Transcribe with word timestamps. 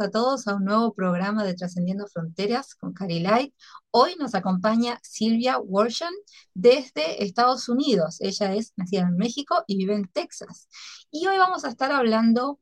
a 0.00 0.10
todos 0.10 0.48
a 0.48 0.54
un 0.54 0.64
nuevo 0.64 0.92
programa 0.94 1.44
de 1.44 1.54
Trascendiendo 1.54 2.06
Fronteras 2.06 2.74
con 2.74 2.92
Cari 2.92 3.20
Light. 3.20 3.54
Hoy 3.90 4.16
nos 4.18 4.34
acompaña 4.34 4.98
Silvia 5.02 5.58
Worshan 5.58 6.12
desde 6.54 7.22
Estados 7.22 7.68
Unidos. 7.68 8.20
Ella 8.20 8.54
es 8.54 8.72
nacida 8.76 9.02
en 9.02 9.16
México 9.16 9.62
y 9.66 9.76
vive 9.76 9.94
en 9.94 10.08
Texas. 10.08 10.68
Y 11.10 11.26
hoy 11.26 11.38
vamos 11.38 11.64
a 11.64 11.68
estar 11.68 11.92
hablando 11.92 12.60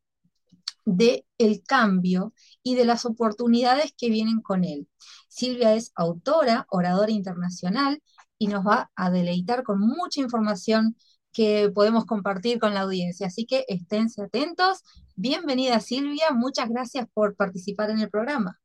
de 0.85 1.25
el 1.39 1.63
cambio 1.63 2.35
y 2.63 2.75
de 2.75 2.85
las 2.85 3.07
oportunidades 3.07 3.95
que 3.97 4.11
vienen 4.11 4.41
con 4.43 4.65
él. 4.65 4.89
Silvia 5.29 5.75
es 5.75 5.93
autora, 5.95 6.67
oradora 6.71 7.13
internacional 7.13 8.03
y 8.37 8.49
nos 8.49 8.67
va 8.67 8.91
a 8.97 9.11
deleitar 9.11 9.63
con 9.63 9.79
mucha 9.79 10.21
información 10.21 10.97
que 11.33 11.71
podemos 11.75 12.05
compartir 12.05 12.59
con 12.59 12.75
la 12.75 12.81
audiencia. 12.81 13.27
Así 13.27 13.47
que 13.47 13.65
esténse 13.69 14.23
atentos. 14.23 14.83
Bienvenida 15.17 15.81
Silvia, 15.81 16.31
muchas 16.33 16.69
gracias 16.69 17.07
por 17.13 17.35
participar 17.37 17.91
en 17.91 18.01
el 18.01 18.11
programa. 18.11 18.61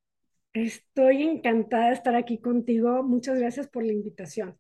Estoy 0.54 1.24
encantada 1.24 1.88
de 1.88 1.94
estar 1.94 2.16
aquí 2.16 2.40
contigo. 2.40 3.04
Muchas 3.04 3.38
gracias 3.38 3.68
por 3.68 3.84
la 3.84 3.94
invitación. 3.94 4.58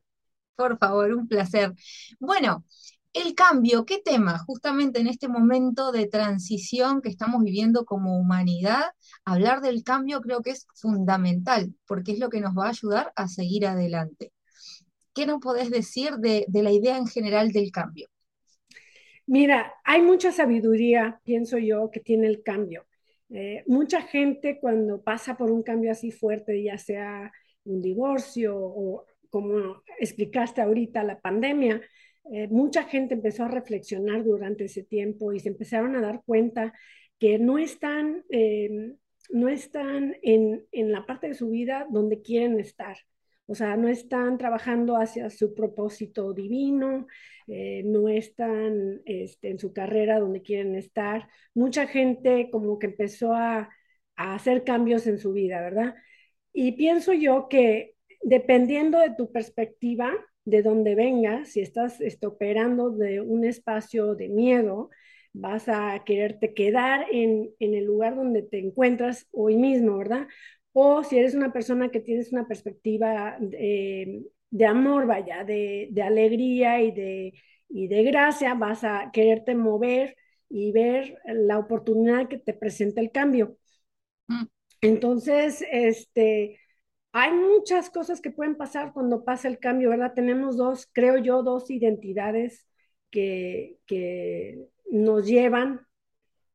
Por 0.55 0.77
favor, 0.77 1.13
un 1.13 1.27
placer. 1.27 1.73
Bueno, 2.19 2.65
el 3.13 3.33
cambio, 3.33 3.85
¿qué 3.85 3.99
tema? 4.03 4.37
Justamente 4.39 4.99
en 4.99 5.07
este 5.07 5.27
momento 5.27 5.91
de 5.91 6.07
transición 6.07 7.01
que 7.01 7.09
estamos 7.09 7.43
viviendo 7.43 7.85
como 7.85 8.19
humanidad, 8.19 8.91
hablar 9.25 9.61
del 9.61 9.83
cambio 9.83 10.21
creo 10.21 10.41
que 10.41 10.51
es 10.51 10.67
fundamental, 10.75 11.73
porque 11.87 12.11
es 12.11 12.19
lo 12.19 12.29
que 12.29 12.41
nos 12.41 12.55
va 12.55 12.67
a 12.67 12.69
ayudar 12.69 13.11
a 13.15 13.27
seguir 13.27 13.65
adelante. 13.65 14.33
¿Qué 15.17 15.25
nos 15.25 15.39
podés 15.39 15.71
decir 15.71 16.11
de, 16.19 16.45
la 16.53 16.71
idea 16.71 16.95
en 16.95 17.07
general 17.07 17.51
del 17.51 17.71
cambio? 17.71 18.07
Mira, 19.25 19.73
hay 19.83 20.03
mucha 20.03 20.31
sabiduría, 20.31 21.19
pienso 21.23 21.57
yo, 21.57 21.89
que 21.89 22.01
tiene 22.01 22.27
el 22.27 22.43
cambio. 22.43 22.85
Eh, 23.31 23.63
mucha 23.65 24.03
gente 24.03 24.59
cuando 24.59 25.01
pasa 25.01 25.35
por 25.35 25.49
un 25.49 25.63
cambio 25.63 25.91
así 25.91 26.11
fuerte, 26.11 26.61
ya 26.61 26.77
sea 26.77 27.31
un 27.63 27.81
divorcio 27.81 28.55
o 28.55 29.05
como 29.31 29.81
explicaste 29.99 30.61
ahorita, 30.61 31.03
la 31.03 31.19
pandemia, 31.19 31.81
eh, 32.31 32.47
mucha 32.49 32.83
gente 32.83 33.15
empezó 33.15 33.45
a 33.45 33.47
reflexionar 33.47 34.23
durante 34.23 34.65
ese 34.65 34.83
tiempo 34.83 35.33
y 35.33 35.39
se 35.39 35.49
empezaron 35.49 35.95
a 35.95 36.01
dar 36.01 36.21
cuenta 36.27 36.75
que 37.17 37.39
no 37.39 37.57
están, 37.57 38.23
eh, 38.29 38.93
no 39.31 39.49
están 39.49 40.15
en, 40.21 40.63
en, 40.71 40.91
la 40.91 41.07
parte 41.07 41.29
de 41.29 41.33
su 41.33 41.49
vida 41.49 41.87
donde 41.89 42.21
quieren 42.21 42.59
estar. 42.59 42.97
O 43.47 43.55
sea, 43.55 43.77
no 43.77 43.87
están 43.87 44.37
trabajando 44.37 44.97
hacia 44.97 45.29
su 45.29 45.55
propósito 45.55 46.33
divino, 46.33 47.07
eh, 47.47 47.81
no 47.85 48.09
están 48.09 49.01
este, 49.05 49.49
en 49.49 49.57
su 49.59 49.71
carrera 49.73 50.19
donde 50.19 50.41
quieren 50.41 50.75
estar. 50.75 51.29
Mucha 51.53 51.87
gente 51.87 52.49
como 52.51 52.77
que 52.77 52.87
empezó 52.87 53.33
a, 53.33 53.69
hacer 54.17 54.63
cambios 54.63 55.05
en 55.05 55.19
su 55.19 55.31
vida, 55.31 55.61
¿verdad? 55.61 55.95
Y 56.51 56.71
pienso 56.71 57.13
yo 57.13 57.47
que 57.49 57.93
dependiendo 58.23 58.99
de 58.99 59.13
tu 59.15 59.31
perspectiva, 59.31 60.11
de 60.43 60.63
donde 60.63 60.95
vengas, 60.95 61.49
si 61.49 61.59
estás 61.61 61.99
operando 62.23 62.89
de 62.89 63.21
un 63.21 63.45
espacio 63.45 64.15
de 64.15 64.29
miedo, 64.29 64.89
vas 65.33 65.69
a 65.69 66.03
quererte 66.03 66.55
quedar 66.55 67.05
en, 67.11 67.51
en, 67.59 67.75
el 67.75 67.85
lugar 67.85 68.15
donde 68.15 68.41
te 68.41 68.57
encuentras 68.57 69.27
hoy 69.31 69.55
mismo, 69.55 69.97
¿verdad? 69.97 70.27
O 70.73 71.03
si 71.03 71.17
eres 71.17 71.33
una 71.33 71.51
persona 71.51 71.89
que 71.89 71.99
tienes 71.99 72.31
una 72.31 72.47
perspectiva 72.47 73.37
de, 73.39 74.65
amor, 74.65 75.07
vaya, 75.07 75.43
de, 75.43 75.91
alegría 76.03 76.81
y 76.81 76.91
de, 76.91 77.33
y 77.69 77.87
de 77.87 78.03
gracia, 78.03 78.53
vas 78.53 78.83
a 78.83 79.09
quererte 79.11 79.55
mover 79.55 80.15
y 80.49 80.71
ver 80.71 81.17
la 81.25 81.59
oportunidad 81.59 82.27
que 82.27 82.37
te 82.37 82.53
presenta 82.53 83.01
el 83.01 83.11
cambio. 83.11 83.57
Mm. 84.27 84.45
Entonces, 84.81 85.65
este, 85.71 86.59
hay 87.11 87.33
muchas 87.33 87.89
cosas 87.89 88.21
que 88.21 88.29
pueden 88.29 88.55
pasar 88.55 88.93
cuando 88.93 89.23
pasa 89.23 89.47
el 89.47 89.57
cambio, 89.57 89.89
¿verdad? 89.89 90.13
Tenemos 90.13 90.55
dos, 90.55 90.87
creo 90.93 91.17
yo, 91.17 91.41
dos 91.41 91.71
identidades 91.71 92.67
que, 93.09 93.79
que 93.87 94.67
nos 94.91 95.25
llevan 95.25 95.81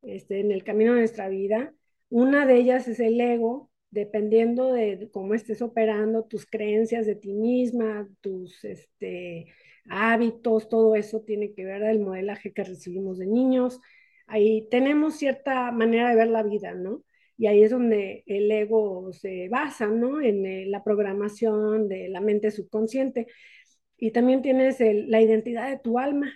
este, 0.03 0.39
en 0.39 0.53
el 0.53 0.63
camino 0.63 0.93
de 0.93 1.01
nuestra 1.01 1.29
vida. 1.29 1.75
Una 2.11 2.47
de 2.47 2.57
ellas 2.59 2.87
es 2.87 3.01
el 3.01 3.21
ego, 3.21 3.72
dependiendo 3.93 4.73
de 4.73 5.11
cómo 5.13 5.35
estés 5.35 5.63
operando, 5.63 6.25
tus 6.25 6.47
creencias 6.47 7.07
de 7.07 7.15
ti 7.15 7.35
misma, 7.35 8.09
tus 8.23 8.65
este, 8.65 9.49
hábitos, 9.89 10.69
todo 10.71 10.97
eso 10.97 11.21
tiene 11.21 11.53
que 11.53 11.67
ver 11.67 11.83
el 11.83 12.01
modelaje 12.01 12.53
que 12.53 12.65
recibimos 12.65 13.19
de 13.19 13.27
niños. 13.27 13.81
Ahí 14.27 14.67
tenemos 14.71 15.17
cierta 15.17 15.71
manera 15.73 16.09
de 16.09 16.17
ver 16.17 16.29
la 16.29 16.43
vida, 16.43 16.75
¿no? 16.75 17.05
Y 17.37 17.47
ahí 17.49 17.63
es 17.63 17.71
donde 17.71 18.25
el 18.27 18.51
ego 18.51 19.13
se 19.13 19.49
basa, 19.51 19.89
¿no? 19.89 20.23
En 20.23 20.47
eh, 20.47 20.65
la 20.67 20.83
programación 20.83 21.87
de 21.89 22.09
la 22.09 22.21
mente 22.21 22.51
subconsciente. 22.51 23.27
Y 23.99 24.11
también 24.13 24.41
tienes 24.41 24.79
la 24.81 25.21
identidad 25.21 25.69
de 25.69 25.79
tu 25.79 25.99
alma, 25.99 26.33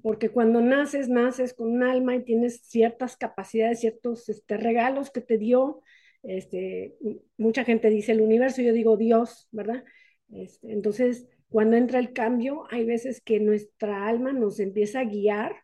porque 0.00 0.28
cuando 0.28 0.60
naces, 0.60 1.08
naces 1.08 1.54
con 1.54 1.72
un 1.72 1.82
alma 1.82 2.14
y 2.14 2.24
tienes 2.24 2.60
ciertas 2.62 3.16
capacidades, 3.16 3.80
ciertos 3.80 4.28
este, 4.28 4.56
regalos 4.58 5.10
que 5.10 5.20
te 5.20 5.38
dio 5.38 5.82
este, 6.24 6.96
mucha 7.36 7.64
gente 7.64 7.90
dice 7.90 8.12
el 8.12 8.20
universo, 8.20 8.62
yo 8.62 8.72
digo 8.72 8.96
Dios, 8.96 9.48
¿verdad? 9.52 9.84
Este, 10.30 10.72
entonces, 10.72 11.26
cuando 11.48 11.76
entra 11.76 11.98
el 11.98 12.12
cambio, 12.12 12.64
hay 12.70 12.84
veces 12.84 13.20
que 13.20 13.40
nuestra 13.40 14.06
alma 14.06 14.32
nos 14.32 14.58
empieza 14.58 15.00
a 15.00 15.04
guiar 15.04 15.54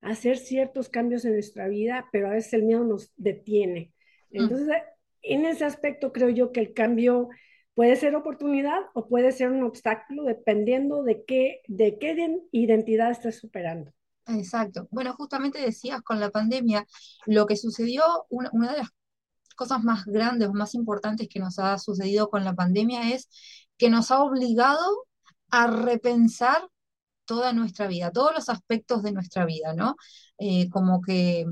a 0.00 0.10
hacer 0.10 0.36
ciertos 0.36 0.88
cambios 0.88 1.24
en 1.24 1.32
nuestra 1.32 1.68
vida, 1.68 2.08
pero 2.12 2.28
a 2.28 2.32
veces 2.32 2.52
el 2.52 2.64
miedo 2.64 2.84
nos 2.84 3.12
detiene. 3.16 3.92
Mm. 4.30 4.42
Entonces, 4.42 4.68
en 5.22 5.46
ese 5.46 5.64
aspecto 5.64 6.12
creo 6.12 6.28
yo 6.28 6.52
que 6.52 6.60
el 6.60 6.72
cambio 6.74 7.28
puede 7.74 7.96
ser 7.96 8.14
oportunidad 8.16 8.78
o 8.94 9.08
puede 9.08 9.32
ser 9.32 9.50
un 9.50 9.62
obstáculo 9.62 10.24
dependiendo 10.24 11.02
de 11.02 11.24
qué, 11.24 11.62
de 11.68 11.98
qué 11.98 12.40
identidad 12.52 13.10
estés 13.10 13.38
superando. 13.38 13.92
Exacto. 14.26 14.88
Bueno, 14.90 15.14
justamente 15.14 15.60
decías 15.60 16.02
con 16.02 16.20
la 16.20 16.30
pandemia, 16.30 16.86
lo 17.26 17.46
que 17.46 17.56
sucedió, 17.56 18.02
una, 18.28 18.50
una 18.52 18.72
de 18.72 18.78
las 18.78 18.88
cosas 19.58 19.82
más 19.84 20.06
grandes 20.06 20.48
o 20.48 20.54
más 20.54 20.74
importantes 20.74 21.28
que 21.28 21.40
nos 21.40 21.58
ha 21.58 21.76
sucedido 21.78 22.30
con 22.30 22.44
la 22.44 22.54
pandemia 22.54 23.12
es 23.12 23.28
que 23.76 23.90
nos 23.90 24.10
ha 24.10 24.22
obligado 24.22 24.86
a 25.50 25.66
repensar 25.66 26.68
toda 27.24 27.52
nuestra 27.52 27.88
vida, 27.88 28.10
todos 28.12 28.32
los 28.34 28.48
aspectos 28.48 29.02
de 29.02 29.12
nuestra 29.12 29.44
vida, 29.44 29.74
¿no? 29.74 29.96
Eh, 30.38 30.70
como 30.70 31.02
que 31.02 31.44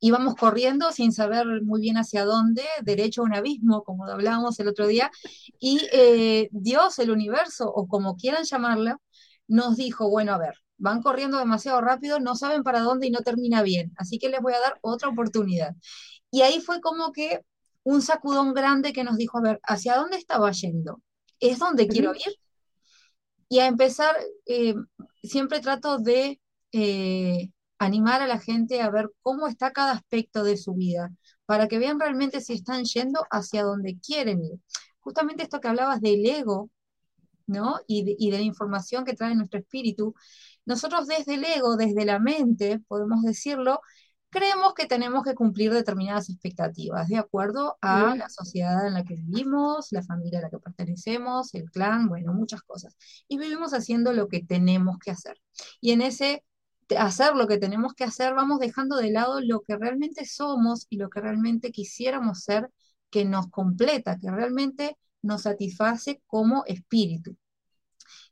íbamos 0.00 0.36
corriendo 0.36 0.90
sin 0.92 1.12
saber 1.12 1.46
muy 1.62 1.80
bien 1.82 1.98
hacia 1.98 2.24
dónde, 2.24 2.62
derecho 2.82 3.22
a 3.22 3.24
un 3.24 3.34
abismo, 3.34 3.82
como 3.84 4.06
hablábamos 4.06 4.58
el 4.60 4.68
otro 4.68 4.86
día, 4.86 5.10
y 5.60 5.80
eh, 5.92 6.48
Dios, 6.52 6.98
el 6.98 7.10
universo, 7.10 7.70
o 7.70 7.88
como 7.88 8.16
quieran 8.16 8.44
llamarlo, 8.44 9.02
nos 9.48 9.76
dijo, 9.76 10.08
bueno, 10.08 10.32
a 10.32 10.38
ver, 10.38 10.54
van 10.78 11.02
corriendo 11.02 11.38
demasiado 11.38 11.80
rápido, 11.80 12.20
no 12.20 12.34
saben 12.36 12.62
para 12.62 12.80
dónde 12.80 13.08
y 13.08 13.10
no 13.10 13.20
termina 13.20 13.62
bien, 13.62 13.92
así 13.96 14.18
que 14.18 14.28
les 14.30 14.40
voy 14.40 14.54
a 14.54 14.60
dar 14.60 14.78
otra 14.82 15.08
oportunidad. 15.08 15.74
Y 16.30 16.42
ahí 16.42 16.60
fue 16.60 16.80
como 16.80 17.12
que 17.12 17.44
un 17.84 18.02
sacudón 18.02 18.54
grande 18.54 18.92
que 18.92 19.04
nos 19.04 19.16
dijo, 19.16 19.38
a 19.38 19.42
ver, 19.42 19.60
¿hacia 19.62 19.96
dónde 19.96 20.18
estaba 20.18 20.50
yendo? 20.52 21.00
¿Es 21.40 21.58
donde 21.58 21.88
quiero 21.88 22.14
ir? 22.14 22.34
Y 23.48 23.60
a 23.60 23.66
empezar, 23.66 24.14
eh, 24.46 24.74
siempre 25.22 25.60
trato 25.60 25.98
de 25.98 26.40
eh, 26.72 27.50
animar 27.78 28.20
a 28.20 28.26
la 28.26 28.38
gente 28.38 28.82
a 28.82 28.90
ver 28.90 29.10
cómo 29.22 29.46
está 29.46 29.72
cada 29.72 29.92
aspecto 29.92 30.44
de 30.44 30.56
su 30.56 30.74
vida, 30.74 31.10
para 31.46 31.66
que 31.66 31.78
vean 31.78 31.98
realmente 31.98 32.40
si 32.40 32.54
están 32.54 32.84
yendo 32.84 33.24
hacia 33.30 33.62
donde 33.62 33.98
quieren 33.98 34.44
ir. 34.44 34.60
Justamente 35.00 35.44
esto 35.44 35.60
que 35.60 35.68
hablabas 35.68 36.00
del 36.02 36.26
ego, 36.26 36.70
¿no? 37.46 37.80
Y 37.86 38.04
de, 38.04 38.16
y 38.18 38.30
de 38.30 38.38
la 38.38 38.44
información 38.44 39.04
que 39.04 39.14
trae 39.14 39.34
nuestro 39.34 39.60
espíritu, 39.60 40.14
nosotros 40.66 41.06
desde 41.06 41.34
el 41.34 41.44
ego, 41.44 41.76
desde 41.76 42.04
la 42.04 42.18
mente, 42.18 42.80
podemos 42.80 43.22
decirlo, 43.22 43.80
creemos 44.30 44.74
que 44.74 44.86
tenemos 44.86 45.24
que 45.24 45.34
cumplir 45.34 45.72
determinadas 45.72 46.28
expectativas 46.28 47.08
de 47.08 47.16
acuerdo 47.16 47.78
a 47.80 48.14
la 48.16 48.28
sociedad 48.28 48.86
en 48.86 48.94
la 48.94 49.04
que 49.04 49.16
vivimos, 49.16 49.88
la 49.90 50.02
familia 50.02 50.40
a 50.40 50.42
la 50.42 50.50
que 50.50 50.58
pertenecemos, 50.58 51.54
el 51.54 51.70
clan, 51.70 52.08
bueno, 52.08 52.32
muchas 52.34 52.62
cosas. 52.62 52.96
Y 53.28 53.38
vivimos 53.38 53.72
haciendo 53.72 54.12
lo 54.12 54.28
que 54.28 54.42
tenemos 54.42 54.98
que 54.98 55.10
hacer. 55.10 55.36
Y 55.80 55.92
en 55.92 56.02
ese 56.02 56.44
hacer 56.96 57.34
lo 57.36 57.46
que 57.46 57.58
tenemos 57.58 57.94
que 57.94 58.04
hacer, 58.04 58.34
vamos 58.34 58.60
dejando 58.60 58.96
de 58.96 59.10
lado 59.10 59.40
lo 59.40 59.60
que 59.62 59.76
realmente 59.76 60.24
somos 60.24 60.86
y 60.88 60.96
lo 60.96 61.10
que 61.10 61.20
realmente 61.20 61.70
quisiéramos 61.70 62.42
ser, 62.42 62.70
que 63.10 63.24
nos 63.24 63.48
completa, 63.48 64.18
que 64.18 64.30
realmente 64.30 64.96
nos 65.22 65.42
satisface 65.42 66.22
como 66.26 66.64
espíritu. 66.66 67.36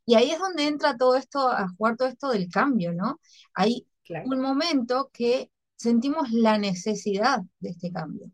Y 0.04 0.14
ahí 0.14 0.30
es 0.30 0.38
donde 0.38 0.66
entra 0.66 0.96
todo 0.96 1.16
esto, 1.16 1.48
a 1.48 1.68
jugar 1.68 1.96
todo 1.96 2.08
esto 2.08 2.30
del 2.30 2.48
cambio, 2.48 2.92
¿no? 2.92 3.20
Hay 3.54 3.86
un 4.24 4.40
momento 4.40 5.10
que 5.12 5.50
sentimos 5.76 6.30
la 6.32 6.58
necesidad 6.58 7.40
de 7.60 7.70
este 7.70 7.92
cambio, 7.92 8.30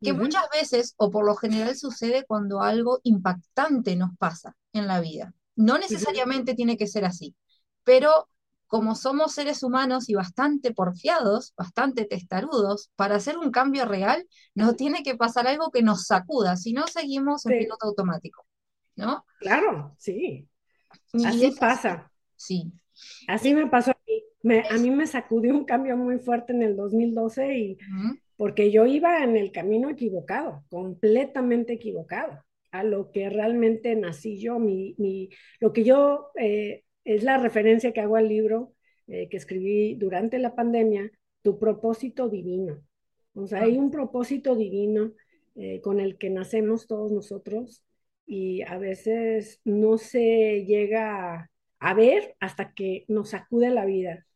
que 0.00 0.12
muchas 0.12 0.44
veces 0.52 0.94
o 0.98 1.10
por 1.10 1.24
lo 1.24 1.34
general 1.34 1.76
sucede 1.76 2.24
cuando 2.26 2.60
algo 2.60 3.00
impactante 3.04 3.96
nos 3.96 4.16
pasa 4.18 4.54
en 4.72 4.86
la 4.86 5.00
vida. 5.00 5.34
No 5.56 5.78
necesariamente 5.78 6.54
tiene 6.54 6.76
que 6.76 6.86
ser 6.86 7.04
así, 7.04 7.34
pero 7.84 8.28
como 8.66 8.96
somos 8.96 9.32
seres 9.32 9.62
humanos 9.62 10.08
y 10.08 10.14
bastante 10.14 10.74
porfiados, 10.74 11.54
bastante 11.56 12.06
testarudos, 12.06 12.90
para 12.96 13.14
hacer 13.14 13.38
un 13.38 13.52
cambio 13.52 13.84
real 13.84 14.26
nos 14.54 14.74
tiene 14.74 15.04
que 15.04 15.14
pasar 15.14 15.46
algo 15.46 15.70
que 15.70 15.82
nos 15.82 16.06
sacuda, 16.06 16.56
si 16.56 16.72
no 16.72 16.88
seguimos 16.88 17.46
en 17.46 17.58
piloto 17.58 17.86
automático, 17.86 18.44
¿no? 18.96 19.24
Claro, 19.38 19.94
sí. 19.96 20.48
así 21.24 21.52
pasa. 21.52 22.10
Sí. 22.34 22.72
Así 23.28 23.54
me 23.54 23.68
pasó 23.68 23.92
a 23.92 23.98
mí. 24.08 24.23
A 24.70 24.78
mí 24.78 24.90
me 24.90 25.06
sacudió 25.06 25.54
un 25.54 25.64
cambio 25.64 25.96
muy 25.96 26.18
fuerte 26.18 26.52
en 26.52 26.62
el 26.62 26.76
2012 26.76 27.58
y 27.58 27.78
porque 28.36 28.70
yo 28.70 28.86
iba 28.86 29.22
en 29.22 29.36
el 29.36 29.52
camino 29.52 29.90
equivocado, 29.90 30.64
completamente 30.68 31.74
equivocado 31.74 32.44
a 32.70 32.82
lo 32.82 33.12
que 33.12 33.30
realmente 33.30 33.94
nací 33.94 34.38
yo, 34.38 34.58
mi, 34.58 34.94
mi 34.98 35.30
lo 35.60 35.72
que 35.72 35.84
yo 35.84 36.30
eh, 36.36 36.82
es 37.04 37.22
la 37.22 37.38
referencia 37.38 37.92
que 37.92 38.00
hago 38.00 38.16
al 38.16 38.28
libro 38.28 38.72
eh, 39.06 39.28
que 39.28 39.36
escribí 39.36 39.94
durante 39.94 40.38
la 40.38 40.54
pandemia, 40.54 41.10
Tu 41.42 41.58
propósito 41.58 42.30
divino. 42.30 42.82
O 43.34 43.46
sea, 43.46 43.62
hay 43.62 43.76
un 43.76 43.90
propósito 43.90 44.56
divino 44.56 45.12
eh, 45.56 45.80
con 45.82 46.00
el 46.00 46.16
que 46.16 46.30
nacemos 46.30 46.86
todos 46.86 47.12
nosotros 47.12 47.84
y 48.26 48.62
a 48.62 48.78
veces 48.78 49.60
no 49.64 49.98
se 49.98 50.64
llega 50.64 51.50
a, 51.78 51.94
ver 51.94 52.34
hasta 52.40 52.72
que 52.72 53.04
nos 53.08 53.30
sacude 53.30 53.68
la 53.70 53.84
vida. 53.84 54.26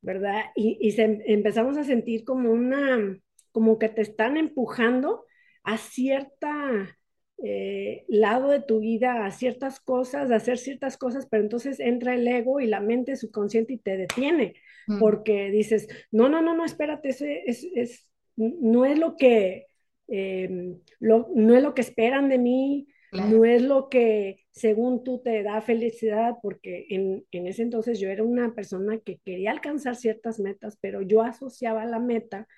¿Verdad? 0.00 0.42
Y, 0.54 0.78
y 0.80 0.94
empezamos 1.00 1.76
a 1.76 1.84
sentir 1.84 2.24
como 2.24 2.50
una, 2.50 3.18
como 3.52 3.78
que 3.78 3.88
te 3.88 4.02
están 4.02 4.36
empujando 4.36 5.24
a 5.62 5.78
cierta 5.78 6.96
eh, 7.44 8.04
lado 8.06 8.50
de 8.50 8.60
tu 8.60 8.78
vida 8.78 9.26
a 9.26 9.30
ciertas 9.32 9.80
cosas, 9.80 10.30
a 10.30 10.36
hacer 10.36 10.58
ciertas 10.58 10.96
cosas, 10.96 11.26
pero 11.28 11.42
entonces 11.42 11.80
entra 11.80 12.14
el 12.14 12.28
ego 12.28 12.60
y 12.60 12.68
la 12.68 12.78
mente 12.78 13.16
subconsciente 13.16 13.72
y 13.72 13.78
te 13.78 13.96
detiene, 13.96 14.54
mm. 14.86 15.00
porque 15.00 15.50
dices, 15.50 15.88
no, 16.12 16.28
no, 16.28 16.40
no, 16.40 16.54
no, 16.54 16.64
espérate, 16.64 17.08
ese 17.08 17.42
es, 17.46 17.66
es, 17.74 18.08
no 18.36 18.84
es 18.84 18.96
lo 18.96 19.16
que, 19.16 19.66
em, 20.06 20.78
lo, 21.00 21.30
no 21.34 21.56
es 21.56 21.64
lo 21.64 21.74
que 21.74 21.80
esperan 21.80 22.28
de 22.28 22.38
mí, 22.38 22.86
no 23.12 23.44
es 23.44 23.62
lo 23.62 23.88
que 23.88 24.44
según 24.50 25.04
tú 25.04 25.20
te 25.22 25.42
da 25.42 25.60
felicidad, 25.60 26.34
porque 26.42 26.86
en, 26.90 27.24
en, 27.30 27.46
ese 27.46 27.62
entonces 27.62 28.00
yo 28.00 28.08
era 28.08 28.24
una 28.24 28.54
persona 28.54 28.98
que 28.98 29.20
quería 29.24 29.50
alcanzar 29.50 29.96
ciertas 29.96 30.40
metas, 30.40 30.78
pero 30.80 31.02
yo 31.02 31.22
asociaba 31.22 31.84
la 31.84 32.00
meta 32.00 32.48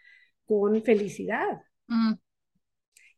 con 0.46 0.82
felicidad. 0.82 1.62
Mm 1.88 2.14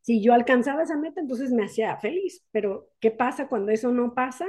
si 0.06 0.22
yo 0.22 0.34
alcanzaba 0.34 0.84
esa 0.84 0.96
meta, 0.96 1.20
entonces 1.20 1.50
me 1.50 1.64
hacía 1.64 1.96
feliz. 1.96 2.44
Pero, 2.52 2.90
¿qué 3.00 3.10
pasa 3.10 3.48
cuando 3.48 3.72
eso 3.72 3.90
no 3.90 4.14
pasa? 4.14 4.46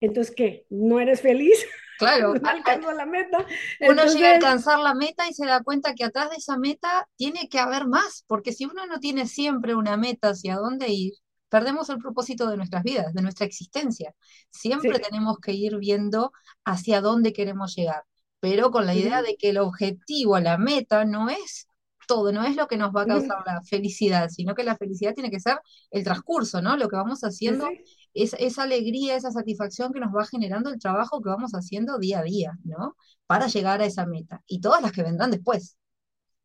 Entonces, 0.00 0.32
¿qué? 0.32 0.64
¿No 0.70 1.00
eres 1.00 1.20
feliz? 1.20 1.66
Claro, 1.98 2.34
no 2.34 2.92
la 2.92 3.06
meta. 3.06 3.46
Uno 3.80 4.04
llega 4.04 4.32
a 4.32 4.34
alcanzar 4.34 4.78
la 4.80 4.92
meta 4.92 5.26
y 5.30 5.32
se 5.32 5.46
da 5.46 5.62
cuenta 5.62 5.94
que 5.94 6.04
atrás 6.04 6.28
de 6.28 6.36
esa 6.36 6.58
meta 6.58 7.08
tiene 7.16 7.48
que 7.48 7.58
haber 7.58 7.86
más, 7.86 8.22
porque 8.26 8.52
si 8.52 8.66
uno 8.66 8.84
no 8.84 9.00
tiene 9.00 9.26
siempre 9.26 9.74
una 9.74 9.96
meta 9.96 10.28
hacia 10.28 10.56
dónde 10.56 10.88
ir, 10.90 11.14
perdemos 11.56 11.88
el 11.88 11.96
propósito 11.96 12.50
de 12.50 12.58
nuestras 12.58 12.82
vidas, 12.82 13.14
de 13.14 13.22
nuestra 13.22 13.46
existencia. 13.46 14.14
Siempre 14.50 14.98
tenemos 14.98 15.38
que 15.38 15.52
ir 15.52 15.78
viendo 15.78 16.32
hacia 16.66 17.00
dónde 17.00 17.32
queremos 17.32 17.74
llegar, 17.74 18.02
pero 18.40 18.70
con 18.70 18.84
la 18.84 18.94
idea 18.94 19.22
de 19.22 19.38
que 19.38 19.48
el 19.48 19.56
objetivo, 19.56 20.38
la 20.38 20.58
meta, 20.58 21.06
no 21.06 21.30
es 21.30 21.66
todo, 22.06 22.30
no 22.30 22.44
es 22.44 22.56
lo 22.56 22.66
que 22.68 22.76
nos 22.76 22.94
va 22.94 23.02
a 23.02 23.06
causar 23.06 23.38
la 23.46 23.62
felicidad, 23.62 24.28
sino 24.28 24.54
que 24.54 24.64
la 24.64 24.76
felicidad 24.76 25.14
tiene 25.14 25.30
que 25.30 25.40
ser 25.40 25.58
el 25.90 26.04
transcurso, 26.04 26.60
¿no? 26.60 26.76
Lo 26.76 26.90
que 26.90 26.96
vamos 26.96 27.22
haciendo, 27.22 27.70
es, 28.12 28.36
esa 28.38 28.64
alegría, 28.64 29.16
esa 29.16 29.30
satisfacción 29.30 29.94
que 29.94 30.00
nos 30.00 30.14
va 30.14 30.26
generando 30.26 30.68
el 30.68 30.78
trabajo 30.78 31.22
que 31.22 31.30
vamos 31.30 31.52
haciendo 31.52 31.96
día 31.96 32.18
a 32.18 32.22
día, 32.22 32.52
¿no? 32.64 32.96
Para 33.26 33.46
llegar 33.46 33.80
a 33.80 33.86
esa 33.86 34.04
meta 34.04 34.42
y 34.46 34.60
todas 34.60 34.82
las 34.82 34.92
que 34.92 35.02
vendrán 35.02 35.30
después. 35.30 35.78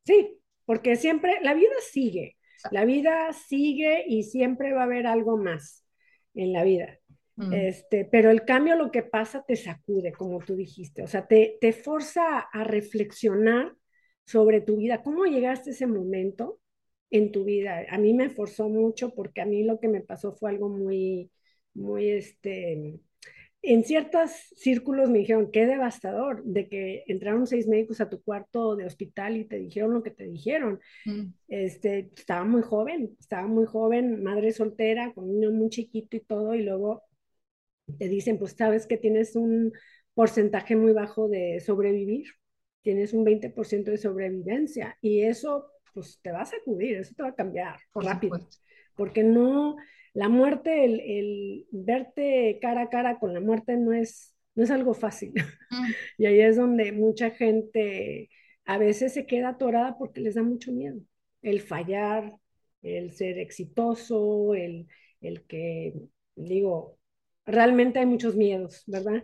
Sí, 0.05 0.39
porque 0.65 0.95
siempre 0.95 1.39
la 1.43 1.53
vida 1.53 1.75
sigue, 1.91 2.37
la 2.69 2.85
vida 2.85 3.33
sigue 3.33 4.03
y 4.07 4.23
siempre 4.23 4.73
va 4.73 4.81
a 4.81 4.85
haber 4.85 5.07
algo 5.07 5.37
más 5.37 5.85
en 6.33 6.53
la 6.53 6.63
vida. 6.63 6.99
Mm. 7.35 7.53
Este, 7.53 8.05
pero 8.05 8.29
el 8.29 8.45
cambio 8.45 8.75
lo 8.75 8.91
que 8.91 9.03
pasa 9.03 9.43
te 9.47 9.55
sacude, 9.55 10.11
como 10.11 10.39
tú 10.39 10.55
dijiste, 10.55 11.03
o 11.03 11.07
sea, 11.07 11.27
te, 11.27 11.57
te 11.59 11.73
forza 11.73 12.39
a 12.39 12.63
reflexionar 12.63 13.73
sobre 14.25 14.61
tu 14.61 14.77
vida. 14.77 15.01
¿Cómo 15.03 15.25
llegaste 15.25 15.71
a 15.71 15.73
ese 15.73 15.87
momento 15.87 16.59
en 17.09 17.31
tu 17.31 17.43
vida? 17.43 17.85
A 17.89 17.97
mí 17.97 18.13
me 18.13 18.29
forzó 18.29 18.69
mucho 18.69 19.13
porque 19.13 19.41
a 19.41 19.45
mí 19.45 19.63
lo 19.63 19.79
que 19.79 19.87
me 19.87 20.01
pasó 20.01 20.33
fue 20.33 20.51
algo 20.51 20.69
muy, 20.69 21.31
muy, 21.73 22.09
este, 22.09 22.99
en 23.63 23.83
ciertos 23.83 24.31
círculos 24.55 25.09
me 25.09 25.19
dijeron, 25.19 25.51
qué 25.51 25.65
devastador, 25.65 26.43
de 26.43 26.67
que 26.67 27.03
entraron 27.07 27.45
seis 27.45 27.67
médicos 27.67 28.01
a 28.01 28.09
tu 28.09 28.21
cuarto 28.21 28.75
de 28.75 28.85
hospital 28.85 29.37
y 29.37 29.45
te 29.45 29.59
dijeron 29.59 29.93
lo 29.93 30.03
que 30.03 30.11
te 30.11 30.27
dijeron. 30.27 30.79
Mm. 31.05 31.33
Este, 31.47 32.11
estaba 32.15 32.43
muy 32.43 32.61
joven, 32.61 33.15
estaba 33.19 33.47
muy 33.47 33.65
joven, 33.65 34.23
madre 34.23 34.51
soltera, 34.51 35.13
con 35.13 35.25
un 35.25 35.39
niño 35.39 35.51
muy 35.51 35.69
chiquito 35.69 36.17
y 36.17 36.21
todo, 36.21 36.55
y 36.55 36.63
luego 36.63 37.03
te 37.99 38.07
dicen, 38.07 38.39
pues 38.39 38.53
sabes 38.57 38.87
que 38.87 38.97
tienes 38.97 39.35
un 39.35 39.73
porcentaje 40.13 40.75
muy 40.75 40.93
bajo 40.93 41.27
de 41.27 41.59
sobrevivir 41.59 42.25
tienes 42.81 43.13
un 43.13 43.25
20% 43.25 43.91
de 43.91 43.97
sobrevivencia 43.97 44.97
y 45.01 45.21
eso 45.21 45.67
pues 45.93 46.19
te 46.21 46.31
va 46.31 46.41
a 46.41 46.45
sacudir, 46.45 46.97
eso 46.97 47.13
te 47.15 47.23
va 47.23 47.29
a 47.29 47.35
cambiar 47.35 47.79
rápido, 47.93 48.39
porque 48.95 49.23
no, 49.23 49.75
la 50.13 50.29
muerte, 50.29 50.85
el, 50.85 51.67
verte 51.71 52.59
cara 52.61 52.83
a 52.83 52.89
cara 52.89 53.19
con 53.19 53.33
la 53.33 53.39
muerte 53.39 53.77
no 53.77 53.93
es, 53.93 54.35
no 54.55 54.63
es 54.63 54.71
algo 54.71 54.93
fácil. 54.93 55.33
Mm. 55.69 55.91
y 56.17 56.25
ahí 56.25 56.41
es 56.41 56.57
donde 56.57 56.91
mucha 56.91 57.31
gente 57.31 58.29
a 58.65 58.77
veces 58.77 59.13
se 59.13 59.25
queda 59.25 59.49
atorada 59.49 59.97
porque 59.97 60.21
les 60.21 60.35
da 60.35 60.43
mucho 60.43 60.71
miedo, 60.71 60.99
el 61.41 61.61
fallar, 61.61 62.33
el 62.81 63.11
ser 63.13 63.37
exitoso, 63.37 64.53
el, 64.53 64.87
el 65.21 65.45
que, 65.45 65.93
digo, 66.35 66.97
realmente 67.45 67.99
hay 67.99 68.05
muchos 68.05 68.35
miedos, 68.35 68.83
¿verdad? 68.87 69.23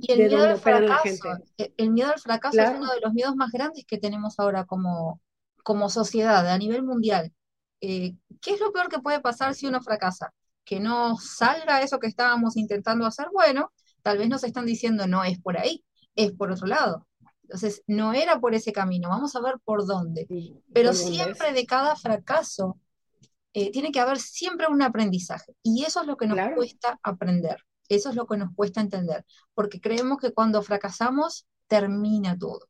Y 0.00 0.12
el 0.12 0.28
miedo 0.28 0.44
al 0.44 0.58
fracaso, 0.58 1.28
e, 1.58 1.72
el 1.76 1.90
miedo 1.90 2.10
al 2.10 2.20
fracaso 2.20 2.60
es 2.60 2.70
uno 2.70 2.92
de 2.92 3.00
los 3.00 3.12
miedos 3.12 3.36
más 3.36 3.50
grandes 3.52 3.84
que 3.86 3.98
tenemos 3.98 4.38
ahora 4.38 4.64
como, 4.64 5.20
como 5.62 5.88
sociedad 5.88 6.48
a 6.48 6.58
nivel 6.58 6.82
mundial. 6.82 7.32
Eh, 7.82 8.14
¿qué 8.40 8.52
es 8.52 8.60
lo 8.60 8.72
peor 8.72 8.88
que 8.88 9.00
puede 9.00 9.20
pasar 9.20 9.54
si 9.54 9.66
uno 9.66 9.82
fracasa? 9.82 10.32
Que 10.64 10.80
no 10.80 11.18
salga 11.18 11.82
eso 11.82 11.98
que 11.98 12.06
estábamos 12.06 12.56
intentando 12.56 13.04
hacer. 13.04 13.26
Bueno, 13.32 13.72
tal 14.02 14.18
vez 14.18 14.28
nos 14.28 14.44
están 14.44 14.64
diciendo 14.64 15.06
no 15.06 15.24
es 15.24 15.38
por 15.40 15.58
ahí, 15.58 15.84
es 16.14 16.32
por 16.32 16.50
otro 16.50 16.66
lado. 16.66 17.06
Entonces, 17.42 17.82
no 17.86 18.14
era 18.14 18.40
por 18.40 18.54
ese 18.54 18.72
camino, 18.72 19.10
vamos 19.10 19.36
a 19.36 19.40
ver 19.40 19.56
por 19.64 19.84
dónde. 19.84 20.26
Pero 20.72 20.94
siempre 20.94 21.52
de 21.52 21.66
cada 21.66 21.96
fracaso 21.96 22.78
eh, 23.52 23.70
tiene 23.72 23.92
que 23.92 24.00
haber 24.00 24.18
siempre 24.18 24.68
un 24.68 24.80
aprendizaje. 24.80 25.54
Y 25.62 25.84
eso 25.84 26.00
es 26.00 26.06
lo 26.06 26.16
que 26.16 26.26
nos 26.26 26.38
cuesta 26.54 26.98
aprender. 27.02 27.58
Eso 27.88 28.10
es 28.10 28.16
lo 28.16 28.26
que 28.26 28.38
nos 28.38 28.54
cuesta 28.54 28.80
entender, 28.80 29.26
porque 29.54 29.80
creemos 29.80 30.18
que 30.18 30.32
cuando 30.32 30.62
fracasamos 30.62 31.46
termina 31.66 32.38
todo. 32.38 32.60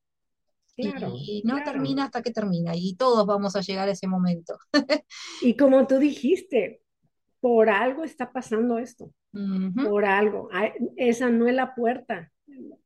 Y 0.76 1.42
no 1.44 1.62
termina 1.62 2.04
hasta 2.04 2.22
que 2.22 2.30
termina, 2.30 2.72
y 2.74 2.96
todos 2.96 3.26
vamos 3.26 3.56
a 3.56 3.60
llegar 3.60 3.88
a 3.88 3.92
ese 3.92 4.06
momento. 4.06 4.56
y 5.42 5.56
como 5.56 5.86
tú 5.86 5.98
dijiste, 5.98 6.82
por 7.40 7.68
algo 7.68 8.04
está 8.04 8.32
pasando 8.32 8.78
esto, 8.78 9.12
por 9.84 10.04
algo. 10.04 10.48
Esa 10.96 11.30
no 11.30 11.48
es 11.48 11.54
la 11.54 11.74
puerta, 11.74 12.30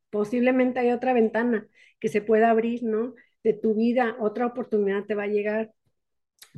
posiblemente 0.09 0.79
hay 0.79 0.91
otra 0.91 1.13
ventana 1.13 1.67
que 1.99 2.09
se 2.09 2.21
pueda 2.21 2.49
abrir, 2.49 2.83
¿no? 2.83 3.13
De 3.43 3.53
tu 3.53 3.75
vida, 3.75 4.17
otra 4.19 4.45
oportunidad 4.45 5.05
te 5.05 5.15
va 5.15 5.23
a 5.23 5.27
llegar, 5.27 5.71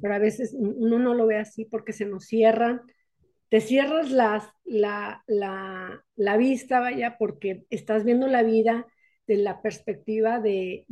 pero 0.02 0.14
a 0.14 0.20
veces 0.20 0.56
uno 0.58 1.00
no 1.00 1.14
lo 1.14 1.28
ve 1.28 1.38
así 1.38 1.66
porque 1.66 1.94
se 1.94 2.06
nos 2.06 2.26
cierran 2.26 2.82
te 3.50 3.62
cierras 3.62 4.12
la, 4.12 4.54
la, 4.66 6.38
vista, 6.38 6.80
vaya, 6.80 7.18
porque 7.18 7.66
estás 7.72 8.06
viendo 8.06 8.28
la 8.28 8.44
vida 8.44 8.86
de 9.30 9.38
la 9.38 9.62
perspectiva 9.62 10.40
de, 10.40 10.88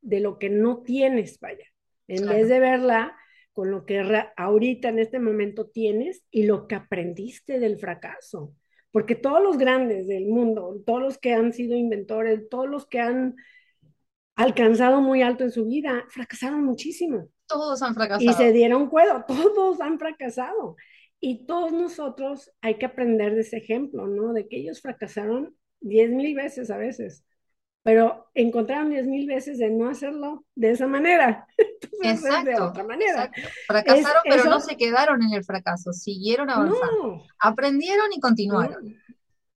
lo 0.00 0.38
que 0.38 0.48
no 0.48 0.82
tienes, 0.82 1.38
vaya, 1.40 1.66
en 2.08 2.26
vez 2.26 2.48
de 2.48 2.58
verla 2.58 3.14
con 3.52 3.70
lo 3.70 3.84
que 3.84 4.02
ahorita 4.34 4.88
en 4.88 4.98
este 4.98 5.20
momento 5.20 5.66
tienes 5.66 6.24
y 6.30 6.44
lo 6.44 6.66
que 6.66 6.74
aprendiste 6.74 7.60
del 7.60 7.78
fracaso. 7.78 8.54
Porque 8.90 9.14
todos 9.14 9.42
los 9.42 9.58
grandes 9.58 10.06
del 10.06 10.24
mundo, 10.24 10.82
todos 10.86 11.02
los 11.02 11.18
que 11.18 11.34
han 11.34 11.52
sido 11.52 11.76
inventores, 11.76 12.48
todos 12.48 12.66
los 12.66 12.86
que 12.86 13.00
han 13.00 13.36
alcanzado 14.36 15.02
muy 15.02 15.20
alto 15.20 15.44
en 15.44 15.52
su 15.52 15.66
vida, 15.66 16.06
fracasaron 16.08 16.64
muchísimo. 16.64 17.28
Todos 17.46 17.82
han 17.82 17.94
fracasado. 17.94 18.30
Y 18.30 18.32
se 18.32 18.52
dieron 18.52 18.88
cuenta, 18.88 19.26
todos 19.28 19.82
han 19.82 19.98
fracasado. 19.98 20.76
Y 21.20 21.44
todos 21.44 21.72
nosotros 21.72 22.50
hay 22.62 22.76
que 22.76 22.86
aprender 22.86 23.34
de 23.34 23.42
ese 23.42 23.58
ejemplo, 23.58 24.06
¿no? 24.06 24.32
De 24.32 24.48
que 24.48 24.56
ellos 24.56 24.80
fracasaron 24.80 25.54
diez 25.80 26.10
mil 26.10 26.34
veces 26.34 26.70
a 26.70 26.78
veces, 26.78 27.22
pero 27.84 28.30
encontraron 28.34 28.88
diez 28.88 29.06
mil 29.06 29.26
veces 29.26 29.58
de 29.58 29.68
no 29.68 29.90
hacerlo 29.90 30.44
de 30.54 30.70
esa 30.70 30.86
manera. 30.86 31.46
exacto, 32.02 32.50
de 32.50 32.60
otra 32.60 32.82
manera. 32.82 33.30
Fracasaron, 33.66 34.22
pero 34.24 34.44
no 34.44 34.58
se 34.58 34.76
quedaron 34.76 35.22
en 35.22 35.34
el 35.34 35.44
fracaso, 35.44 35.92
siguieron 35.92 36.48
avanzando. 36.48 37.22
Aprendieron 37.38 38.06
y 38.16 38.20
continuaron. 38.20 38.96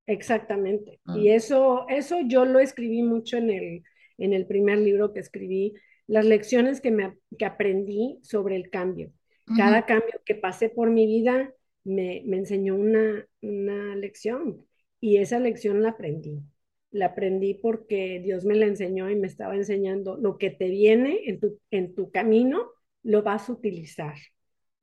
Exactamente. 0.07 1.01
Mm. 1.07 1.17
Y 1.17 1.31
eso, 1.31 1.87
eso 1.89 2.19
yo 2.27 2.45
lo 2.45 2.61
escribí 2.61 3.03
mucho 3.03 3.39
en 3.39 3.49
el, 3.49 3.83
en 4.19 4.35
el 4.35 4.47
primer 4.47 4.77
libro 4.77 5.15
que 5.15 5.21
escribí, 5.21 5.75
las 6.07 6.27
lecciones 6.27 6.83
que, 6.83 6.91
me, 6.91 7.17
que 7.39 7.47
aprendí 7.47 8.19
sobre 8.23 8.57
el 8.57 8.71
cambio. 8.71 9.11
Cada 9.57 9.87
cambio 9.87 10.21
que 10.27 10.35
pasé 10.35 10.69
por 10.69 10.91
mi 10.91 11.07
vida 11.07 11.55
me, 11.83 12.23
me 12.27 12.37
enseñó 12.37 12.75
una, 12.77 13.27
una 13.41 13.97
lección 13.97 14.67
y 15.01 15.17
esa 15.17 15.39
lección 15.39 15.83
la 15.83 15.91
aprendí. 15.91 16.43
La 16.91 17.07
aprendí 17.07 17.55
porque 17.55 18.21
Dios 18.25 18.45
me 18.45 18.55
la 18.55 18.67
enseñó 18.67 19.11
y 19.11 19.17
me 19.17 19.27
estaba 19.27 19.55
enseñando 19.55 20.17
lo 20.17 20.39
que 20.39 20.51
te 20.51 20.69
viene 20.69 21.21
en 21.27 21.41
tu, 21.41 21.59
en 21.71 21.95
tu 21.95 22.11
camino, 22.11 22.71
lo 23.03 23.23
vas 23.23 23.49
a 23.49 23.53
utilizar. 23.53 24.17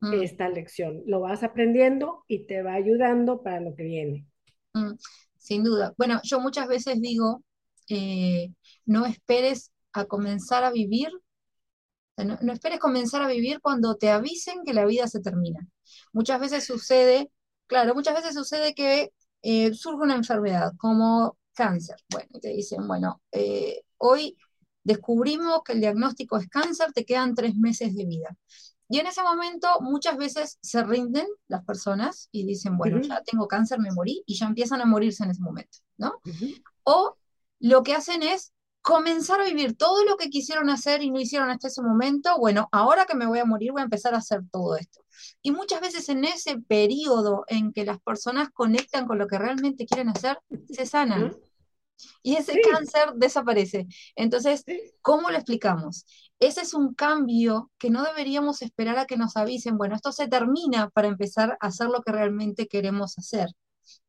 Mm. 0.00 0.22
Esta 0.22 0.48
lección, 0.48 1.02
lo 1.06 1.20
vas 1.20 1.42
aprendiendo 1.42 2.24
y 2.28 2.46
te 2.46 2.62
va 2.62 2.74
ayudando 2.74 3.42
para 3.42 3.60
lo 3.60 3.74
que 3.74 3.82
viene. 3.84 4.26
Mm, 4.74 4.92
sin 5.36 5.64
duda. 5.64 5.94
Bueno, 5.96 6.20
yo 6.22 6.40
muchas 6.40 6.68
veces 6.68 7.00
digo, 7.00 7.42
eh, 7.88 8.52
no 8.84 9.06
esperes 9.06 9.72
a 9.92 10.04
comenzar 10.04 10.64
a 10.64 10.70
vivir, 10.70 11.08
no, 12.18 12.52
esperes 12.52 12.78
comenzar 12.78 13.22
a 13.22 13.28
vivir 13.28 13.60
cuando 13.60 13.96
te 13.96 14.10
avisen 14.10 14.64
que 14.64 14.74
la 14.74 14.86
vida 14.86 15.06
se 15.06 15.20
termina. 15.20 15.66
Muchas 16.12 16.40
veces 16.40 16.64
sucede, 16.64 17.30
claro, 17.66 17.94
muchas 17.94 18.14
veces 18.14 18.34
sucede 18.34 18.74
que 18.74 19.12
eh, 19.42 19.74
surge 19.74 20.02
una 20.02 20.14
enfermedad 20.14 20.72
como 20.78 21.36
cáncer. 21.56 21.96
Bueno, 22.10 22.28
te 22.40 22.50
dicen, 22.50 22.86
bueno, 22.86 23.20
eh, 23.32 23.82
hoy 23.98 24.36
descubrimos 24.84 25.62
que 25.64 25.72
el 25.72 25.80
diagnóstico 25.80 26.36
es 26.36 26.48
cáncer, 26.48 26.92
te 26.92 27.04
quedan 27.04 27.34
tres 27.34 27.56
meses 27.56 27.96
de 27.96 28.04
vida. 28.04 28.36
Y 28.88 29.00
en 29.00 29.08
ese 29.08 29.22
momento 29.22 29.80
muchas 29.80 30.16
veces 30.16 30.58
se 30.62 30.84
rinden 30.84 31.26
las 31.48 31.64
personas 31.64 32.28
y 32.30 32.46
dicen, 32.46 32.76
bueno, 32.76 33.00
ya 33.00 33.20
tengo 33.24 33.48
cáncer, 33.48 33.80
me 33.80 33.90
morí, 33.90 34.22
y 34.26 34.36
ya 34.36 34.46
empiezan 34.46 34.80
a 34.80 34.84
morirse 34.84 35.24
en 35.24 35.30
ese 35.30 35.42
momento, 35.42 35.78
¿no? 35.96 36.20
O 36.84 37.16
lo 37.58 37.82
que 37.82 37.94
hacen 37.94 38.22
es 38.22 38.52
comenzar 38.82 39.40
a 39.40 39.46
vivir 39.46 39.76
todo 39.76 40.04
lo 40.04 40.16
que 40.16 40.30
quisieron 40.30 40.70
hacer 40.70 41.02
y 41.02 41.10
no 41.10 41.18
hicieron 41.18 41.50
hasta 41.50 41.66
ese 41.66 41.82
momento, 41.82 42.38
bueno, 42.38 42.68
ahora 42.70 43.04
que 43.04 43.16
me 43.16 43.26
voy 43.26 43.40
a 43.40 43.44
morir 43.44 43.72
voy 43.72 43.80
a 43.80 43.84
empezar 43.84 44.14
a 44.14 44.18
hacer 44.18 44.42
todo 44.52 44.76
esto. 44.76 45.00
Y 45.42 45.50
muchas 45.50 45.80
veces 45.80 46.08
en 46.08 46.24
ese 46.24 46.60
periodo 46.60 47.44
en 47.48 47.72
que 47.72 47.84
las 47.84 47.98
personas 48.00 48.50
conectan 48.52 49.08
con 49.08 49.18
lo 49.18 49.26
que 49.26 49.38
realmente 49.38 49.86
quieren 49.86 50.10
hacer, 50.10 50.38
se 50.70 50.86
sanan. 50.86 51.34
Y 52.22 52.36
ese 52.36 52.60
cáncer 52.60 53.14
desaparece. 53.14 53.86
Entonces, 54.14 54.64
¿cómo 55.00 55.30
lo 55.30 55.36
explicamos? 55.36 56.04
Ese 56.38 56.62
es 56.62 56.74
un 56.74 56.94
cambio 56.94 57.70
que 57.78 57.90
no 57.90 58.04
deberíamos 58.04 58.62
esperar 58.62 58.98
a 58.98 59.06
que 59.06 59.16
nos 59.16 59.36
avisen, 59.36 59.78
bueno, 59.78 59.94
esto 59.94 60.12
se 60.12 60.28
termina 60.28 60.90
para 60.90 61.08
empezar 61.08 61.56
a 61.60 61.66
hacer 61.68 61.88
lo 61.88 62.02
que 62.02 62.12
realmente 62.12 62.68
queremos 62.68 63.18
hacer 63.18 63.48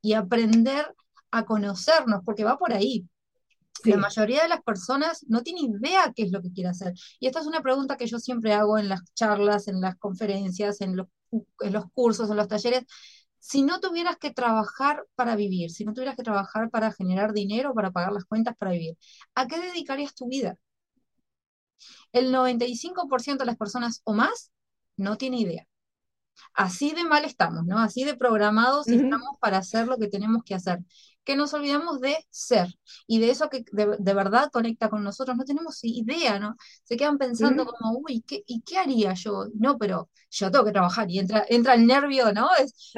y 0.01 0.13
aprender 0.13 0.93
a 1.31 1.45
conocernos, 1.45 2.21
porque 2.25 2.43
va 2.43 2.57
por 2.57 2.73
ahí. 2.73 3.07
La 3.83 3.97
mayoría 3.97 4.41
de 4.41 4.49
las 4.49 4.63
personas 4.63 5.23
no 5.27 5.43
tiene 5.43 5.61
idea 5.61 6.11
qué 6.15 6.23
es 6.23 6.31
lo 6.31 6.41
que 6.41 6.51
quiere 6.51 6.69
hacer. 6.69 6.93
Y 7.19 7.27
esta 7.27 7.41
es 7.41 7.45
una 7.45 7.61
pregunta 7.61 7.95
que 7.95 8.07
yo 8.07 8.17
siempre 8.19 8.53
hago 8.53 8.77
en 8.77 8.89
las 8.89 9.01
charlas, 9.13 9.67
en 9.67 9.81
las 9.81 9.95
conferencias, 9.97 10.81
en 10.81 10.97
los, 10.97 11.07
en 11.59 11.73
los 11.73 11.85
cursos, 11.93 12.29
en 12.29 12.37
los 12.37 12.47
talleres 12.47 12.85
si 13.47 13.61
no 13.61 13.79
tuvieras 13.79 14.17
que 14.17 14.33
trabajar 14.33 15.05
para 15.15 15.37
vivir, 15.37 15.71
si 15.71 15.85
no 15.85 15.93
tuvieras 15.93 16.17
que 16.17 16.23
trabajar 16.23 16.69
para 16.69 16.91
generar 16.91 17.31
dinero, 17.31 17.73
para 17.73 17.91
pagar 17.91 18.11
las 18.11 18.25
cuentas 18.25 18.57
para 18.57 18.71
vivir, 18.71 18.97
¿a 19.35 19.47
qué 19.47 19.57
dedicarías 19.57 20.13
tu 20.13 20.27
vida? 20.27 20.57
El 22.11 22.33
95% 22.33 23.43
de 23.43 23.47
las 23.47 23.55
personas 23.55 24.01
o 24.03 24.13
más 24.13 24.51
no 24.97 25.17
tiene 25.17 25.39
idea. 25.39 25.65
Así 26.53 26.91
de 26.91 27.05
mal 27.05 27.23
estamos, 27.23 27.65
¿no? 27.65 27.79
Así 27.79 28.03
de 28.03 28.17
programados 28.17 28.89
estamos 28.89 29.37
para 29.39 29.59
hacer 29.59 29.87
lo 29.87 29.97
que 29.97 30.09
tenemos 30.09 30.43
que 30.43 30.55
hacer. 30.55 30.79
Que 31.27 31.35
nos 31.35 31.53
olvidamos 31.53 31.99
de 31.99 32.15
ser 32.29 32.67
y 33.05 33.19
de 33.19 33.31
eso 33.31 33.49
que 33.49 33.65
de, 33.73 34.13
verdad 34.13 34.49
conecta 34.49 34.87
con 34.89 35.03
nosotros. 35.03 35.35
No 35.35 35.43
tenemos 35.43 35.79
idea, 35.83 36.39
¿no? 36.39 36.55
Se 36.85 36.95
quedan 36.95 37.17
pensando 37.17 37.65
como, 37.65 37.99
uy, 37.99 38.23
¿qué, 38.25 38.43
¿y 38.47 38.61
qué 38.61 38.77
haría 38.77 39.13
yo? 39.13 39.47
No, 39.53 39.77
pero 39.77 40.09
yo 40.29 40.49
tengo 40.49 40.63
que 40.63 40.71
trabajar 40.71 41.11
y 41.11 41.19
entra, 41.19 41.45
entra 41.49 41.73
el 41.73 41.85
nervio, 41.85 42.31
¿no? 42.31 42.47
Es, 42.57 42.93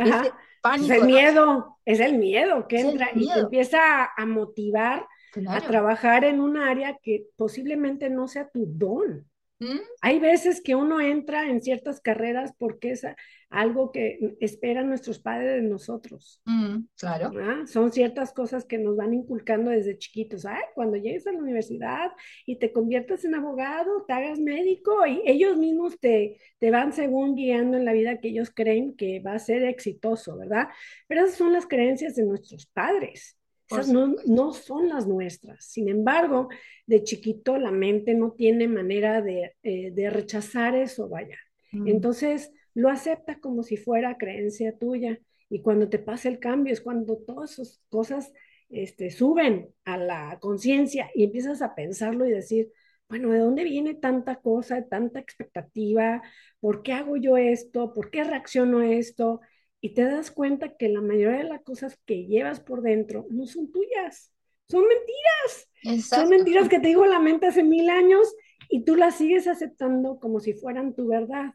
pánico. 0.62 0.94
Es 0.94 1.02
el 1.02 1.08
miedo, 1.08 1.78
es 1.86 2.00
el 2.00 2.20
miedo 2.20 2.68
que 2.68 2.82
entra 2.82 3.10
y 3.16 3.28
te 3.28 3.40
empieza 3.40 4.12
a 4.16 4.26
motivar 4.28 5.08
a 5.48 5.62
trabajar 5.62 6.24
en 6.24 6.40
un 6.40 6.58
área 6.58 6.98
que 7.02 7.26
posiblemente 7.36 8.12
no 8.12 8.28
sea 8.28 8.48
tu 8.50 8.66
don. 8.68 9.29
¿Mm? 9.60 9.80
Hay 10.02 10.20
veces 10.20 10.62
que 10.62 10.76
uno 10.76 11.02
entra 11.02 11.50
en 11.50 11.62
ciertas 11.62 12.00
carreras 12.00 12.54
porque 12.58 12.92
es 12.92 13.06
algo 13.50 13.92
que 13.92 14.38
esperan 14.40 14.88
nuestros 14.90 15.20
padres 15.20 15.62
de 15.62 15.68
nosotros. 15.68 16.42
Mm, 16.46 16.84
claro. 16.98 17.32
Son 17.68 17.92
ciertas 17.92 18.32
cosas 18.32 18.66
que 18.66 18.78
nos 18.78 18.96
van 18.96 19.14
inculcando 19.14 19.72
desde 19.72 19.98
chiquitos. 19.98 20.46
Ay, 20.46 20.62
cuando 20.76 20.98
llegues 20.98 21.26
a 21.28 21.32
la 21.32 21.40
universidad 21.40 22.12
y 22.46 22.58
te 22.58 22.72
conviertas 22.72 23.26
en 23.26 23.36
abogado, 23.36 24.06
te 24.08 24.14
hagas 24.14 24.40
médico 24.40 25.06
y 25.06 25.22
ellos 25.26 25.58
mismos 25.58 26.00
te, 26.00 26.40
te 26.60 26.72
van 26.72 26.94
según 26.94 27.36
guiando 27.36 27.78
en 27.78 27.86
la 27.86 27.94
vida 27.94 28.20
que 28.20 28.30
ellos 28.30 28.52
creen 28.54 28.96
que 28.96 29.20
va 29.20 29.34
a 29.34 29.40
ser 29.40 29.64
exitoso, 29.64 30.38
¿verdad? 30.38 30.68
Pero 31.08 31.26
esas 31.26 31.38
son 31.38 31.52
las 31.52 31.66
creencias 31.66 32.16
de 32.16 32.24
nuestros 32.24 32.68
padres. 32.68 33.39
Esas 33.70 33.90
no, 33.90 34.16
no, 34.26 34.54
son 34.54 34.90
las 34.90 35.08
nuestras. 35.08 35.66
Sin 35.66 35.90
embargo, 35.90 36.50
de 36.88 37.04
chiquito 37.04 37.58
la 37.58 37.72
mente 37.72 38.14
no 38.14 38.32
tiene 38.32 38.68
manera 38.68 39.22
de, 39.22 39.56
eh, 39.64 39.92
de 39.92 40.10
rechazar 40.10 40.76
eso, 40.76 41.08
vaya. 41.08 41.38
Mm. 41.72 41.88
Entonces 41.88 42.52
lo 42.74 42.90
acepta 42.90 43.40
como 43.40 43.64
si 43.64 43.78
fuera 43.78 44.18
creencia 44.18 44.78
tuya. 44.78 45.20
Y 45.50 45.62
cuando 45.62 45.90
te 45.90 46.00
pasa 46.00 46.30
el 46.30 46.40
cambio 46.40 46.74
es 46.74 46.82
cuando 46.82 47.18
todas 47.18 47.54
esas 47.54 47.82
cosas 47.90 48.32
este, 48.70 49.10
suben 49.10 49.74
a 49.84 49.98
la 49.98 50.38
conciencia 50.40 51.10
y 51.14 51.24
empiezas 51.24 51.62
a 51.62 51.76
pensarlo 51.76 52.26
y 52.26 52.32
decir, 52.32 52.72
bueno, 53.10 53.32
¿de 53.32 53.40
dónde 53.40 53.64
viene 53.64 53.96
tanta 53.96 54.36
cosa, 54.36 54.88
tanta 54.88 55.20
expectativa? 55.20 56.22
¿Por 56.60 56.84
qué 56.84 56.94
hago 56.94 57.18
yo 57.18 57.38
esto? 57.38 57.92
¿Por 57.94 58.12
qué 58.12 58.24
reacciono 58.24 58.80
a 58.80 58.92
esto? 58.92 59.42
Y 59.82 59.94
te 59.94 60.04
das 60.04 60.32
cuenta 60.32 60.76
que 60.76 60.90
la 60.90 61.02
mayoría 61.02 61.40
de 61.40 61.50
las 61.50 61.62
cosas 61.62 61.98
que 62.06 62.26
llevas 62.26 62.60
por 62.60 62.82
dentro 62.82 63.26
no 63.30 63.46
son 63.46 63.72
tuyas, 63.72 64.34
son 64.68 64.86
mentiras. 64.88 66.06
Son 66.08 66.30
mentiras 66.30 66.70
que 66.70 66.80
te 66.80 66.90
digo 66.90 67.06
en 67.06 67.12
la 67.12 67.20
mente 67.20 67.48
hace 67.48 67.64
mil 67.64 67.90
años 67.90 68.36
y 68.70 68.84
tú 68.84 68.96
las 68.96 69.16
sigues 69.16 69.48
aceptando 69.48 70.20
como 70.20 70.40
si 70.40 70.54
fueran 70.54 70.94
tu 70.96 71.08
verdad. 71.08 71.54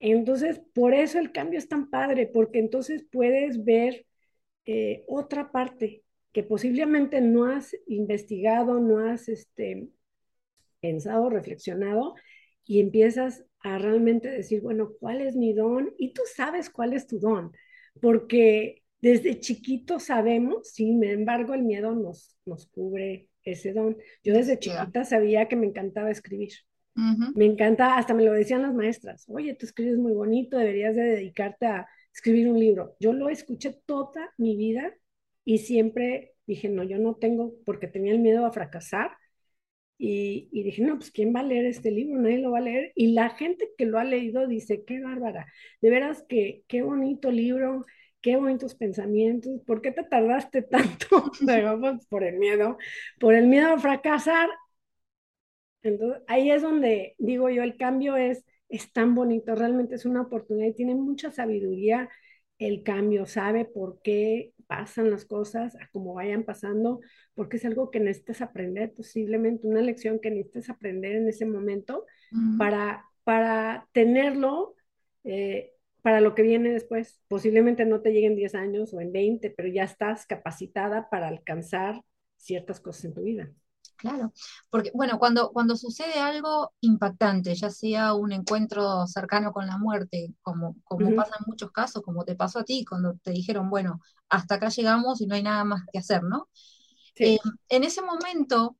Entonces, 0.00 0.60
por 0.74 0.94
eso 0.94 1.18
el 1.18 1.32
cambio 1.32 1.58
es 1.58 1.68
tan 1.68 1.88
padre, 1.90 2.26
porque 2.26 2.58
entonces 2.58 3.06
puedes 3.10 3.64
ver 3.64 4.06
eh, 4.66 5.04
otra 5.06 5.52
parte 5.52 6.02
que 6.32 6.42
posiblemente 6.42 7.20
no 7.20 7.46
has 7.46 7.76
investigado, 7.86 8.80
no 8.80 8.98
has 8.98 9.28
este, 9.28 9.88
pensado, 10.80 11.28
reflexionado, 11.28 12.14
y 12.64 12.80
empiezas 12.80 13.44
a 13.62 13.78
realmente 13.78 14.28
decir, 14.28 14.60
bueno, 14.60 14.92
¿cuál 14.98 15.20
es 15.20 15.36
mi 15.36 15.52
don? 15.52 15.92
Y 15.98 16.12
tú 16.12 16.22
sabes 16.34 16.70
cuál 16.70 16.92
es 16.92 17.06
tu 17.06 17.18
don, 17.18 17.52
porque 18.00 18.82
desde 19.00 19.40
chiquito 19.40 19.98
sabemos, 19.98 20.68
sin 20.72 21.02
embargo, 21.04 21.54
el 21.54 21.62
miedo 21.62 21.94
nos, 21.94 22.36
nos 22.44 22.66
cubre 22.66 23.28
ese 23.44 23.72
don. 23.72 23.96
Yo 24.22 24.34
desde 24.34 24.58
chiquita 24.58 25.04
sabía 25.04 25.48
que 25.48 25.56
me 25.56 25.66
encantaba 25.66 26.10
escribir. 26.10 26.52
Me 27.34 27.46
encanta, 27.46 27.96
hasta 27.96 28.12
me 28.12 28.24
lo 28.24 28.32
decían 28.32 28.62
las 28.62 28.74
maestras, 28.74 29.24
oye, 29.28 29.54
tú 29.54 29.64
escribes 29.64 29.96
muy 29.96 30.12
bonito, 30.12 30.58
deberías 30.58 30.96
de 30.96 31.02
dedicarte 31.02 31.66
a 31.66 31.88
escribir 32.12 32.48
un 32.48 32.58
libro. 32.58 32.96
Yo 33.00 33.12
lo 33.14 33.30
escuché 33.30 33.80
toda 33.86 34.34
mi 34.36 34.56
vida 34.56 34.92
y 35.44 35.58
siempre 35.58 36.34
dije, 36.46 36.68
no, 36.68 36.82
yo 36.82 36.98
no 36.98 37.14
tengo, 37.14 37.54
porque 37.64 37.86
tenía 37.86 38.12
el 38.12 38.18
miedo 38.18 38.44
a 38.44 38.52
fracasar, 38.52 39.12
y, 40.02 40.62
dije, 40.62 40.82
no, 40.82 40.96
pues 40.96 41.10
¿quién 41.10 41.34
va 41.34 41.40
a 41.40 41.42
leer 41.42 41.66
este 41.66 41.90
libro? 41.90 42.18
Nadie 42.18 42.38
lo 42.38 42.52
va 42.52 42.58
a 42.58 42.62
leer. 42.62 42.92
Y 42.94 43.12
la 43.12 43.30
gente 43.30 43.70
que 43.76 43.84
lo 43.84 43.98
ha 43.98 44.04
leído 44.04 44.46
dice, 44.46 44.82
qué 44.86 45.00
bárbara, 45.02 45.46
de 45.82 45.90
veras 45.90 46.24
que 46.26 46.62
qué 46.68 46.80
bonito 46.82 47.30
libro, 47.30 47.84
qué 48.22 48.36
bonitos 48.36 48.74
pensamientos, 48.74 49.60
¿por 49.66 49.82
qué 49.82 49.92
te 49.92 50.02
tardaste 50.04 50.62
tanto? 50.70 51.30
Pues, 51.44 52.06
por 52.06 52.24
el 52.24 52.38
miedo, 52.38 52.78
por 53.18 53.34
el 53.34 53.46
miedo 53.46 53.68
a 53.74 53.78
fracasar. 53.78 54.48
Entonces, 55.82 56.22
ahí 56.28 56.50
es 56.50 56.62
donde 56.62 57.14
digo 57.18 57.50
yo, 57.50 57.62
el 57.62 57.76
cambio 57.76 58.16
es, 58.16 58.44
es 58.70 58.92
tan 58.92 59.14
bonito, 59.14 59.54
realmente 59.54 59.96
es 59.96 60.06
una 60.06 60.22
oportunidad 60.22 60.68
y 60.68 60.74
tiene 60.74 60.94
mucha 60.94 61.30
sabiduría 61.30 62.08
el 62.60 62.84
cambio, 62.84 63.26
sabe 63.26 63.64
por 63.64 64.00
qué 64.02 64.52
pasan 64.68 65.10
las 65.10 65.24
cosas, 65.24 65.74
a 65.76 65.88
cómo 65.90 66.14
vayan 66.14 66.44
pasando, 66.44 67.00
porque 67.34 67.56
es 67.56 67.64
algo 67.64 67.90
que 67.90 67.98
necesitas 67.98 68.42
aprender, 68.42 68.92
posiblemente 68.92 69.66
una 69.66 69.80
lección 69.80 70.20
que 70.20 70.30
necesitas 70.30 70.70
aprender 70.70 71.16
en 71.16 71.28
ese 71.28 71.46
momento 71.46 72.06
para, 72.56 73.04
para 73.24 73.88
tenerlo 73.92 74.76
eh, 75.24 75.72
para 76.02 76.20
lo 76.20 76.34
que 76.34 76.42
viene 76.42 76.70
después. 76.70 77.20
Posiblemente 77.28 77.84
no 77.84 78.00
te 78.00 78.12
lleguen 78.12 78.36
10 78.36 78.54
años 78.54 78.94
o 78.94 79.00
en 79.00 79.12
20, 79.12 79.50
pero 79.50 79.68
ya 79.68 79.84
estás 79.84 80.26
capacitada 80.26 81.08
para 81.10 81.28
alcanzar 81.28 82.02
ciertas 82.36 82.80
cosas 82.80 83.06
en 83.06 83.14
tu 83.14 83.22
vida. 83.22 83.50
Claro, 84.00 84.32
porque 84.70 84.90
bueno, 84.94 85.18
cuando, 85.18 85.50
cuando 85.52 85.76
sucede 85.76 86.18
algo 86.20 86.72
impactante, 86.80 87.54
ya 87.54 87.68
sea 87.68 88.14
un 88.14 88.32
encuentro 88.32 89.06
cercano 89.06 89.52
con 89.52 89.66
la 89.66 89.76
muerte, 89.76 90.34
como, 90.40 90.76
como 90.84 91.12
Ujú, 91.12 91.14
pasa 91.14 91.36
en 91.38 91.44
muchos 91.46 91.70
casos, 91.70 92.02
como 92.02 92.24
te 92.24 92.34
pasó 92.34 92.60
a 92.60 92.64
ti, 92.64 92.82
cuando 92.88 93.14
te 93.22 93.30
dijeron, 93.32 93.68
bueno, 93.68 94.00
hasta 94.30 94.54
acá 94.54 94.70
llegamos 94.70 95.20
y 95.20 95.26
no 95.26 95.34
hay 95.34 95.42
nada 95.42 95.64
más 95.64 95.82
que 95.92 95.98
hacer, 95.98 96.22
¿no? 96.22 96.48
Eh, 97.22 97.38
en 97.70 97.84
ese 97.84 98.02
momento, 98.02 98.76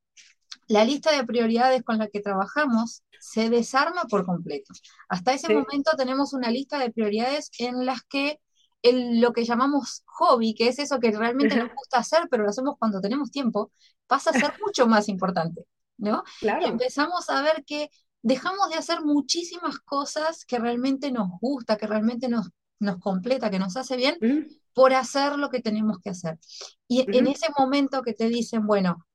la 0.69 0.85
lista 0.85 1.12
de 1.12 1.25
prioridades 1.27 1.83
con 1.85 1.99
la 1.99 2.09
que 2.09 2.21
trabajamos 2.21 3.03
se 3.19 3.50
desarma 3.50 4.05
por 4.11 4.25
completo. 4.27 4.73
Hasta 5.09 5.35
ese 5.35 5.49
sí, 5.49 5.53
momento 5.53 5.93
tenemos 5.99 6.33
una 6.35 6.50
lista 6.50 6.79
de 6.79 6.93
prioridades 6.93 7.50
en 7.59 7.87
las 7.87 8.03
que 8.05 8.41
el- 8.83 9.21
lo 9.21 9.33
que 9.33 9.45
llamamos 9.45 10.03
hobby, 10.07 10.55
que 10.55 10.69
es 10.69 10.79
eso 10.79 11.01
que 11.01 11.11
realmente 11.13 11.57
nos 11.57 11.71
gusta 11.75 11.99
hacer, 11.99 12.29
pero 12.31 12.45
lo 12.45 12.51
hacemos 12.51 12.77
cuando 12.79 13.01
tenemos 13.01 13.31
tiempo, 13.31 13.73
pasa 14.07 14.31
a 14.31 14.35
ser 14.35 14.53
mucho 14.61 14.87
más 14.87 15.09
importante, 15.09 15.65
¿no? 15.99 16.23
Y 16.59 16.67
claro. 16.67 16.71
empezamos 16.71 17.29
a 17.31 17.43
ver 17.43 17.65
que 17.67 17.91
dejamos 18.23 18.69
de 18.71 18.77
hacer 18.77 19.03
muchísimas 19.03 19.79
cosas 19.81 20.45
que 20.45 20.59
realmente 20.59 21.11
nos 21.13 21.29
gusta, 21.41 21.77
que 21.77 21.87
realmente 21.87 22.29
nos, 22.29 22.49
nos 22.79 22.99
completa, 22.99 23.51
que 23.51 23.59
nos 23.59 23.77
hace 23.77 23.97
bien, 23.97 24.19
por 24.75 24.95
hacer 24.95 25.39
lo 25.39 25.51
que 25.51 25.61
tenemos 25.63 25.99
que 26.03 26.11
hacer. 26.11 26.39
Y 26.89 27.09
en 27.13 27.27
ujú, 27.27 27.29
ese 27.29 27.49
momento 27.59 28.03
que 28.03 28.15
te 28.15 28.29
dicen, 28.29 28.67
bueno, 28.67 29.07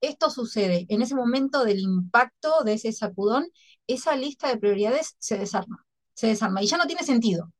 esto 0.00 0.30
sucede 0.30 0.86
en 0.88 1.02
ese 1.02 1.14
momento 1.14 1.64
del 1.64 1.80
impacto 1.80 2.62
de 2.64 2.74
ese 2.74 2.92
sacudón, 2.92 3.46
esa 3.86 4.16
lista 4.16 4.48
de 4.48 4.58
prioridades 4.58 5.16
se 5.18 5.38
desarma, 5.38 5.84
se 6.14 6.28
desarma 6.28 6.62
y 6.62 6.66
ya 6.66 6.76
no 6.76 6.86
tiene 6.86 7.02
sentido, 7.02 7.52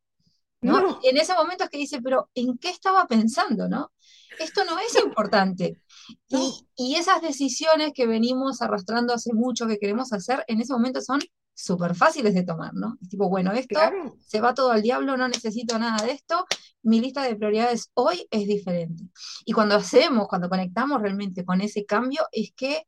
¿no? 0.61 0.81
No, 0.81 1.01
Y 1.03 1.09
en 1.09 1.19
ese 1.19 1.35
momento 1.35 1.65
es 1.65 1.71
que 1.71 1.79
dice, 1.79 2.01
pero 2.03 2.31
¿en 2.35 2.59
qué 2.59 2.71
estaba 2.71 3.07
pensando, 3.07 3.69
no? 3.69 3.93
Esto 4.39 4.65
no 4.65 4.79
es 4.79 4.97
importante. 5.03 5.81
Y, 6.29 6.69
y 6.77 6.95
esas 6.97 7.21
decisiones 7.21 7.93
que 7.93 8.07
venimos 8.07 8.63
arrastrando 8.63 9.13
hace 9.13 9.33
mucho 9.33 9.67
que 9.67 9.79
queremos 9.79 10.13
hacer, 10.13 10.45
en 10.47 10.61
ese 10.61 10.73
momento 10.73 11.01
son 11.01 11.21
súper 11.53 11.95
fáciles 11.95 12.35
de 12.35 12.45
tomar, 12.45 12.75
¿no? 12.75 12.97
Es 13.01 13.09
tipo, 13.09 13.29
bueno, 13.29 13.51
esto 13.53 13.75
claro. 13.75 14.17
se 14.25 14.41
va 14.41 14.55
todo 14.55 14.71
al 14.71 14.83
diablo, 14.83 15.17
no 15.17 15.27
necesito 15.27 15.79
nada 15.79 16.05
de 16.05 16.13
esto, 16.13 16.45
mi 16.83 17.01
lista 17.01 17.23
de 17.23 17.35
prioridades 17.35 17.91
hoy 17.95 18.29
es 18.31 18.47
diferente. 18.47 19.05
Y 19.45 19.53
cuando 19.53 19.75
hacemos, 19.75 20.29
cuando 20.29 20.49
conectamos 20.49 21.01
realmente 21.01 21.45
con 21.45 21.61
ese 21.61 21.85
cambio, 21.87 22.23
es 22.31 22.53
que 22.55 22.83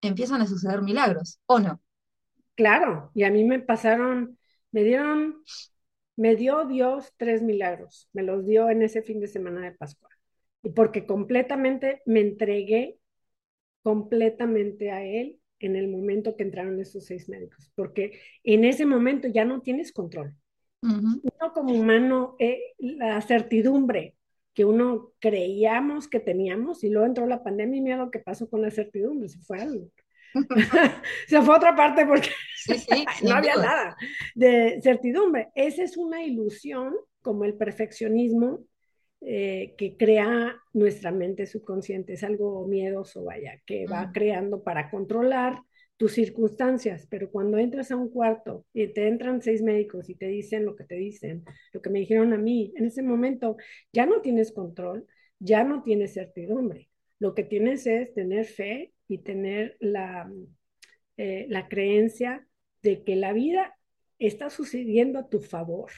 empiezan 0.00 0.42
a 0.42 0.46
suceder 0.46 0.82
milagros, 0.82 1.40
¿o 1.46 1.60
no? 1.60 1.80
Claro, 2.56 3.12
y 3.14 3.22
a 3.22 3.30
mí 3.30 3.44
me 3.44 3.60
pasaron, 3.60 4.36
me 4.72 4.82
dieron, 4.82 5.42
me 6.18 6.34
dio 6.34 6.64
Dios 6.66 7.14
tres 7.16 7.42
milagros, 7.42 8.08
me 8.12 8.24
los 8.24 8.44
dio 8.44 8.70
en 8.70 8.82
ese 8.82 9.02
fin 9.02 9.20
de 9.20 9.28
semana 9.28 9.62
de 9.62 9.76
Pascua. 9.76 10.08
Y 10.64 10.70
porque 10.70 11.06
completamente 11.06 12.02
me 12.06 12.20
entregué 12.20 12.98
completamente 13.82 14.90
a 14.90 15.04
Él 15.04 15.38
en 15.60 15.76
el 15.76 15.86
momento 15.86 16.36
que 16.36 16.42
entraron 16.42 16.80
esos 16.80 17.06
seis 17.06 17.28
médicos, 17.28 17.70
porque 17.76 18.18
en 18.42 18.64
ese 18.64 18.84
momento 18.84 19.28
ya 19.28 19.44
no 19.44 19.62
tienes 19.62 19.92
control. 19.92 20.34
Ujú. 20.82 21.20
Uno 21.22 21.52
como 21.54 21.72
humano, 21.72 22.34
eh, 22.40 22.74
la 22.78 23.20
certidumbre 23.20 24.16
que 24.54 24.64
uno 24.64 25.12
creíamos 25.20 26.08
que 26.08 26.18
teníamos, 26.18 26.82
y 26.82 26.90
luego 26.90 27.06
entró 27.06 27.26
la 27.26 27.44
pandemia 27.44 27.78
y 27.78 27.80
mira 27.80 27.96
lo 27.96 28.10
que 28.10 28.18
pasó 28.18 28.50
con 28.50 28.60
la 28.60 28.72
certidumbre, 28.72 29.28
se 29.28 29.38
fue 29.38 29.60
algo. 29.60 29.88
se 31.26 31.42
fue 31.42 31.54
a 31.54 31.56
otra 31.56 31.74
parte 31.74 32.06
porque 32.06 32.28
Sí, 32.68 32.74
sí, 32.78 33.04
no 33.24 33.34
había 33.34 33.54
duda. 33.54 33.64
nada 33.66 33.96
de 34.34 34.80
certidumbre. 34.82 35.48
Esa 35.54 35.82
es 35.82 35.96
una 35.96 36.22
ilusión, 36.22 36.94
como 37.22 37.44
el 37.44 37.54
perfeccionismo, 37.54 38.64
eh, 39.20 39.74
que 39.76 39.96
crea 39.96 40.56
nuestra 40.72 41.10
mente 41.10 41.46
subconsciente. 41.46 42.14
Es 42.14 42.24
algo 42.24 42.66
miedoso, 42.66 43.24
vaya, 43.24 43.60
que 43.64 43.86
va 43.86 44.10
creando 44.12 44.62
para 44.62 44.90
controlar 44.90 45.60
tus 45.96 46.12
circunstancias, 46.12 47.08
pero 47.10 47.28
cuando 47.30 47.58
entras 47.58 47.90
a 47.90 47.96
un 47.96 48.08
cuarto 48.08 48.64
y 48.72 48.86
te 48.92 49.08
entran 49.08 49.42
seis 49.42 49.62
médicos 49.62 50.08
y 50.08 50.14
te 50.14 50.26
dicen 50.28 50.64
lo 50.64 50.76
que 50.76 50.84
te 50.84 50.94
dicen, 50.94 51.44
lo 51.72 51.82
que 51.82 51.90
me 51.90 51.98
dijeron 51.98 52.32
a 52.32 52.38
mí, 52.38 52.72
en 52.76 52.86
ese 52.86 53.02
momento 53.02 53.56
ya 53.92 54.06
no 54.06 54.20
tienes 54.20 54.52
control, 54.52 55.06
ya 55.40 55.64
no 55.64 55.82
tienes 55.82 56.14
certidumbre. 56.14 56.88
Lo 57.18 57.34
que 57.34 57.42
tienes 57.42 57.84
es 57.88 58.14
tener 58.14 58.44
fe 58.44 58.92
y 59.08 59.18
tener 59.18 59.76
la, 59.80 60.30
eh, 61.16 61.46
la 61.48 61.68
creencia 61.68 62.46
de 62.82 63.02
que 63.02 63.16
la 63.16 63.32
vida 63.32 63.74
está 64.18 64.50
sucediendo 64.50 65.18
a 65.18 65.28
tu 65.28 65.40
favor, 65.40 65.90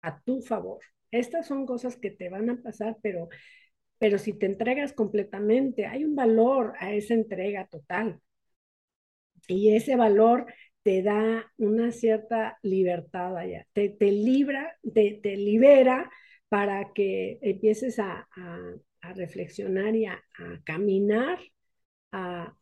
a 0.00 0.20
tu 0.22 0.40
favor. 0.40 0.80
Estas 1.10 1.46
son 1.46 1.66
cosas 1.66 1.96
que 1.96 2.10
te 2.10 2.28
van 2.28 2.48
a 2.50 2.62
pasar, 2.62 2.96
pero, 3.02 3.28
pero 3.98 4.18
si 4.18 4.32
te 4.32 4.46
entregas 4.46 4.92
completamente, 4.92 5.86
hay 5.86 6.04
un 6.04 6.14
valor 6.14 6.74
a 6.78 6.92
esa 6.92 7.14
entrega 7.14 7.66
total. 7.66 8.20
Y 9.48 9.74
ese 9.74 9.96
valor 9.96 10.46
te 10.82 11.02
da 11.02 11.52
una 11.56 11.90
cierta 11.90 12.58
libertad 12.62 13.36
allá, 13.36 13.66
te, 13.72 13.88
te 13.88 14.12
libra, 14.12 14.76
te, 14.94 15.20
te 15.22 15.36
libera 15.36 16.10
para 16.48 16.92
que 16.94 17.38
empieces 17.42 17.98
a, 17.98 18.28
a, 18.30 19.12
reflexionar 19.14 19.96
y 19.96 20.04
a 20.04 20.22
caminar 20.64 21.38
a, 22.12 22.56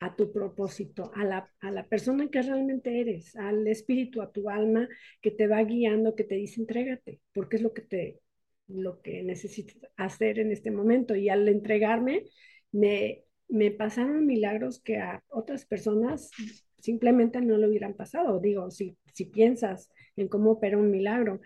a, 0.00 0.16
tu 0.16 0.32
propósito, 0.32 1.10
a 1.14 1.24
la, 1.24 1.50
a 1.60 1.70
la 1.70 1.86
persona 1.86 2.28
que 2.28 2.42
realmente 2.42 3.00
eres, 3.00 3.36
al 3.36 3.66
espíritu, 3.66 4.22
a 4.22 4.32
tu 4.32 4.50
alma 4.50 4.88
que 5.20 5.30
te 5.30 5.46
va 5.46 5.62
guiando, 5.62 6.14
que 6.14 6.24
te 6.24 6.34
dice 6.36 6.60
entrégate, 6.60 7.20
porque 7.32 7.56
es 7.56 7.62
lo 7.62 7.72
que 7.72 7.82
te 7.82 8.20
lo 8.68 9.02
que 9.02 9.22
necesitas 9.22 9.76
hacer 9.96 10.38
en 10.38 10.50
este 10.52 10.70
momento. 10.70 11.14
Y 11.14 11.28
al 11.28 11.48
entregarme, 11.48 12.24
me, 12.70 13.24
me 13.48 13.70
pasaron 13.70 14.26
milagros 14.26 14.80
que 14.80 14.98
a 14.98 15.22
otras 15.28 15.66
personas 15.66 16.30
simplemente 16.78 17.40
no 17.40 17.56
lo 17.58 17.68
hubieran 17.68 17.94
pasado. 17.94 18.40
Digo, 18.40 18.70
si, 18.70 18.96
si 19.14 19.26
piensas 19.26 19.90
en 20.16 20.28
cómo 20.28 20.52
opera 20.52 20.78
un 20.78 20.90
milagro, 20.90 21.40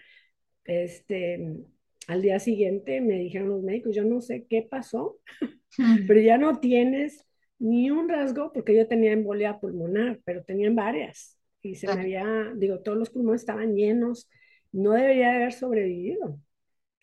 este, 0.64 1.56
al 2.08 2.22
día 2.22 2.38
siguiente 2.38 3.00
me 3.00 3.18
dijeron 3.18 3.48
los 3.48 3.62
médicos, 3.62 3.94
yo 3.94 4.04
no 4.04 4.20
sé 4.20 4.46
qué 4.48 4.62
pasó, 4.62 5.18
pero 6.06 6.20
ya 6.20 6.38
no 6.38 6.58
tienes 6.60 7.25
ni 7.58 7.90
un 7.90 8.08
rasgo, 8.08 8.52
porque 8.52 8.76
yo 8.76 8.86
tenía 8.86 9.12
embolia 9.12 9.58
pulmonar, 9.58 10.20
pero 10.24 10.44
tenían 10.44 10.74
varias. 10.74 11.38
Y 11.62 11.74
se 11.74 11.86
me 11.86 12.00
había, 12.00 12.52
digo, 12.56 12.80
todos 12.80 12.98
los 12.98 13.10
pulmones 13.10 13.42
estaban 13.42 13.74
llenos, 13.74 14.28
no 14.72 14.92
debería 14.92 15.34
haber 15.34 15.52
sobrevivido 15.52 16.38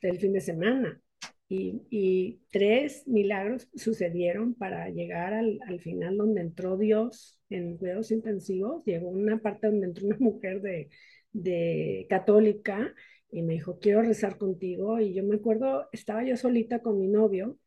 del 0.02 0.20
fin 0.20 0.34
de 0.34 0.42
semana. 0.42 1.02
Y, 1.50 1.82
y 1.90 2.42
tres 2.52 3.08
milagros 3.08 3.68
sucedieron 3.76 4.56
para 4.56 4.90
llegar 4.90 5.34
al, 5.34 5.60
al, 5.68 5.80
final 5.82 6.18
donde 6.18 6.42
entró 6.42 6.78
Dios 6.78 7.40
en 7.50 7.78
cuidados 7.78 8.12
intensivos. 8.12 8.84
Llegó 8.86 9.10
una 9.10 9.40
parte 9.40 9.68
donde 9.68 9.88
entró 9.88 10.08
una 10.08 10.18
mujer 10.20 10.62
de, 10.62 10.90
de 11.32 12.08
católica 12.10 12.94
y 13.30 13.42
me 13.42 13.54
dijo, 13.54 13.80
quiero 13.80 14.02
rezar 14.02 14.38
contigo. 14.38 15.00
Y 15.00 15.14
yo 15.14 15.24
me 15.24 15.36
acuerdo, 15.36 15.90
estaba 15.92 16.24
yo 16.24 16.38
solita 16.38 16.80
con 16.80 17.00
mi 17.00 17.08
novio 17.08 17.58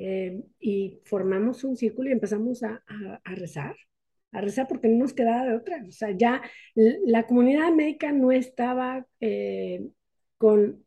eh, 0.00 0.44
y 0.60 1.00
formamos 1.04 1.64
un 1.64 1.76
círculo 1.76 2.08
y 2.08 2.12
empezamos 2.12 2.62
a, 2.62 2.84
rezar, 3.24 3.74
a 4.30 4.40
rezar 4.40 4.68
porque 4.68 4.86
no 4.86 4.98
nos 4.98 5.12
quedaba 5.12 5.44
de 5.44 5.56
otra. 5.56 5.84
O 5.86 5.90
sea, 5.90 6.12
ya 6.12 6.40
la 6.74 7.26
comunidad 7.26 7.72
médica 7.72 8.12
no 8.12 8.30
estaba 8.30 9.04
eh, 9.20 9.88
con, 10.38 10.84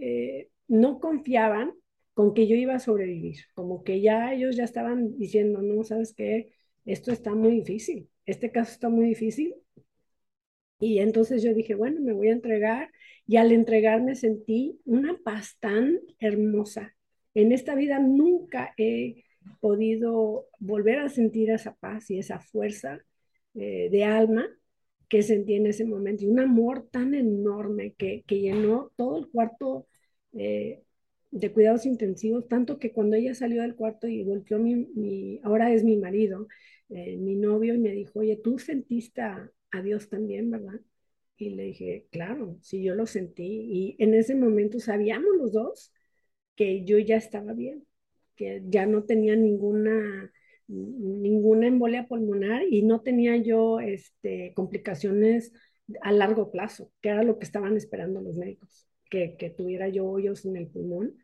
eh, 0.00 0.48
no 0.66 0.98
confiaban 0.98 1.72
con 2.14 2.32
que 2.32 2.46
yo 2.46 2.56
iba 2.56 2.74
a 2.74 2.80
sobrevivir, 2.80 3.36
como 3.54 3.84
que 3.84 4.00
ya 4.00 4.32
ellos 4.32 4.56
ya 4.56 4.64
estaban 4.64 5.18
diciendo, 5.18 5.60
no, 5.60 5.84
sabes 5.84 6.14
qué, 6.14 6.52
esto 6.86 7.12
está 7.12 7.34
muy 7.34 7.50
difícil, 7.56 8.08
este 8.24 8.50
caso 8.50 8.72
está 8.72 8.88
muy 8.88 9.06
difícil. 9.06 9.54
Y 10.80 11.00
entonces 11.00 11.42
yo 11.42 11.54
dije, 11.54 11.74
bueno, 11.74 12.00
me 12.00 12.12
voy 12.12 12.28
a 12.28 12.32
entregar 12.32 12.90
y 13.26 13.36
al 13.36 13.52
entregarme 13.52 14.14
sentí 14.14 14.80
una 14.84 15.18
paz 15.24 15.56
tan 15.60 15.98
hermosa. 16.18 16.94
En 17.34 17.52
esta 17.52 17.74
vida 17.74 17.98
nunca 17.98 18.74
he 18.78 19.24
podido 19.60 20.46
volver 20.58 20.98
a 21.00 21.08
sentir 21.08 21.50
esa 21.50 21.74
paz 21.74 22.10
y 22.10 22.18
esa 22.18 22.40
fuerza 22.40 23.04
eh, 23.54 23.88
de 23.90 24.04
alma 24.04 24.46
que 25.08 25.22
sentí 25.22 25.54
en 25.54 25.66
ese 25.66 25.84
momento 25.84 26.24
y 26.24 26.28
un 26.28 26.40
amor 26.40 26.88
tan 26.90 27.14
enorme 27.14 27.94
que, 27.94 28.24
llenó 28.26 28.92
todo 28.96 29.18
el 29.18 29.28
cuarto 29.28 29.86
eh, 30.32 30.82
de 31.30 31.52
cuidados 31.52 31.86
intensivos, 31.86 32.48
tanto 32.48 32.78
que 32.78 32.92
cuando 32.92 33.16
ella 33.16 33.34
salió 33.34 33.62
del 33.62 33.74
cuarto 33.74 34.08
y 34.08 34.22
volteó 34.24 34.58
mi, 34.58 34.76
mi 34.94 35.40
ahora 35.42 35.72
es 35.72 35.84
mi 35.84 35.96
marido, 35.96 36.48
eh, 36.88 37.16
mi 37.16 37.36
novio, 37.36 37.74
y 37.74 37.78
me 37.78 37.90
dijo, 37.90 38.20
oye, 38.20 38.36
tú 38.42 38.58
sentiste 38.58 39.20
a, 39.20 39.50
a 39.72 39.82
Dios 39.82 40.08
también, 40.08 40.50
¿verdad? 40.50 40.80
Y 41.36 41.50
le 41.50 41.64
dije, 41.64 42.06
claro, 42.10 42.58
sí, 42.62 42.82
yo 42.82 42.94
lo 42.94 43.06
sentí. 43.06 43.44
Y 43.44 43.96
en 43.98 44.14
ese 44.14 44.34
momento 44.36 44.78
sabíamos 44.78 45.36
los 45.36 45.52
dos 45.52 45.92
que 46.56 46.84
yo 46.84 46.98
ya 46.98 47.16
estaba 47.16 47.52
bien, 47.52 47.86
que 48.36 48.62
ya 48.68 48.86
no 48.86 49.04
tenía 49.04 49.36
ninguna, 49.36 50.32
ninguna 50.66 51.66
embolia 51.66 52.06
pulmonar 52.06 52.62
y 52.68 52.82
no 52.82 53.00
tenía 53.00 53.36
yo 53.36 53.80
este, 53.80 54.52
complicaciones 54.54 55.52
a 56.00 56.12
largo 56.12 56.50
plazo, 56.50 56.90
que 57.00 57.10
era 57.10 57.22
lo 57.22 57.38
que 57.38 57.44
estaban 57.44 57.76
esperando 57.76 58.20
los 58.20 58.36
médicos, 58.36 58.88
que, 59.10 59.36
que 59.36 59.50
tuviera 59.50 59.88
yo 59.88 60.06
hoyos 60.06 60.44
en 60.44 60.56
el 60.56 60.68
pulmón. 60.68 61.16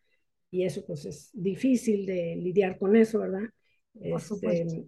Y 0.51 0.65
eso 0.65 0.85
pues 0.85 1.07
es 1.07 1.31
difícil 1.33 2.07
de 2.07 2.37
lidiar 2.37 2.77
con 2.79 2.97
eso, 2.97 3.21
¿verdad? 3.21 3.49
Este, 4.01 4.85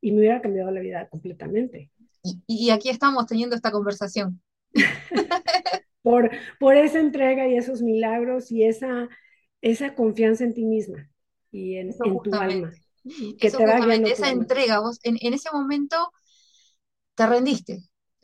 y 0.00 0.12
me 0.12 0.18
hubiera 0.18 0.40
cambiado 0.40 0.70
la 0.70 0.80
vida 0.80 1.08
completamente. 1.08 1.90
Y, 2.46 2.70
aquí 2.70 2.88
estamos 2.88 3.26
teniendo 3.26 3.56
esta 3.56 3.70
conversación. 3.70 4.40
por, 6.02 6.30
por 6.58 6.76
esa 6.76 7.00
entrega 7.00 7.48
y 7.48 7.56
esos 7.56 7.82
milagros 7.82 8.52
y 8.52 8.64
esa, 8.64 9.08
esa 9.60 9.94
confianza 9.94 10.44
en 10.44 10.54
ti 10.54 10.64
misma 10.64 11.10
y 11.50 11.76
en, 11.76 11.96
tu 11.96 12.34
alma. 12.34 12.72
Que 13.38 13.50
te 13.50 14.10
esa 14.12 14.30
entrega, 14.30 14.80
vos 14.80 14.98
en, 15.02 15.16
en, 15.20 15.34
ese 15.34 15.50
momento 15.52 15.96
te 17.14 17.26
rendiste. 17.26 17.80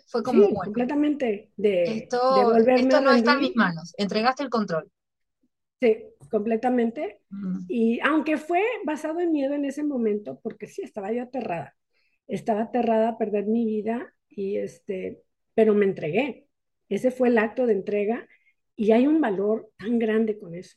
Fue 0.06 0.22
como, 0.22 0.46
sí, 0.46 0.54
completamente. 0.54 1.50
De, 1.56 1.98
esto, 1.98 2.54
esto 2.56 3.00
no 3.00 3.12
está 3.12 3.32
en 3.32 3.40
mis 3.40 3.56
manos. 3.56 3.94
Entregaste 3.96 4.42
el 4.42 4.50
control. 4.50 4.90
Sí, 5.80 6.04
completamente. 6.30 7.20
Y 7.68 7.98
aunque 8.00 8.36
fue 8.36 8.62
basado 8.84 9.20
en 9.20 9.32
miedo 9.32 9.54
en 9.54 9.64
ese 9.64 9.82
momento, 9.82 10.38
porque 10.42 10.66
sí, 10.66 10.82
estaba 10.82 11.12
yo 11.12 11.22
aterrada. 11.22 11.74
Estaba 12.26 12.62
aterrada 12.62 13.10
a 13.10 13.18
perder 13.18 13.46
mi 13.46 13.64
vida 13.64 14.14
y 14.28 14.56
este, 14.56 15.22
pero 15.54 15.74
me 15.74 15.84
entregué. 15.84 16.46
Ese 16.88 17.10
fue 17.10 17.28
el 17.28 17.38
acto 17.38 17.66
de 17.66 17.72
entrega 17.72 18.26
y 18.76 18.92
hay 18.92 19.06
un 19.06 19.20
valor 19.20 19.70
tan 19.76 19.98
grande 19.98 20.38
con 20.38 20.54
eso. 20.54 20.76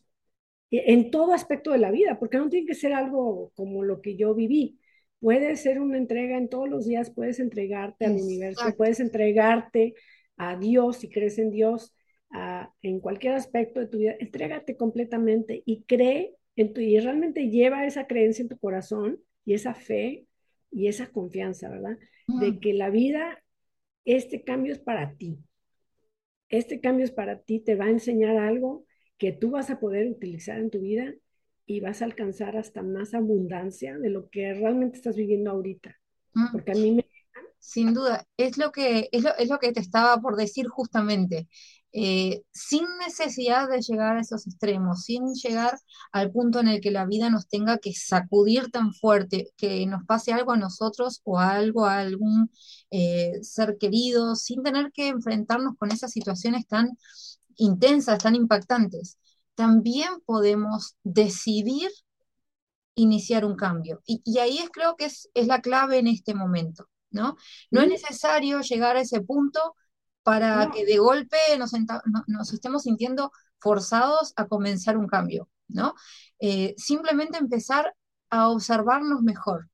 En 0.69 1.11
todo 1.11 1.33
aspecto 1.33 1.71
de 1.71 1.77
la 1.77 1.91
vida, 1.91 2.19
porque 2.19 2.37
no 2.37 2.49
tiene 2.49 2.67
que 2.67 2.75
ser 2.75 2.93
algo 2.93 3.51
como 3.55 3.83
lo 3.83 4.01
que 4.01 4.15
yo 4.15 4.35
viví. 4.35 4.79
Puede 5.19 5.55
ser 5.55 5.79
una 5.79 5.97
entrega 5.97 6.37
en 6.37 6.49
todos 6.49 6.69
los 6.69 6.85
días, 6.85 7.11
puedes 7.11 7.39
entregarte 7.39 8.05
al 8.05 8.13
universo, 8.13 8.63
puedes 8.75 8.99
entregarte 8.99 9.95
a 10.35 10.57
Dios 10.57 10.97
si 10.97 11.09
crees 11.09 11.39
en 11.39 11.49
Dios, 11.51 11.95
en 12.81 12.99
cualquier 12.99 13.33
aspecto 13.33 13.79
de 13.79 13.87
tu 13.87 13.97
vida, 13.97 14.15
entrégate 14.19 14.75
completamente 14.75 15.63
y 15.65 15.83
cree 15.83 16.35
en 16.55 16.73
tu, 16.73 16.81
y 16.81 16.99
realmente 16.99 17.49
lleva 17.49 17.85
esa 17.85 18.05
creencia 18.05 18.43
en 18.43 18.49
tu 18.49 18.57
corazón 18.59 19.19
y 19.45 19.53
esa 19.53 19.73
fe 19.73 20.27
y 20.69 20.87
esa 20.87 21.07
confianza, 21.07 21.69
¿verdad? 21.69 21.97
De 22.27 22.59
que 22.59 22.73
la 22.73 22.89
vida, 22.89 23.41
este 24.05 24.43
cambio 24.43 24.73
es 24.73 24.79
para 24.79 25.15
ti. 25.15 25.39
Este 26.49 26.79
cambio 26.79 27.05
es 27.05 27.11
para 27.11 27.39
ti, 27.39 27.59
te 27.59 27.75
va 27.75 27.85
a 27.85 27.89
enseñar 27.89 28.37
algo 28.37 28.85
que 29.17 29.31
tú 29.31 29.51
vas 29.51 29.69
a 29.69 29.79
poder 29.79 30.07
utilizar 30.07 30.59
en 30.59 30.69
tu 30.69 30.79
vida 30.79 31.13
y 31.65 31.81
vas 31.81 32.01
a 32.01 32.05
alcanzar 32.05 32.57
hasta 32.57 32.81
más 32.81 33.13
abundancia 33.13 33.97
de 33.97 34.09
lo 34.09 34.29
que 34.29 34.53
realmente 34.53 34.97
estás 34.97 35.15
viviendo 35.15 35.51
ahorita. 35.51 35.95
Porque 36.51 36.71
a 36.71 36.75
mí 36.75 36.91
me... 36.91 37.05
Sin 37.59 37.93
duda, 37.93 38.25
es 38.37 38.57
lo 38.57 38.71
que, 38.71 39.09
es 39.11 39.23
lo, 39.23 39.35
es 39.35 39.49
lo 39.49 39.57
que 39.57 39.73
te 39.73 39.79
estaba 39.79 40.21
por 40.21 40.37
decir 40.37 40.67
justamente. 40.67 41.47
Eh, 41.93 42.43
sin 42.51 42.85
necesidad 42.99 43.67
de 43.69 43.81
llegar 43.81 44.17
a 44.17 44.21
esos 44.21 44.45
extremos, 44.45 45.03
sin 45.03 45.33
llegar 45.33 45.79
al 46.11 46.31
punto 46.31 46.59
en 46.59 46.67
el 46.67 46.79
que 46.79 46.91
la 46.91 47.05
vida 47.05 47.29
nos 47.29 47.47
tenga 47.47 47.79
que 47.79 47.93
sacudir 47.93 48.69
tan 48.71 48.93
fuerte, 48.93 49.49
que 49.57 49.85
nos 49.87 50.05
pase 50.05 50.31
algo 50.31 50.51
a 50.51 50.57
nosotros 50.57 51.21
o 51.23 51.39
algo 51.39 51.85
a 51.85 51.99
algún 51.99 52.51
eh, 52.91 53.31
ser 53.41 53.77
querido, 53.79 54.35
sin 54.35 54.63
tener 54.63 54.91
que 54.91 55.07
enfrentarnos 55.07 55.75
con 55.77 55.91
esas 55.91 56.11
situaciones 56.11 56.67
tan 56.67 56.97
intensas, 57.57 58.19
tan 58.19 58.35
impactantes. 58.35 59.17
También 59.55 60.21
podemos 60.25 60.95
decidir 61.03 61.89
iniciar 62.95 63.45
un 63.45 63.55
cambio. 63.55 64.01
Y, 64.05 64.39
ahí 64.39 64.57
es, 64.59 64.69
creo 64.69 64.95
que 64.95 65.05
es, 65.05 65.29
es, 65.33 65.47
la 65.47 65.61
clave 65.61 65.99
en 65.99 66.07
este 66.07 66.33
momento, 66.33 66.89
¿no? 67.11 67.37
No 67.71 67.81
es 67.81 67.89
necesario 67.89 68.61
llegar 68.61 68.97
a 68.97 69.01
ese 69.01 69.21
punto 69.21 69.75
para 70.23 70.69
que 70.73 70.85
de 70.85 70.97
golpe 70.97 71.37
nos, 71.57 71.71
nos, 72.27 72.53
estemos 72.53 72.83
sintiendo 72.83 73.31
forzados 73.59 74.33
a 74.35 74.47
comenzar 74.47 74.97
un 74.97 75.07
cambio, 75.07 75.49
¿no? 75.69 75.93
Eh, 76.39 76.73
simplemente 76.77 77.37
empezar 77.37 77.95
a 78.29 78.49
observarnos 78.49 79.21
mejor 79.21 79.69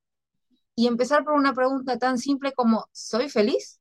y 0.76 0.88
empezar 0.88 1.24
por 1.24 1.34
una 1.34 1.54
pregunta 1.54 1.98
tan 1.98 2.18
simple 2.20 2.54
como, 2.54 2.88
¿soy 2.92 3.30
feliz? 3.30 3.80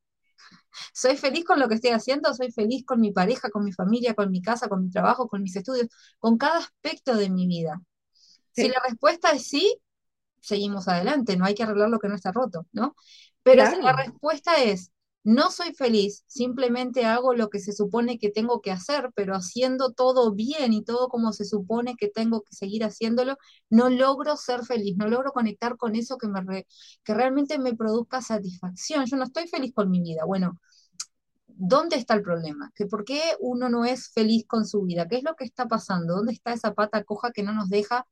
¿Soy 0.92 1.16
feliz 1.16 1.44
con 1.44 1.60
lo 1.60 1.68
que 1.68 1.74
estoy 1.74 1.90
haciendo? 1.90 2.32
¿Soy 2.34 2.50
feliz 2.52 2.84
con 2.84 3.00
mi 3.00 3.12
pareja, 3.12 3.50
con 3.50 3.64
mi 3.64 3.72
familia, 3.72 4.14
con 4.14 4.30
mi 4.30 4.42
casa, 4.42 4.68
con 4.68 4.82
mi 4.84 4.90
trabajo, 4.90 5.28
con 5.28 5.42
mis 5.42 5.56
estudios, 5.56 5.88
con 6.18 6.38
cada 6.38 6.58
aspecto 6.58 7.16
de 7.16 7.30
mi 7.30 7.46
vida? 7.46 7.80
Si 8.52 8.68
la 8.68 8.80
respuesta 8.86 9.30
es 9.30 9.48
sí, 9.48 9.78
seguimos 10.40 10.88
adelante, 10.88 11.36
no 11.36 11.44
hay 11.44 11.54
que 11.54 11.62
arreglar 11.62 11.88
lo 11.88 11.98
que 11.98 12.08
no 12.08 12.14
está 12.14 12.32
roto, 12.32 12.66
¿no? 12.72 12.94
Pero 13.42 13.64
si 13.66 13.80
la 13.82 13.92
respuesta 13.92 14.62
es, 14.62 14.92
no 15.24 15.50
soy 15.50 15.72
feliz, 15.74 16.24
simplemente 16.26 17.04
hago 17.04 17.34
lo 17.34 17.48
que 17.48 17.60
se 17.60 17.72
supone 17.72 18.18
que 18.18 18.30
tengo 18.30 18.60
que 18.60 18.72
hacer, 18.72 19.10
pero 19.14 19.34
haciendo 19.34 19.92
todo 19.92 20.32
bien 20.32 20.72
y 20.72 20.82
todo 20.84 21.08
como 21.08 21.32
se 21.32 21.44
supone 21.44 21.94
que 21.96 22.08
tengo 22.08 22.42
que 22.42 22.54
seguir 22.54 22.82
haciéndolo, 22.84 23.36
no 23.70 23.88
logro 23.88 24.36
ser 24.36 24.64
feliz, 24.64 24.96
no 24.96 25.08
logro 25.08 25.32
conectar 25.32 25.76
con 25.76 25.94
eso 25.94 26.18
que, 26.18 26.26
me 26.28 26.66
que 27.04 27.14
realmente 27.14 27.58
me 27.58 27.74
produzca 27.74 28.20
satisfacción. 28.20 29.06
Yo 29.06 29.16
no 29.16 29.24
estoy 29.24 29.46
feliz 29.46 29.72
con 29.74 29.90
mi 29.90 30.00
vida. 30.02 30.24
Bueno, 30.24 30.58
¿dónde 31.46 31.96
está 31.96 32.14
el 32.14 32.22
problema? 32.22 32.72
¿Que 32.74 32.86
¿Por 32.86 33.04
qué 33.04 33.20
uno 33.40 33.68
no 33.68 33.84
es 33.84 34.10
feliz 34.12 34.44
con 34.46 34.66
su 34.66 34.82
vida? 34.82 35.06
¿Qué 35.08 35.16
es 35.16 35.24
lo 35.24 35.36
que 35.36 35.44
está 35.44 35.68
pasando? 35.68 36.16
¿Dónde 36.16 36.32
está 36.32 36.52
esa 36.52 36.74
pata 36.74 37.04
coja 37.04 37.30
que 37.32 37.42
no 37.42 37.52
nos 37.52 37.68
deja 37.68 38.06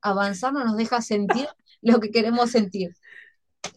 avanzar, 0.00 0.52
no 0.52 0.64
nos 0.64 0.76
deja 0.76 1.02
sentir 1.02 1.48
lo 1.82 2.00
que 2.00 2.10
queremos 2.10 2.50
sentir? 2.50 2.94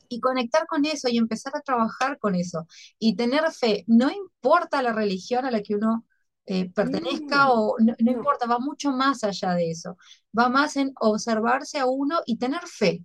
Y 0.10 0.20
conectar 0.20 0.68
con 0.68 0.86
eso 0.86 1.10
y 1.10 1.18
empezar 1.18 1.56
a 1.56 1.62
trabajar 1.62 2.18
con 2.20 2.36
eso 2.36 2.68
y 3.00 3.16
tener 3.16 3.52
fe. 3.52 3.84
No 3.88 4.10
importa 4.12 4.82
la 4.82 4.94
religión 4.94 5.46
a 5.46 5.52
la 5.52 5.62
que 5.62 5.76
uno 5.76 6.06
eh, 6.46 6.72
pertenezca 6.72 7.48
mm, 7.48 7.50
o 7.52 7.76
no, 7.80 7.94
importa, 8.00 8.48
va 8.48 8.60
mucho 8.60 8.92
más 8.92 9.24
allá 9.24 9.54
de 9.54 9.72
eso. 9.72 9.98
Va 10.38 10.50
más 10.50 10.78
en 10.78 10.94
observarse 11.00 11.80
a 11.80 11.86
uno 11.86 12.22
y 12.26 12.38
tener 12.38 12.62
fe 12.66 13.04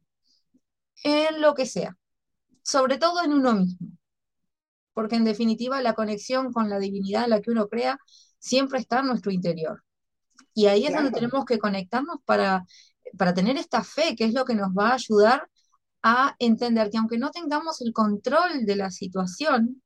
en 1.05 1.41
lo 1.41 1.55
que 1.55 1.67
sea, 1.67 1.97
sobre 2.63 2.99
todo 2.99 3.23
en 3.25 3.33
uno 3.33 3.55
mismo. 3.55 3.89
Porque 4.95 5.17
en 5.17 5.25
definitiva 5.25 5.83
la 5.83 5.95
conexión 5.95 6.53
con 6.53 6.69
la 6.69 6.79
divinidad 6.79 7.25
en 7.25 7.31
la 7.31 7.41
que 7.41 7.51
uno 7.51 7.69
crea 7.69 7.99
siempre 8.39 8.79
está 8.79 9.01
en 9.01 9.07
nuestro 9.07 9.33
interior. 9.33 9.83
Y 10.55 10.67
ahí 10.67 10.87
es 10.87 10.95
donde 10.95 11.11
tenemos 11.11 11.45
que 11.45 11.59
conectarnos 11.59 12.19
para, 12.25 12.65
para 13.19 13.35
tener 13.35 13.57
esta 13.57 13.83
fe, 13.83 14.15
que 14.17 14.25
es 14.25 14.35
lo 14.35 14.45
que 14.45 14.55
nos 14.55 14.69
va 14.69 14.91
a 14.91 14.95
ayudar 14.95 15.49
a 16.03 16.35
entender 16.39 16.91
que 16.91 16.99
aunque 16.99 17.19
no 17.19 17.31
tengamos 17.31 17.81
el 17.81 17.93
control 17.93 18.65
de 18.65 18.77
la 18.77 18.91
situación, 18.91 19.83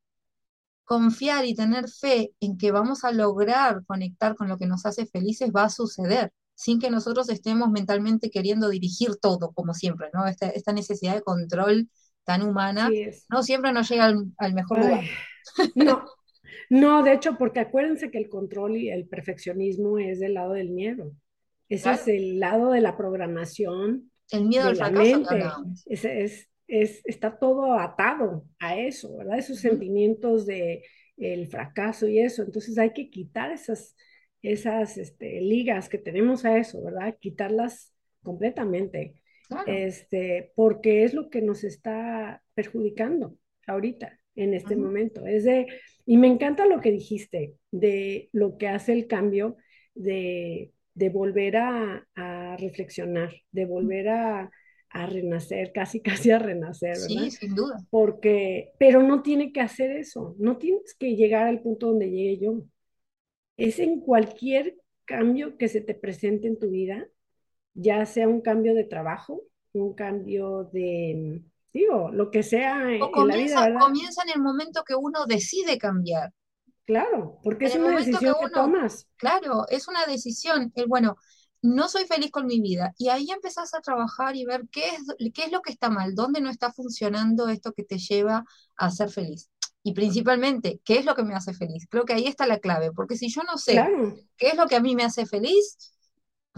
confiar 0.84 1.44
y 1.44 1.54
tener 1.54 1.88
fe 1.88 2.32
en 2.40 2.56
que 2.56 2.70
vamos 2.70 3.04
a 3.04 3.12
lograr 3.12 3.84
conectar 3.86 4.36
con 4.36 4.48
lo 4.48 4.56
que 4.56 4.66
nos 4.66 4.86
hace 4.86 5.06
felices 5.06 5.50
va 5.54 5.64
a 5.64 5.70
suceder, 5.70 6.32
sin 6.54 6.80
que 6.80 6.90
nosotros 6.90 7.28
estemos 7.28 7.70
mentalmente 7.70 8.30
queriendo 8.30 8.68
dirigir 8.70 9.16
todo, 9.20 9.52
como 9.52 9.74
siempre, 9.74 10.08
¿no? 10.14 10.26
Esta, 10.26 10.72
necesidad 10.72 11.14
de 11.14 11.22
control 11.22 11.88
tan 12.24 12.42
humana, 12.42 12.88
no 13.28 13.42
siempre 13.42 13.72
nos 13.72 13.88
llega 13.88 14.06
al, 14.06 14.54
mejor 14.54 14.78
lugar. 14.78 15.04
No, 15.74 16.04
no, 16.70 17.02
de 17.02 17.12
hecho, 17.12 17.36
porque 17.36 17.60
acuérdense 17.60 18.10
que 18.10 18.18
el 18.18 18.28
control 18.28 18.76
y 18.76 18.90
el 18.90 19.06
perfeccionismo 19.06 19.98
es 19.98 20.18
del 20.18 20.34
lado 20.34 20.52
del 20.52 20.70
miedo. 20.70 21.12
Ese 21.68 21.92
es 21.92 22.08
el 22.08 22.38
lado 22.38 22.70
de 22.70 22.80
la 22.80 22.96
programación 22.96 24.10
el 24.30 24.46
miedo 24.46 24.68
al 24.68 24.76
fracaso. 24.76 25.64
Es, 25.86 26.04
es, 26.68 27.02
está 27.04 27.38
todo 27.38 27.74
atado 27.78 28.44
a 28.58 28.76
eso, 28.76 29.16
¿verdad? 29.16 29.38
Esos 29.38 29.60
sentimientos 29.60 30.46
de 30.46 30.84
el 31.16 31.46
fracaso 31.46 32.08
y 32.08 32.18
eso. 32.18 32.42
Entonces 32.42 32.76
hay 32.78 32.92
que 32.92 33.10
quitar 33.10 33.52
esas, 33.52 33.96
esas 34.42 34.98
este, 34.98 35.40
ligas 35.40 35.88
que 35.88 35.98
tenemos 35.98 36.44
a 36.44 36.58
eso, 36.58 36.82
¿verdad? 36.82 37.16
Quitarlas 37.20 37.94
completamente. 38.22 39.14
Este, 39.66 40.52
porque 40.56 41.04
es 41.04 41.14
lo 41.14 41.30
que 41.30 41.40
nos 41.40 41.62
está 41.62 42.42
perjudicando 42.54 43.38
ahorita, 43.66 44.18
en 44.34 44.54
este 44.54 44.74
momento. 44.74 45.24
Es 45.24 45.44
de, 45.44 45.66
y 46.04 46.16
me 46.16 46.26
encanta 46.26 46.66
lo 46.66 46.80
que 46.80 46.90
dijiste 46.90 47.54
de 47.70 48.28
lo 48.32 48.58
que 48.58 48.66
hace 48.66 48.92
el 48.92 49.06
cambio 49.06 49.56
de 49.94 50.72
de 50.96 51.10
volver 51.10 51.58
a, 51.58 52.56
reflexionar, 52.58 53.30
de 53.52 53.66
volver 53.66 54.08
a, 54.08 54.50
renacer, 54.90 55.72
casi, 55.72 56.00
casi 56.08 56.30
a 56.30 56.38
renacer, 56.38 56.96
¿verdad? 56.96 57.06
Sí, 57.06 57.30
sin 57.30 57.54
duda. 57.54 57.76
Porque, 57.90 58.72
pero 58.78 59.02
no 59.02 59.22
tiene 59.22 59.52
que 59.52 59.60
hacer 59.60 59.90
eso, 59.90 60.34
no 60.38 60.56
tienes 60.56 60.94
que 60.94 61.14
llegar 61.14 61.46
al 61.46 61.60
punto 61.60 61.88
donde 61.88 62.10
llegué 62.10 62.38
yo. 62.38 62.62
Es 63.58 63.78
en 63.78 64.00
cualquier 64.00 64.76
cambio 65.04 65.58
que 65.58 65.68
se 65.68 65.82
te 65.82 65.94
presente 65.94 66.48
en 66.48 66.58
tu 66.58 66.70
vida, 66.70 67.06
ya 67.74 68.04
sea 68.06 68.26
un 68.26 68.40
cambio 68.40 68.74
de 68.74 68.84
trabajo, 68.84 69.42
un 69.72 69.92
cambio 69.94 70.64
de, 70.72 71.42
digo, 71.74 72.10
lo 72.10 72.30
que 72.30 72.42
sea 72.42 72.90
en, 72.90 73.00
la 73.00 73.36
vida. 73.36 73.78
Comienza 73.78 74.22
en 74.22 74.30
el 74.34 74.40
momento 74.40 74.82
que 74.82 74.94
uno 74.94 75.26
decide 75.26 75.76
cambiar. 75.76 76.32
Claro, 76.86 77.40
porque 77.42 77.66
es 77.66 77.74
una 77.74 77.96
decisión 77.96 78.36
que, 78.40 78.50
tomas. 78.50 79.06
Claro, 79.16 79.66
es 79.68 79.88
una 79.88 80.06
decisión. 80.06 80.72
El, 80.76 80.86
bueno, 80.86 81.16
no 81.62 81.88
soy 81.88 82.04
feliz 82.04 82.30
con 82.30 82.46
mi 82.46 82.60
vida. 82.60 82.94
Y 82.96 83.08
ahí 83.08 83.30
empezás 83.30 83.74
a 83.74 83.80
trabajar 83.80 84.36
y 84.36 84.44
ver 84.44 84.62
qué 84.70 84.90
es, 84.90 85.32
qué 85.32 85.44
es 85.44 85.52
lo 85.52 85.62
que 85.62 85.72
está 85.72 85.90
mal, 85.90 86.14
dónde 86.14 86.40
no 86.40 86.48
está 86.48 86.72
funcionando 86.72 87.48
esto 87.48 87.72
que 87.72 87.84
te 87.84 87.98
lleva 87.98 88.44
a 88.76 88.90
ser 88.90 89.10
feliz. 89.10 89.50
Y 89.82 89.92
principalmente, 89.92 90.80
¿qué 90.84 90.98
es 90.98 91.04
lo 91.04 91.14
que 91.14 91.22
me 91.22 91.34
hace 91.34 91.54
feliz? 91.54 91.86
Creo 91.88 92.04
que 92.04 92.12
ahí 92.12 92.26
está 92.26 92.46
la 92.46 92.58
clave, 92.58 92.92
porque 92.92 93.16
si 93.16 93.28
yo 93.28 93.42
no 93.42 93.56
sé 93.56 93.84
qué 94.36 94.48
es 94.48 94.56
lo 94.56 94.66
que 94.66 94.76
a 94.76 94.80
mí 94.80 94.96
me 94.96 95.04
hace 95.04 95.26
feliz, 95.26 95.95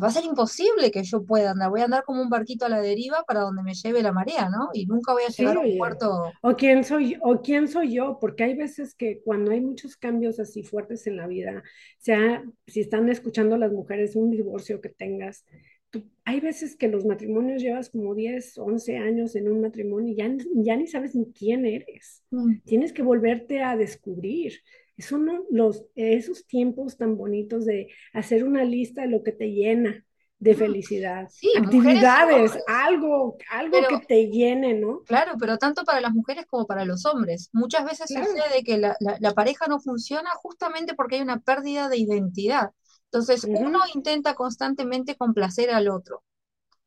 va 0.03 0.09
a 0.09 0.11
ser 0.11 0.25
imposible 0.25 0.91
que 0.91 1.03
yo 1.03 1.25
pueda 1.25 1.51
andar, 1.53 1.71
voy 1.71 1.81
a 1.81 1.85
andar 1.85 2.05
como 2.05 2.23
un 2.23 2.31
barquito 2.31 2.67
a 2.67 2.69
la 2.69 2.81
deriva 2.81 3.25
para 3.27 3.41
donde 3.41 3.63
me 3.63 3.75
lleve 3.75 4.03
la 4.03 4.13
marea, 4.13 4.49
¿no? 4.49 4.69
Y 4.73 4.87
nunca 4.87 5.13
voy 5.13 5.25
a 5.25 5.31
Sí, 5.31 5.43
llegar 5.43 5.57
a 5.57 5.61
un 5.61 5.77
puerto. 5.77 6.33
O 6.43 6.55
quién 6.57 6.85
soy, 6.85 7.17
o 7.21 7.43
quién 7.43 7.69
soy 7.69 7.95
yo, 7.95 8.19
porque 8.21 8.45
hay 8.45 8.55
veces 8.55 8.95
que 8.95 9.21
cuando 9.23 9.51
hay 9.51 9.61
muchos 9.61 9.97
cambios 9.97 10.39
así 10.41 10.63
fuertes 10.63 11.07
en 11.07 11.17
la 11.17 11.27
vida, 11.27 11.63
sea 11.99 12.45
si 12.67 12.81
están 12.81 13.09
escuchando 13.09 13.57
las 13.57 13.73
mujeres 13.73 14.17
un 14.17 14.31
divorcio 14.31 14.81
que 14.81 14.89
tengas, 14.91 15.45
tú- 15.91 16.05
hay 16.25 16.41
veces 16.41 16.77
que 16.77 16.89
los 16.89 17.05
matrimonios 17.07 17.63
llevas 17.63 17.91
como 17.91 18.15
10 18.15 18.57
11 18.59 18.97
años 18.99 19.35
en 19.37 19.51
un 19.51 19.61
matrimonio 19.61 20.13
y 20.13 20.17
ya, 20.17 20.31
ya 20.55 20.77
ni 20.77 20.87
sabes 20.87 21.15
ni 21.15 21.33
quién 21.33 21.65
eres. 21.67 22.23
Mm. 22.31 22.61
Tienes 22.65 22.93
que 22.93 23.03
volverte 23.03 23.63
a 23.63 23.77
descubrir. 23.77 24.53
Son 24.99 25.29
los, 25.51 25.85
esos 25.95 26.47
tiempos 26.47 26.97
tan 26.97 27.17
bonitos 27.17 27.65
de 27.67 27.89
hacer 28.13 28.45
una 28.45 28.65
lista 28.65 29.03
de 29.03 29.09
lo 29.09 29.23
que 29.23 29.33
te 29.33 29.47
llena 29.53 30.05
de 30.39 30.55
Mm. 30.55 30.59
felicidad, 30.59 31.29
Sí, 31.29 31.53
actividades, 31.57 32.53
algo, 32.67 33.37
algo 33.51 33.71
Pero 33.73 33.89
que 33.89 33.99
te 34.07 34.27
llene, 34.29 34.75
¿no? 34.75 35.03
Claro, 35.05 35.33
pero 35.41 35.57
tanto 35.59 35.85
para 35.85 36.01
las 36.01 36.13
mujeres 36.13 36.47
como 36.47 36.67
para 36.67 36.85
los 36.85 37.07
hombres. 37.07 37.49
Muchas 37.53 37.85
veces 37.85 38.09
Claro. 38.09 38.27
sucede 38.29 38.63
que 38.65 38.77
la, 38.79 38.97
la- 39.01 39.17
la 39.21 39.33
pareja 39.35 39.67
no 39.67 39.81
funciona 39.81 40.31
justamente 40.43 40.95
porque 40.95 41.17
hay 41.17 41.23
una 41.23 41.41
pérdida 41.41 41.89
de 41.89 41.97
identidad. 41.99 42.73
Entonces, 43.05 43.45
uno 43.51 43.81
intenta 43.95 44.35
constantemente 44.35 45.17
complacer 45.17 45.71
al 45.71 45.89
otro, 45.89 46.25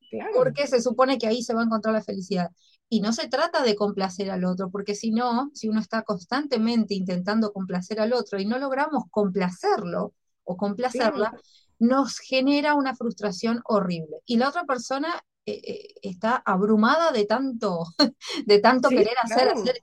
claro, 0.10 0.34
porque 0.38 0.67
se 0.67 0.82
supone 0.82 1.17
que 1.17 1.28
ahí 1.28 1.43
se 1.43 1.54
va 1.54 1.62
a 1.62 1.65
encontrar 1.65 1.93
la 1.93 2.02
felicidad. 2.04 2.52
Y 2.91 3.01
no 3.01 3.13
se 3.13 3.30
trata 3.30 3.63
de 3.63 3.75
complacer 3.77 4.32
al 4.32 4.45
otro, 4.45 4.69
porque 4.71 4.95
si 4.95 5.12
no, 5.12 5.51
si 5.56 5.69
uno 5.69 5.80
está 5.82 6.04
constantemente 6.04 6.93
intentando 6.95 7.54
complacer 7.54 8.01
al 8.01 8.13
otro 8.13 8.39
y 8.39 8.45
no 8.45 8.60
logramos 8.60 9.06
complacerlo 9.12 10.13
o 10.45 10.58
complacerla, 10.58 11.36
nos 11.80 12.19
genera 12.19 12.75
una 12.75 12.95
frustración 12.95 13.62
horrible. 13.65 14.17
Y 14.25 14.38
la 14.38 14.49
otra 14.49 14.65
persona 14.65 15.23
eh, 15.45 15.62
eh, 15.65 15.95
está 16.04 16.43
abrumada 16.45 17.12
de 17.13 17.25
tanto, 17.25 17.86
de 18.45 18.60
tanto 18.60 18.91
Sí, 18.91 18.95
querer 18.95 19.15
hacer, 19.23 19.49
hacer. 19.49 19.75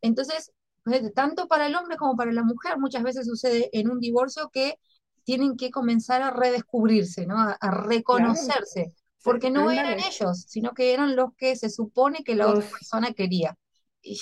Entonces, 0.00 0.52
pues, 0.84 1.12
tanto 1.14 1.48
para 1.48 1.66
el 1.66 1.74
hombre 1.76 1.96
como 1.96 2.16
para 2.16 2.32
la 2.32 2.44
mujer, 2.44 2.78
muchas 2.78 3.02
veces 3.02 3.26
sucede 3.26 3.70
en 3.72 3.90
un 3.90 4.00
divorcio 4.00 4.50
que 4.52 4.76
tienen 5.24 5.56
que 5.56 5.70
comenzar 5.70 6.22
a 6.22 6.30
redescubrirse, 6.30 7.26
¿no? 7.26 7.40
A, 7.40 7.56
a 7.60 7.70
Claro, 8.10 8.46
reconocerse, 8.50 8.92
porque 9.22 9.50
no 9.50 9.70
eran 9.70 9.86
ándale. 9.92 10.08
ellos, 10.08 10.44
sino 10.48 10.72
que 10.74 10.92
eran 10.92 11.16
los 11.16 11.34
que 11.36 11.56
se 11.56 11.70
supone 11.70 12.24
que 12.24 12.34
la 12.34 12.48
otra 12.48 12.68
persona 12.68 13.12
quería. 13.12 13.56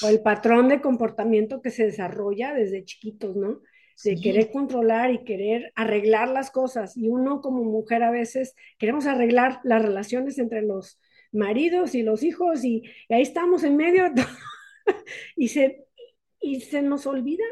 O 0.02 0.08
el 0.08 0.22
patrón 0.22 0.68
de 0.68 0.80
comportamiento 0.80 1.62
que 1.62 1.70
se 1.70 1.84
desarrolla 1.86 2.52
desde 2.54 2.84
chiquitos, 2.84 3.34
¿no? 3.36 3.60
De 4.02 4.16
sí, 4.16 4.20
querer 4.20 4.50
controlar 4.50 5.10
y 5.12 5.24
querer 5.24 5.72
arreglar 5.74 6.28
las 6.28 6.50
cosas. 6.50 6.96
Y 6.96 7.08
uno 7.08 7.40
como 7.40 7.64
mujer 7.64 8.02
a 8.02 8.10
veces 8.10 8.54
queremos 8.78 9.06
arreglar 9.06 9.60
las 9.64 9.82
relaciones 9.82 10.38
entre 10.38 10.62
los 10.62 10.98
maridos 11.32 11.94
y 11.94 12.02
los 12.02 12.22
hijos 12.22 12.64
y, 12.64 12.82
y 13.08 13.14
ahí 13.14 13.22
estamos 13.22 13.64
en 13.64 13.76
medio 13.76 14.04
de 14.04 14.10
todo. 14.22 14.26
y 15.36 15.48
se, 15.48 15.86
y 16.40 16.60
se 16.60 16.82
nos 16.82 17.06
olvida 17.06 17.44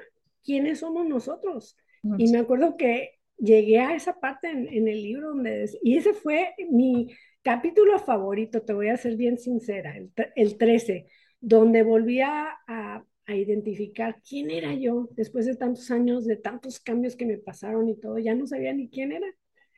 quiénes 0.45 0.81
somos 0.81 1.07
nosotros. 1.07 1.77
Y 2.17 2.29
me 2.29 2.39
acuerdo 2.39 2.77
que 2.77 3.19
llegué 3.37 3.81
a 3.81 3.95
esa 3.95 4.19
parte 4.21 4.51
en, 4.51 4.67
en 4.69 4.89
el 4.89 5.03
libro 5.03 5.29
donde, 5.31 5.65
es- 5.65 5.79
y 5.83 5.97
ese 5.97 6.15
fue 6.15 6.55
mi 6.71 7.09
capítulo 7.49 7.99
favorito, 7.99 8.61
te 8.61 8.75
voy 8.75 8.89
a 8.89 8.99
ser 8.99 9.17
bien 9.17 9.39
sincera, 9.39 9.97
el, 9.97 10.13
el 10.37 10.59
13, 10.59 11.07
donde 11.41 11.83
volví 11.83 12.21
a, 12.21 12.59
a, 12.67 13.05
identificar 13.27 14.21
quién 14.27 14.51
era 14.51 14.75
yo 14.75 15.09
después 15.13 15.47
de 15.47 15.57
tantos 15.57 15.91
años, 15.91 16.27
de 16.27 16.37
tantos 16.37 16.79
cambios 16.79 17.17
que 17.17 17.25
me 17.25 17.39
pasaron 17.39 17.89
y 17.89 17.99
todo, 17.99 18.19
ya 18.19 18.35
no 18.35 18.47
sabía 18.47 18.75
ni 18.75 18.91
quién 18.91 19.13
era. 19.13 19.27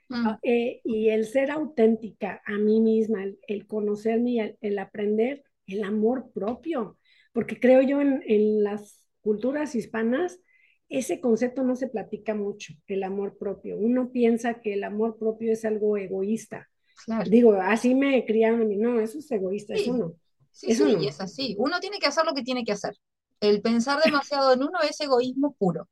mm, 0.08 0.26
Ah, 0.26 0.38
eh, 0.42 0.80
y 0.82 1.10
el 1.10 1.26
ser 1.26 1.52
auténtica 1.52 2.42
a 2.44 2.58
mí 2.58 2.80
misma, 2.80 3.22
el, 3.22 3.38
el 3.46 3.68
conocerme 3.68 4.30
y 4.30 4.40
el, 4.40 4.56
el 4.60 4.78
aprender 4.80 5.44
el 5.68 5.84
amor 5.84 6.32
propio, 6.34 6.98
porque 7.32 7.60
creo 7.60 7.82
yo 7.82 8.00
en, 8.00 8.20
en 8.26 8.64
las 8.64 9.06
culturas 9.20 9.76
hispanas, 9.76 10.40
ese 10.88 11.20
concepto 11.20 11.62
no 11.62 11.76
se 11.76 11.86
platica 11.86 12.34
mucho, 12.34 12.72
el 12.88 13.04
amor 13.04 13.38
propio. 13.38 13.78
Uno 13.78 14.10
piensa 14.10 14.60
que 14.60 14.72
el 14.72 14.82
amor 14.82 15.18
propio 15.20 15.52
es 15.52 15.64
algo 15.64 15.96
egoísta. 15.96 16.69
Claro. 17.04 17.30
Digo, 17.30 17.54
así 17.54 17.94
me 17.94 18.24
criaron 18.26 18.62
a 18.62 18.64
mí, 18.64 18.76
no, 18.76 19.00
eso 19.00 19.18
es 19.18 19.30
egoísta, 19.30 19.74
eso 19.74 19.92
Sí, 19.92 19.92
no, 19.94 20.16
sí, 20.52 20.72
eso 20.72 20.88
sí, 20.88 20.96
y 20.98 21.06
es 21.08 21.20
así. 21.20 21.54
Uno 21.58 21.80
tiene 21.80 21.98
que 21.98 22.06
hacer 22.06 22.24
lo 22.24 22.34
que 22.34 22.42
tiene 22.42 22.64
que 22.64 22.72
hacer. 22.72 22.96
El 23.40 23.62
pensar 23.62 24.00
demasiado 24.02 24.52
en 24.52 24.62
uno 24.62 24.80
es 24.82 25.00
egoísmo 25.00 25.52
puro, 25.54 25.88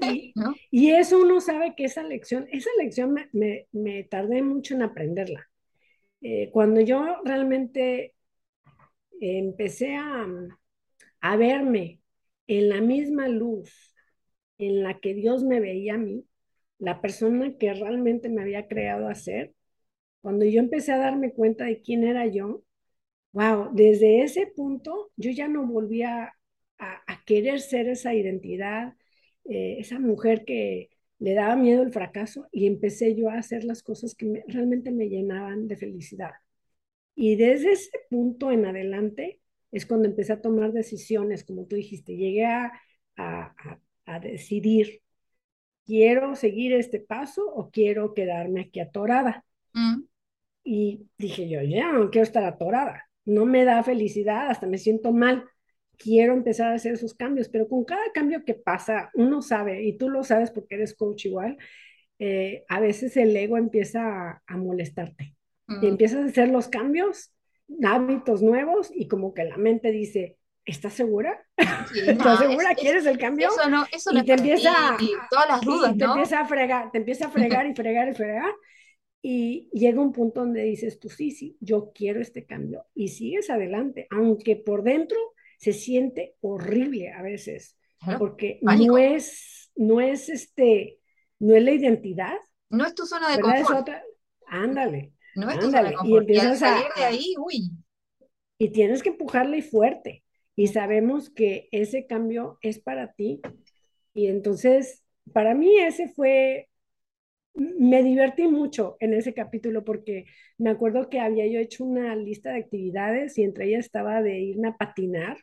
Y, 0.00 0.34
¿no? 0.34 0.60
y 0.70 0.90
eso 0.92 1.18
uno 1.20 1.40
sabe 1.40 1.74
que 1.76 1.84
esa 1.84 2.02
lección, 2.02 2.46
esa 2.52 2.70
lección 2.78 3.12
me, 3.12 3.28
me, 3.32 3.66
me 3.72 4.04
tardé 4.04 4.42
mucho 4.42 4.74
en 4.74 4.82
aprenderla. 4.82 5.48
Eh, 6.22 6.50
cuando 6.52 6.80
yo 6.82 7.04
realmente 7.24 8.14
empecé 9.20 9.96
a, 9.96 10.26
a 11.20 11.36
verme 11.36 12.00
en 12.46 12.68
la 12.68 12.80
misma 12.80 13.28
luz 13.28 13.72
en 14.58 14.84
la 14.84 15.00
que 15.00 15.14
Dios 15.14 15.44
me 15.44 15.60
veía 15.60 15.96
a 15.96 15.98
mí, 15.98 16.26
la 16.80 17.02
persona 17.02 17.56
que 17.58 17.74
realmente 17.74 18.30
me 18.30 18.42
había 18.42 18.68
creado 18.68 19.08
a 19.08 19.16
ser, 19.16 19.54
cuando 20.20 20.44
yo 20.44 20.60
empecé 20.60 20.92
a 20.92 20.98
darme 20.98 21.32
cuenta 21.32 21.64
de 21.64 21.80
quién 21.82 22.04
era 22.04 22.26
yo, 22.26 22.62
wow, 23.32 23.70
desde 23.74 24.22
ese 24.22 24.46
punto 24.46 25.12
yo 25.16 25.30
ya 25.30 25.48
no 25.48 25.66
volvía 25.66 26.34
a, 26.78 27.24
querer 27.26 27.60
ser 27.60 27.88
esa 27.88 28.14
identidad, 28.14 28.94
eh, 29.44 29.76
esa 29.80 29.98
mujer 29.98 30.44
que 30.44 30.90
le 31.18 31.34
daba 31.34 31.56
miedo 31.56 31.82
el 31.82 31.92
fracaso 31.92 32.46
y 32.52 32.66
empecé 32.66 33.14
yo 33.16 33.30
a 33.30 33.38
hacer 33.38 33.64
las 33.64 33.82
cosas 33.82 34.14
que 34.14 34.26
me, 34.26 34.44
realmente 34.48 34.92
me 34.92 35.08
llenaban 35.08 35.68
de 35.68 35.76
felicidad. 35.76 36.32
Y 37.14 37.36
desde 37.36 37.72
ese 37.72 37.90
punto 38.10 38.52
en 38.52 38.66
adelante 38.66 39.40
es 39.72 39.86
cuando 39.86 40.08
empecé 40.08 40.34
a 40.34 40.40
tomar 40.42 40.72
decisiones, 40.72 41.44
como 41.44 41.66
tú 41.66 41.76
dijiste, 41.76 42.16
llegué 42.16 42.44
a, 42.46 42.72
a 43.16 44.20
decidir, 44.20 45.02
¿quiero 45.86 46.34
seguir 46.36 46.72
este 46.74 47.00
paso 47.00 47.46
o 47.46 47.70
quiero 47.70 48.14
quedarme 48.14 48.62
aquí 48.62 48.80
atorada? 48.80 49.44
Mm, 49.76 50.06
Y 50.64 51.08
dije 51.18 51.48
yo, 51.48 51.62
ya 51.62 51.92
no 51.92 52.10
quiero 52.10 52.24
estar 52.24 52.44
atorada, 52.44 53.04
no 53.24 53.44
me 53.46 53.64
da 53.64 53.82
felicidad, 53.84 54.48
hasta 54.50 54.66
me 54.66 54.78
siento 54.78 55.12
mal. 55.12 55.44
Quiero 55.98 56.34
empezar 56.34 56.72
a 56.72 56.74
hacer 56.74 56.92
esos 56.94 57.14
cambios, 57.14 57.48
pero 57.48 57.68
con 57.68 57.84
cada 57.84 58.02
cambio 58.12 58.44
que 58.44 58.54
pasa, 58.54 59.10
uno 59.14 59.42
sabe, 59.42 59.82
y 59.84 59.96
tú 59.96 60.10
lo 60.10 60.24
sabes 60.24 60.50
porque 60.50 60.74
eres 60.74 60.94
coach 60.94 61.26
igual, 61.26 61.56
eh, 62.18 62.64
a 62.68 62.80
veces 62.80 63.16
el 63.16 63.36
ego 63.36 63.56
empieza 63.58 64.30
a, 64.32 64.42
a 64.46 64.56
molestarte 64.58 65.36
y 65.80 65.86
mm. 65.86 65.88
empiezas 65.88 66.24
a 66.24 66.28
hacer 66.28 66.48
los 66.50 66.68
cambios, 66.68 67.32
hábitos 67.84 68.42
nuevos 68.42 68.90
y 68.94 69.08
como 69.08 69.34
que 69.34 69.44
la 69.44 69.56
mente 69.58 69.92
dice, 69.92 70.38
¿estás 70.64 70.94
segura? 70.94 71.44
Sí, 71.92 72.00
no, 72.12 72.12
¿Estás 72.12 72.38
es, 72.40 72.40
segura? 72.40 72.70
es- 72.76 72.78
¿Quieres 72.80 73.06
el 73.06 73.18
cambio? 73.18 73.48
eso 73.48 73.68
no, 73.70 73.86
eso 73.92 74.12
no 74.12 74.20
Y 74.20 74.26
te 74.26 74.32
empieza 74.34 74.70
ti, 74.98 75.06
y 75.06 75.12
todas 75.30 75.48
las 75.48 75.60
y, 75.62 75.66
dudas, 75.66 75.94
y 75.94 75.98
te 75.98 76.04
¿no? 76.04 76.14
empieza 76.14 76.40
a 76.40 76.46
fregar, 76.46 76.90
te 76.92 76.98
empieza 76.98 77.26
a 77.26 77.30
fregar 77.30 77.66
y 77.66 77.74
fregar 77.74 78.08
y 78.08 78.14
fregar. 78.14 78.52
Y 79.28 79.68
llega 79.72 80.00
un 80.00 80.12
punto 80.12 80.42
donde 80.42 80.62
dices, 80.62 81.00
tú 81.00 81.08
sí, 81.08 81.32
sí, 81.32 81.56
yo 81.58 81.90
quiero 81.92 82.20
este 82.20 82.46
cambio. 82.46 82.86
Y 82.94 83.08
sigues 83.08 83.50
adelante, 83.50 84.06
aunque 84.08 84.54
por 84.54 84.84
dentro 84.84 85.18
se 85.58 85.72
siente 85.72 86.36
horrible 86.42 87.10
a 87.10 87.22
veces, 87.22 87.76
Claro, 87.98 88.20
porque 88.20 88.60
no 88.62 88.98
es, 88.98 89.72
no 89.74 90.00
es 90.00 90.28
este, 90.28 91.00
no 91.40 91.56
es 91.56 91.64
la 91.64 91.72
identidad, 91.72 92.36
No 92.70 92.86
es 92.86 92.94
tu 92.94 93.04
zona 93.04 93.30
de 93.30 93.38
¿verdad? 93.38 93.56
Es 93.56 93.62
confort, 93.62 93.80
otra, 93.80 94.04
ándale, 94.46 95.12
no 95.34 95.50
es 95.50 95.58
tu 95.58 95.66
zona 95.72 95.82
de 95.82 95.88
ándale. 95.88 95.92
Y 95.92 95.96
confort. 95.96 96.30
Y 96.30 96.38
al 96.38 96.46
empiezas 96.46 96.62
a, 96.62 96.76
salir 96.76 96.92
de 96.94 97.02
ahí, 97.02 97.34
uy, 97.40 97.70
y 98.58 98.68
tienes 98.68 99.02
que 99.02 99.08
empujarle 99.08 99.60
fuerte. 99.60 100.22
Y 100.54 100.68
sabemos 100.68 101.30
que 101.30 101.68
ese 101.72 102.06
cambio 102.06 102.58
es 102.60 102.78
para 102.78 103.12
ti. 103.14 103.40
Y 104.14 104.28
entonces, 104.28 105.02
para 105.32 105.52
mí 105.52 105.76
ese 105.80 106.06
fue, 106.06 106.68
me 107.56 108.02
divertí 108.02 108.48
mucho 108.48 108.96
en 109.00 109.14
ese 109.14 109.34
capítulo 109.34 109.84
porque 109.84 110.26
me 110.58 110.70
acuerdo 110.70 111.08
que 111.08 111.20
había 111.20 111.46
yo 111.46 111.58
hecho 111.58 111.84
una 111.84 112.14
lista 112.14 112.50
de 112.50 112.58
actividades 112.58 113.38
y 113.38 113.44
entre 113.44 113.66
ellas 113.66 113.86
estaba 113.86 114.22
de 114.22 114.38
irme 114.40 114.68
a 114.68 114.76
patinar, 114.76 115.38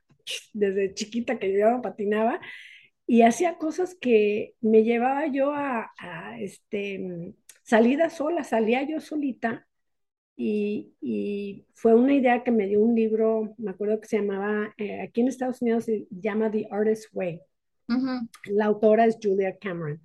desde 0.54 0.94
chiquita 0.94 1.40
que 1.40 1.58
yo 1.58 1.82
patinaba, 1.82 2.40
y 3.06 3.24
hacía 3.24 3.58
cosas 3.58 3.96
que 3.96 4.56
me 4.62 4.84
llevaba 4.84 5.28
yo 5.28 5.54
a, 5.54 5.92
a 5.98 6.40
este, 6.40 7.34
salida 7.64 8.10
sola, 8.10 8.44
salía 8.44 8.84
yo 8.88 9.00
solita 9.02 9.68
y, 10.36 10.94
y 11.02 11.66
fue 11.74 11.94
una 11.96 12.14
idea 12.14 12.44
que 12.44 12.52
me 12.52 12.68
dio 12.68 12.82
un 12.82 12.96
libro, 12.96 13.56
me 13.58 13.72
acuerdo 13.72 14.00
que 14.00 14.08
se 14.08 14.18
llamaba, 14.18 14.74
eh, 14.78 15.02
aquí 15.02 15.22
en 15.22 15.28
Estados 15.28 15.62
Unidos 15.62 15.86
se 15.86 16.08
llama 16.10 16.50
The 16.52 16.68
Artist's 16.72 17.10
Way. 17.14 17.42
La 18.46 18.66
autora 18.66 19.06
es 19.06 19.18
Julia 19.22 19.58
Cameron. 19.60 20.02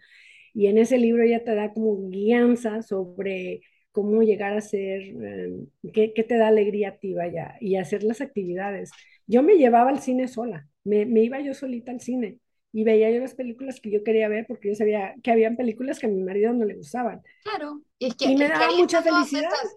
Y 0.58 0.66
en 0.68 0.78
ese 0.78 0.98
libro 0.98 1.22
ella 1.22 1.44
te 1.44 1.54
da 1.54 1.72
como 1.72 2.08
guianza 2.10 2.82
sobre 2.82 3.60
cómo 3.92 4.22
llegar 4.22 4.54
a 4.56 4.60
ser, 4.60 5.02
eh, 5.02 5.52
qué, 5.92 6.12
qué 6.14 6.24
te 6.24 6.36
da 6.36 6.48
alegría 6.48 6.90
a 6.90 6.98
ti, 6.98 7.14
vaya, 7.14 7.56
y 7.60 7.76
hacer 7.76 8.02
las 8.04 8.20
actividades. 8.20 8.90
Yo 9.26 9.42
me 9.42 9.54
llevaba 9.56 9.90
al 9.90 10.00
cine 10.00 10.28
sola, 10.28 10.68
me, 10.84 11.06
me 11.06 11.22
iba 11.22 11.40
yo 11.40 11.54
solita 11.54 11.92
al 11.92 12.00
cine 12.00 12.38
y 12.72 12.84
veía 12.84 13.10
yo 13.10 13.20
las 13.20 13.34
películas 13.34 13.80
que 13.80 13.90
yo 13.90 14.02
quería 14.04 14.28
ver 14.28 14.46
porque 14.48 14.68
yo 14.68 14.74
sabía 14.74 15.14
que 15.22 15.30
habían 15.30 15.56
películas 15.56 15.98
que 16.00 16.06
a 16.06 16.10
mi 16.10 16.22
marido 16.22 16.52
no 16.52 16.64
le 16.64 16.74
gustaban. 16.74 17.22
Claro, 17.42 17.82
es 17.98 18.14
que, 18.16 18.26
Y 18.26 18.36
me 18.36 18.46
es 18.46 18.52
que 18.52 18.58
daba 18.58 18.64
ahí 18.64 18.80
mucha 18.80 19.02
felicidad. 19.02 19.50
estas, 19.50 19.76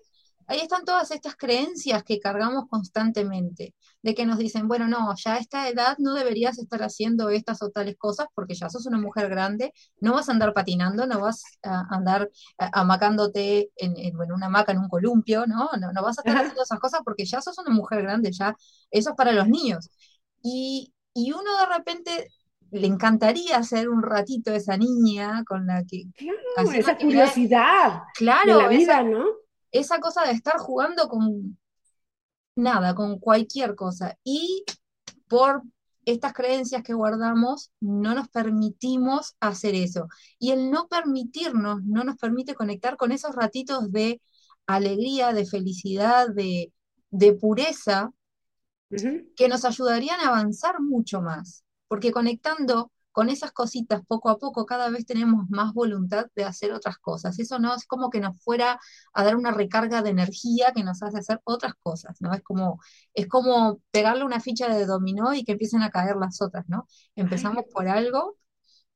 ahí 0.51 0.59
están 0.61 0.85
todas 0.85 1.11
estas 1.11 1.35
creencias 1.35 2.03
que 2.03 2.19
cargamos 2.19 2.65
constantemente, 2.69 3.75
de 4.03 4.15
que 4.15 4.25
nos 4.25 4.37
dicen, 4.37 4.67
bueno, 4.67 4.87
no, 4.87 5.13
ya 5.15 5.35
a 5.35 5.37
esta 5.39 5.69
edad 5.69 5.95
no 5.99 6.13
deberías 6.13 6.59
estar 6.59 6.81
haciendo 6.83 7.29
estas 7.29 7.61
o 7.63 7.69
tales 7.71 7.95
cosas 7.97 8.27
porque 8.35 8.55
ya 8.55 8.69
sos 8.69 8.85
una 8.87 8.97
mujer 8.99 9.29
grande, 9.29 9.73
no 9.99 10.13
vas 10.13 10.29
a 10.29 10.33
andar 10.33 10.53
patinando, 10.53 11.07
no 11.07 11.19
vas 11.21 11.43
a 11.63 11.83
andar 11.95 12.29
eh, 12.59 12.65
amacándote 12.73 13.71
en, 13.75 13.97
en- 13.97 14.21
en 14.21 14.31
una 14.31 14.47
hamaca 14.47 14.71
en 14.71 14.79
un 14.79 14.89
columpio, 14.89 15.45
¿no? 15.47 15.69
No, 15.79 15.91
no 15.93 16.03
vas 16.03 16.17
a 16.19 16.21
estar 16.21 16.37
haciendo 16.37 16.63
esas 16.63 16.79
cosas 16.79 17.01
porque 17.05 17.25
ya 17.25 17.41
sos 17.41 17.57
una 17.59 17.71
mujer 17.75 18.01
grande, 18.03 18.31
ya 18.31 18.55
eso 18.91 19.09
es 19.11 19.15
para 19.15 19.31
los 19.33 19.47
niños. 19.47 19.89
Y, 20.43 20.93
y 21.13 21.31
uno 21.33 21.57
de 21.59 21.65
repente 21.77 22.27
le 22.71 22.87
encantaría 22.87 23.61
ser 23.63 23.89
un 23.89 24.01
ratito 24.03 24.53
esa 24.53 24.77
niña 24.77 25.43
con 25.45 25.67
la 25.67 25.83
que 25.85 26.03
claro, 26.15 26.71
esa 26.71 26.97
curiosidad 26.97 28.01
de 28.43 28.55
la 28.55 28.67
Claro, 28.67 28.69
vida, 28.69 29.01
esa, 29.01 29.03
¿no? 29.03 29.25
Esa 29.71 29.99
cosa 29.99 30.23
de 30.25 30.31
estar 30.31 30.57
jugando 30.57 31.07
con 31.07 31.57
nada, 32.55 32.95
con 32.95 33.19
cualquier 33.19 33.75
cosa. 33.75 34.17
Y 34.23 34.63
por 35.27 35.63
estas 36.05 36.34
creencias 36.34 36.84
que 36.84 36.93
guardamos, 36.93 37.71
no 37.79 38.15
nos 38.15 38.29
permitimos 38.29 39.36
hacer 39.39 39.75
eso. 39.75 40.07
Y 40.39 40.51
el 40.51 40.71
no 40.71 40.88
permitirnos 40.88 41.84
no 41.84 42.03
nos 42.03 42.17
permite 42.17 42.55
conectar 42.55 42.97
con 42.97 43.12
esos 43.12 43.36
ratitos 43.36 43.91
de 43.91 44.21
alegría, 44.67 45.34
de 45.34 45.45
felicidad, 45.45 46.29
de, 46.29 46.73
de 47.10 47.34
pureza 47.34 48.12
que 49.36 49.47
nos 49.47 49.65
ayudarían 49.65 50.19
a 50.19 50.27
avanzar 50.27 50.81
mucho 50.81 51.21
más, 51.21 51.63
porque 51.88 52.12
conectando 52.12 52.91
con 53.12 53.30
esas 53.30 53.52
cositas 53.52 54.02
poco 54.08 54.30
a 54.30 54.38
poco 54.39 54.65
cada 54.65 54.89
vez 54.89 55.06
tenemos 55.06 55.50
más 55.50 55.74
voluntad 55.74 56.28
de 56.36 56.45
hacer 56.45 56.71
otras 56.74 56.97
cosas. 56.97 57.39
Eso 57.39 57.60
no 57.60 57.76
es 57.76 57.86
como 57.86 58.10
que 58.10 58.19
nos 58.19 58.41
fuera 58.43 58.80
a 59.13 59.24
dar 59.24 59.36
una 59.36 59.52
recarga 59.52 60.02
de 60.02 60.12
energía 60.12 60.71
que 60.76 60.84
nos 60.84 61.04
hace 61.04 61.19
hacer 61.19 61.41
otras 61.43 61.74
cosas, 61.82 62.17
¿no? 62.21 62.34
Es 62.34 62.41
como, 62.41 62.80
es 63.13 63.28
como 63.28 63.82
pegarle 63.91 64.24
una 64.24 64.39
ficha 64.39 64.74
de 64.74 64.86
dominó 64.86 65.34
y 65.34 65.43
que 65.43 65.54
empiecen 65.54 65.84
a 65.84 65.89
caer 65.91 66.15
las 66.17 66.41
otras, 66.41 66.65
¿no? 66.67 66.88
Ay, 67.24 67.24
Empezamos 67.24 67.65
por 67.74 67.88
algo 67.88 68.38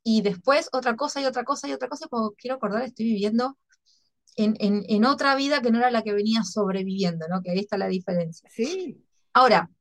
y 0.04 0.22
después 0.22 0.70
otra 0.74 0.96
cosa 0.96 1.22
y 1.22 1.26
otra 1.26 1.44
cosa 1.44 1.68
y 1.68 1.74
otra 1.74 1.90
cosa, 1.90 2.08
cuando 2.10 2.34
quiero 2.38 2.58
acordar 2.58 2.84
estoy 2.84 3.06
viviendo 3.08 3.58
en, 4.36 4.56
en, 4.60 4.84
en 4.88 5.06
otra 5.06 5.36
vida 5.36 5.62
que 5.62 5.72
no 5.72 5.80
era 5.80 5.92
la 5.92 6.04
que 6.04 6.14
venía 6.14 6.44
sobreviviendo, 6.44 7.28
¿no? 7.30 7.42
Que 7.42 7.52
ahí 7.52 7.60
está 7.60 7.78
la 7.78 7.88
diferencia. 7.88 8.52
Sí. 8.54 9.04
Ahora, 9.34 9.72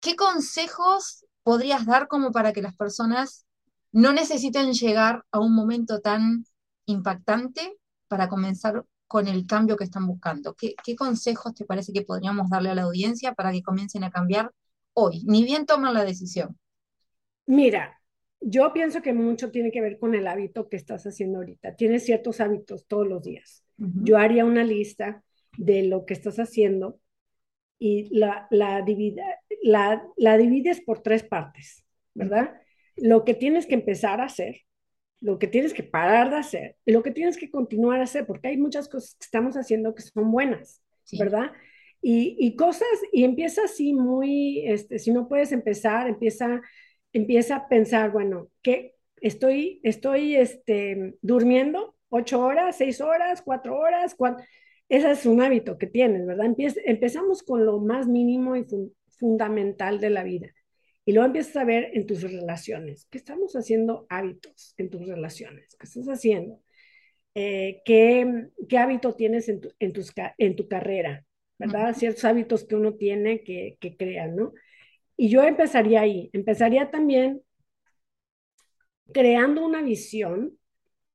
¿qué 0.00 0.16
consejos 0.16 1.25
podrías 1.46 1.86
dar 1.86 2.08
como 2.08 2.32
para 2.32 2.52
que 2.52 2.60
las 2.60 2.74
personas 2.74 3.46
no 3.92 4.12
necesiten 4.12 4.72
llegar 4.72 5.22
a 5.30 5.38
un 5.38 5.54
momento 5.54 6.00
tan 6.00 6.44
impactante 6.86 7.78
para 8.08 8.28
comenzar 8.28 8.84
con 9.06 9.28
el 9.28 9.46
cambio 9.46 9.76
que 9.76 9.84
están 9.84 10.08
buscando? 10.08 10.54
¿Qué, 10.54 10.74
qué 10.82 10.96
consejos 10.96 11.54
te 11.54 11.64
parece 11.64 11.92
que 11.92 12.02
podríamos 12.02 12.50
darle 12.50 12.70
a 12.70 12.74
la 12.74 12.82
audiencia 12.82 13.32
para 13.32 13.52
que 13.52 13.62
comiencen 13.62 14.02
a 14.02 14.10
cambiar 14.10 14.50
hoy? 14.92 15.22
Ni 15.24 15.44
bien 15.44 15.66
toman 15.66 15.94
la 15.94 16.04
decisión. 16.04 16.58
Mira, 17.46 18.00
yo 18.40 18.72
pienso 18.72 19.00
que 19.00 19.12
mucho 19.12 19.52
tiene 19.52 19.70
que 19.70 19.80
ver 19.80 20.00
con 20.00 20.16
el 20.16 20.26
hábito 20.26 20.68
que 20.68 20.76
estás 20.76 21.06
haciendo 21.06 21.38
ahorita. 21.38 21.76
Tienes 21.76 22.04
ciertos 22.04 22.40
hábitos 22.40 22.88
todos 22.88 23.06
los 23.06 23.22
días. 23.22 23.62
Yo 23.76 24.18
haría 24.18 24.44
una 24.44 24.64
lista 24.64 25.22
de 25.56 25.84
lo 25.84 26.06
que 26.06 26.14
estás 26.14 26.40
haciendo 26.40 26.98
y 27.78 28.18
la, 28.18 28.48
la, 28.50 28.82
divide, 28.82 29.22
la, 29.66 30.06
la 30.16 30.38
divides 30.38 30.80
por 30.80 31.02
tres 31.02 31.22
partes, 31.24 31.84
¿verdad? 32.14 32.54
Lo 32.96 33.24
que 33.24 33.34
tienes 33.34 33.66
que 33.66 33.74
empezar 33.74 34.20
a 34.20 34.24
hacer, 34.26 34.60
lo 35.20 35.38
que 35.38 35.48
tienes 35.48 35.74
que 35.74 35.82
parar 35.82 36.30
de 36.30 36.36
hacer 36.36 36.76
y 36.84 36.92
lo 36.92 37.02
que 37.02 37.10
tienes 37.10 37.36
que 37.36 37.50
continuar 37.50 38.00
a 38.00 38.04
hacer, 38.04 38.26
porque 38.26 38.48
hay 38.48 38.56
muchas 38.58 38.88
cosas 38.88 39.14
que 39.18 39.24
estamos 39.24 39.56
haciendo 39.56 39.94
que 39.94 40.02
son 40.02 40.30
buenas, 40.30 40.82
Sí. 41.04 41.18
¿verdad? 41.18 41.52
Y, 42.02 42.36
y 42.38 42.56
cosas, 42.56 42.88
y 43.12 43.24
empieza 43.24 43.62
así 43.64 43.92
muy, 43.94 44.64
este, 44.66 44.98
si 44.98 45.12
no 45.12 45.28
puedes 45.28 45.52
empezar, 45.52 46.08
empieza, 46.08 46.60
empieza 47.12 47.56
a 47.56 47.68
pensar, 47.68 48.10
bueno, 48.12 48.48
¿qué? 48.62 48.94
Estoy, 49.20 49.80
estoy 49.82 50.36
este, 50.36 51.14
durmiendo 51.22 51.96
ocho 52.08 52.40
horas, 52.40 52.76
seis 52.76 53.00
horas, 53.00 53.42
cuatro 53.42 53.78
horas, 53.78 54.14
cuatro, 54.16 54.44
ese 54.88 55.10
es 55.12 55.26
un 55.26 55.40
hábito 55.42 55.78
que 55.78 55.86
tienes, 55.86 56.26
¿verdad? 56.26 56.46
Empieza, 56.46 56.80
empezamos 56.84 57.42
con 57.42 57.66
lo 57.66 57.78
más 57.80 58.06
mínimo 58.06 58.56
y 58.56 58.64
fun 58.64 58.92
fundamental 59.16 60.00
de 60.00 60.10
la 60.10 60.22
vida. 60.22 60.48
Y 61.04 61.12
luego 61.12 61.26
empiezas 61.26 61.56
a 61.56 61.64
ver 61.64 61.90
en 61.92 62.06
tus 62.06 62.22
relaciones. 62.22 63.06
¿Qué 63.10 63.18
estamos 63.18 63.54
haciendo 63.54 64.06
hábitos 64.08 64.74
en 64.76 64.90
tus 64.90 65.06
relaciones? 65.06 65.76
¿Qué 65.78 65.86
estás 65.86 66.06
haciendo? 66.06 66.60
Eh, 67.34 67.82
¿qué, 67.84 68.48
¿qué, 68.68 68.78
hábito 68.78 69.14
tienes 69.14 69.48
en 69.48 69.60
tu, 69.60 69.72
en, 69.78 69.92
tus, 69.92 70.12
en 70.38 70.56
tu 70.56 70.68
carrera? 70.68 71.24
¿Verdad? 71.58 71.94
Ciertos 71.94 72.24
hábitos 72.24 72.64
que 72.64 72.74
uno 72.74 72.94
tiene 72.94 73.42
que, 73.42 73.76
que 73.80 73.96
crean, 73.96 74.36
¿no? 74.36 74.52
Y 75.16 75.28
yo 75.28 75.42
empezaría 75.42 76.00
ahí. 76.00 76.28
Empezaría 76.32 76.90
también 76.90 77.42
creando 79.12 79.64
una 79.64 79.82
visión 79.82 80.58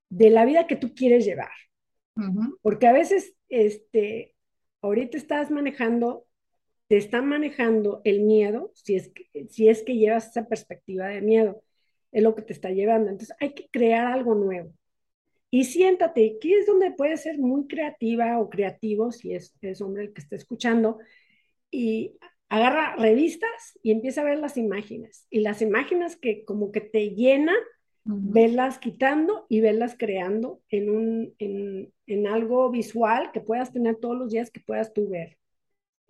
de 0.09 0.29
la 0.29 0.45
vida 0.45 0.67
que 0.67 0.75
tú 0.75 0.93
quieres 0.93 1.25
llevar. 1.25 1.51
Porque 2.61 2.87
a 2.87 2.91
veces, 2.91 3.33
este, 3.49 4.35
ahorita 4.81 5.17
estás 5.17 5.49
manejando, 5.49 6.27
te 6.91 6.97
está 6.97 7.21
manejando 7.21 8.01
el 8.04 8.19
miedo, 8.19 8.73
si 8.75 8.95
es 8.95 9.08
que, 9.08 9.47
si 9.47 9.69
es 9.69 9.82
que 9.82 9.95
llevas 9.95 10.27
esa 10.27 10.49
perspectiva 10.49 11.08
de 11.08 11.21
miedo, 11.21 11.63
es 12.12 12.21
lo 12.21 12.36
que 12.36 12.41
te 12.41 12.51
está 12.51 12.69
llevando. 12.69 13.10
Entonces 13.10 13.34
hay 13.39 13.54
que 13.54 13.69
crear 13.71 14.08
algo 14.08 14.36
nuevo. 14.36 14.73
Y 15.49 15.63
siéntate, 15.63 16.34
aquí 16.36 16.54
es 16.54 16.65
donde 16.65 16.91
puedes 16.91 17.21
ser 17.21 17.38
muy 17.38 17.65
creativa 17.67 18.38
o 18.39 18.49
creativo, 18.49 19.13
si 19.13 19.34
es, 19.34 19.56
es 19.62 19.80
hombre 19.80 20.04
el 20.04 20.13
que 20.13 20.19
está 20.19 20.36
escuchando, 20.36 20.97
y 21.71 22.17
agarra 22.49 22.97
revistas 22.97 23.80
y 23.82 23.91
empieza 23.91 24.19
a 24.19 24.25
ver 24.25 24.39
las 24.39 24.58
imágenes. 24.58 25.27
Y 25.30 25.39
las 25.39 25.62
imágenes 25.62 26.17
que 26.17 26.43
como 26.43 26.73
que 26.73 26.82
te 26.82 27.12
llenan, 27.12 27.56
ujú. 28.06 28.19
verlas 28.34 28.80
quitando 28.80 29.45
y 29.47 29.62
verlas 29.62 29.95
creando 29.97 30.62
en, 30.67 30.89
un, 30.89 31.36
en, 31.39 31.93
en 32.06 32.27
algo 32.27 32.69
visual 32.69 33.32
que 33.32 33.39
puedas 33.39 33.71
tener 33.71 33.95
todos 33.95 34.17
los 34.17 34.32
días 34.32 34.51
que 34.51 34.60
puedas 34.60 34.91
tú 34.91 35.08
ver. 35.08 35.38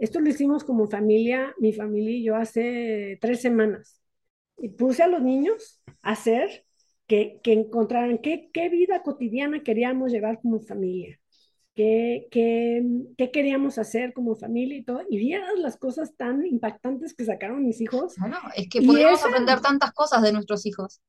Esto 0.01 0.19
lo 0.19 0.29
hicimos 0.29 0.63
como 0.63 0.87
familia, 0.87 1.53
mi 1.59 1.73
familia 1.73 2.09
y 2.09 2.23
yo 2.23 2.35
hace 2.35 3.19
tres 3.21 3.39
semanas. 3.39 4.01
Y 4.57 4.69
puse 4.69 5.03
a 5.03 5.07
los 5.07 5.21
niños 5.21 5.79
a 6.01 6.13
hacer 6.13 6.65
que, 7.05 7.39
que 7.43 7.53
encontraran 7.53 8.17
qué, 8.17 8.49
qué 8.51 8.67
vida 8.69 9.03
cotidiana 9.03 9.61
queríamos 9.61 10.11
llevar 10.11 10.39
como 10.41 10.59
familia, 10.59 11.19
qué, 11.75 12.27
qué, 12.31 12.83
qué 13.15 13.29
queríamos 13.29 13.77
hacer 13.77 14.11
como 14.13 14.35
familia 14.35 14.79
y 14.79 14.83
todo. 14.83 15.03
Y 15.07 15.19
vieras 15.19 15.51
las 15.57 15.77
cosas 15.77 16.15
tan 16.17 16.47
impactantes 16.47 17.13
que 17.13 17.23
sacaron 17.23 17.63
mis 17.63 17.79
hijos. 17.79 18.15
Bueno, 18.17 18.37
es 18.55 18.69
que 18.69 18.79
esa 18.79 19.27
aprender 19.27 19.61
tantas 19.61 19.91
cosas 19.91 20.23
de 20.23 20.33
nuestros 20.33 20.65
hijos. 20.65 20.99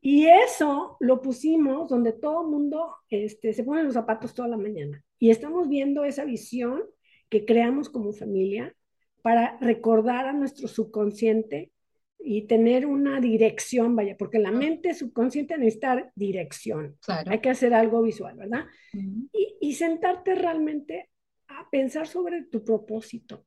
y 0.00 0.24
eso 0.24 0.96
lo 1.00 1.20
pusimos 1.20 1.90
donde 1.90 2.12
todo 2.12 2.44
el 2.44 2.48
mundo 2.48 2.94
este, 3.10 3.52
se 3.52 3.62
pone 3.62 3.82
los 3.82 3.92
zapatos 3.92 4.32
toda 4.32 4.48
la 4.48 4.56
mañana. 4.56 5.04
Y 5.18 5.28
estamos 5.28 5.68
viendo 5.68 6.04
esa 6.04 6.24
visión 6.24 6.82
que 7.28 7.44
creamos 7.44 7.88
como 7.88 8.12
familia 8.12 8.74
para 9.22 9.58
recordar 9.58 10.26
a 10.26 10.32
nuestro 10.32 10.68
subconsciente 10.68 11.72
y 12.18 12.46
tener 12.46 12.86
una 12.86 13.20
dirección, 13.20 13.94
vaya, 13.94 14.16
porque 14.16 14.38
la 14.38 14.50
mente 14.50 14.94
subconsciente 14.94 15.56
necesita 15.56 16.12
dirección. 16.14 16.96
Claro. 17.00 17.30
Hay 17.30 17.40
que 17.40 17.50
hacer 17.50 17.74
algo 17.74 18.02
visual, 18.02 18.36
¿verdad? 18.36 18.66
Y, 18.92 19.56
y 19.60 19.74
sentarte 19.74 20.34
realmente 20.34 21.10
a 21.46 21.68
pensar 21.70 22.06
sobre 22.06 22.42
tu 22.44 22.64
propósito. 22.64 23.46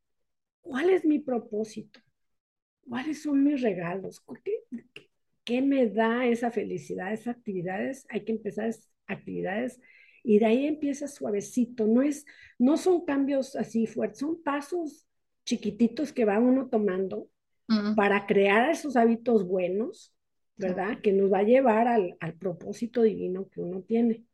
¿Cuál 0.62 0.90
es 0.90 1.06
mi 1.06 1.20
propósito? 1.20 2.00
¿Cuáles 2.88 3.22
son 3.24 3.44
mis 3.44 3.62
regalos? 3.62 4.24
¿Qué, 4.44 4.64
qué 5.44 5.62
me 5.62 5.88
da 5.88 6.26
esa 6.26 6.52
felicidad, 6.52 7.14
esas 7.14 7.36
actividades? 7.36 8.06
Hay 8.10 8.24
que 8.24 8.32
empezar 8.32 8.72
actividades 9.08 9.80
y 10.24 10.40
de 10.40 10.46
ahí 10.48 10.66
empieza 10.68 11.08
suavecito. 11.08 11.88
No, 11.88 12.02
es, 12.02 12.26
no 12.60 12.78
son 12.78 13.06
cambios 13.06 13.56
así 13.56 13.88
fuertes, 13.88 14.20
son 14.20 14.42
pasos 14.44 15.08
chiquititos 15.46 16.14
que 16.14 16.26
va 16.26 16.40
uno 16.40 16.70
tomando 16.70 17.30
para 17.96 18.26
crear 18.28 18.72
esos 18.72 18.96
hábitos 18.98 19.46
buenos. 19.48 20.14
¿verdad? 20.58 21.02
Que 21.02 21.14
nos 21.14 21.34
va 21.34 21.40
a 21.40 21.44
llevar 21.44 21.88
al, 21.88 22.18
al 22.20 22.36
propósito 22.36 23.02
divino 23.04 23.50
que 23.50 23.62
uno 23.62 23.82
tiene. 23.84 24.26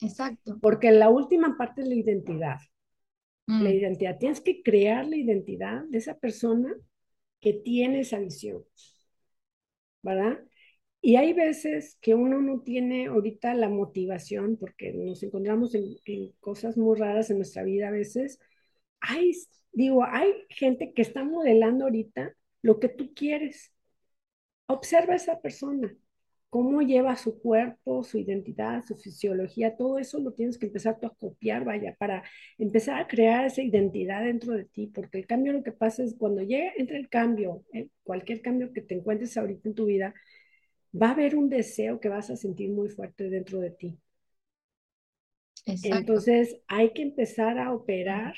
Exacto. 0.00 0.60
Porque 0.60 0.92
la 0.92 1.08
última 1.08 1.56
parte 1.56 1.82
es 1.82 1.88
la 1.88 1.94
identidad. 1.96 2.58
La 3.58 3.70
Mm, 3.70 3.72
identidad. 3.72 4.18
Tienes 4.18 4.40
que 4.40 4.62
crear 4.62 5.06
la 5.06 5.16
identidad 5.16 5.84
de 5.84 5.98
esa 5.98 6.18
persona 6.18 6.74
que 7.40 7.54
tiene 7.54 8.00
esa 8.00 8.18
visión, 8.18 8.64
¿verdad? 10.02 10.38
Y 11.00 11.16
hay 11.16 11.32
veces 11.32 11.96
que 12.00 12.14
uno 12.14 12.40
no 12.40 12.60
tiene 12.62 13.06
ahorita 13.06 13.54
la 13.54 13.68
motivación 13.68 14.56
porque 14.56 14.92
nos 14.92 15.22
encontramos 15.22 15.74
en, 15.74 16.32
cosas 16.40 16.76
muy 16.76 16.98
raras 16.98 17.30
en 17.30 17.36
nuestra 17.38 17.62
vida 17.62 17.88
a 17.88 17.90
veces. 17.92 18.40
Hay, 19.00 19.32
digo, 19.72 20.04
hay 20.04 20.32
gente 20.50 20.92
que 20.94 21.02
está 21.02 21.24
modelando 21.24 21.84
ahorita 21.84 22.34
lo 22.62 22.80
que 22.80 22.88
tú 22.88 23.14
quieres. 23.14 23.72
observa 24.66 25.14
a 25.14 25.16
esa 25.16 25.40
persona, 25.40 25.96
cómo 26.50 26.82
lleva 26.82 27.16
su 27.16 27.40
cuerpo, 27.40 28.04
su 28.04 28.18
identidad, 28.18 28.84
su 28.84 28.96
fisiología, 28.96 29.76
todo 29.76 29.98
eso 29.98 30.18
lo 30.20 30.32
tienes 30.32 30.58
que 30.58 30.66
empezar 30.66 30.98
a 31.02 31.10
copiar, 31.10 31.64
vaya, 31.64 31.94
para 31.98 32.22
empezar 32.58 33.00
a 33.00 33.06
crear 33.06 33.44
esa 33.46 33.62
identidad 33.62 34.24
dentro 34.24 34.54
de 34.54 34.64
ti, 34.64 34.86
porque 34.88 35.18
el 35.18 35.26
cambio 35.26 35.52
lo 35.52 35.62
que 35.62 35.72
pasa 35.72 36.02
es 36.02 36.14
cuando 36.18 36.42
llega, 36.42 36.72
entre 36.76 36.98
el 36.98 37.08
cambio, 37.08 37.64
eh, 37.72 37.88
cualquier 38.02 38.40
cambio 38.42 38.72
que 38.72 38.82
te 38.82 38.94
encuentres 38.94 39.36
ahorita 39.36 39.68
en 39.68 39.74
tu 39.74 39.86
vida, 39.86 40.14
va 41.00 41.08
a 41.08 41.12
haber 41.12 41.36
un 41.36 41.48
deseo 41.48 42.00
que 42.00 42.08
vas 42.08 42.30
a 42.30 42.36
sentir 42.36 42.70
muy 42.70 42.88
fuerte 42.88 43.28
dentro 43.28 43.60
de 43.60 43.70
ti. 43.70 43.98
Entonces 45.66 46.56
hay 46.66 46.92
que 46.92 47.02
empezar 47.02 47.58
a 47.58 47.72
operar 47.72 48.34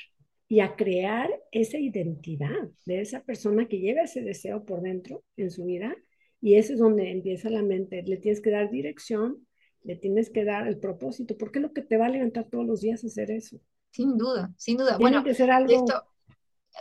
y 0.47 0.59
a 0.59 0.75
crear 0.75 1.29
esa 1.51 1.77
identidad 1.77 2.69
de 2.85 2.99
esa 2.99 3.23
persona 3.23 3.67
que 3.67 3.79
lleva 3.79 4.01
ese 4.01 4.21
deseo 4.21 4.65
por 4.65 4.81
dentro 4.81 5.23
en 5.37 5.49
su 5.49 5.63
vida 5.63 5.95
y 6.41 6.55
ese 6.55 6.73
es 6.73 6.79
donde 6.79 7.11
empieza 7.11 7.49
la 7.49 7.61
mente. 7.61 8.03
Le 8.03 8.17
tienes 8.17 8.41
que 8.41 8.49
dar 8.49 8.69
dirección, 8.69 9.47
le 9.83 9.95
tienes 9.95 10.29
que 10.29 10.43
dar 10.43 10.67
el 10.67 10.77
propósito, 10.77 11.37
porque 11.37 11.59
es 11.59 11.63
lo 11.63 11.71
que 11.71 11.83
te 11.83 11.97
va 11.97 12.07
a 12.07 12.09
levantar 12.09 12.49
todos 12.49 12.65
los 12.65 12.81
días 12.81 13.03
hacer 13.05 13.31
eso. 13.31 13.61
Sin 13.91 14.17
duda, 14.17 14.53
sin 14.57 14.77
duda. 14.77 14.97
bueno, 14.97 15.23
que 15.23 15.33
ser 15.33 15.51
algo... 15.51 15.71
esto, 15.71 16.03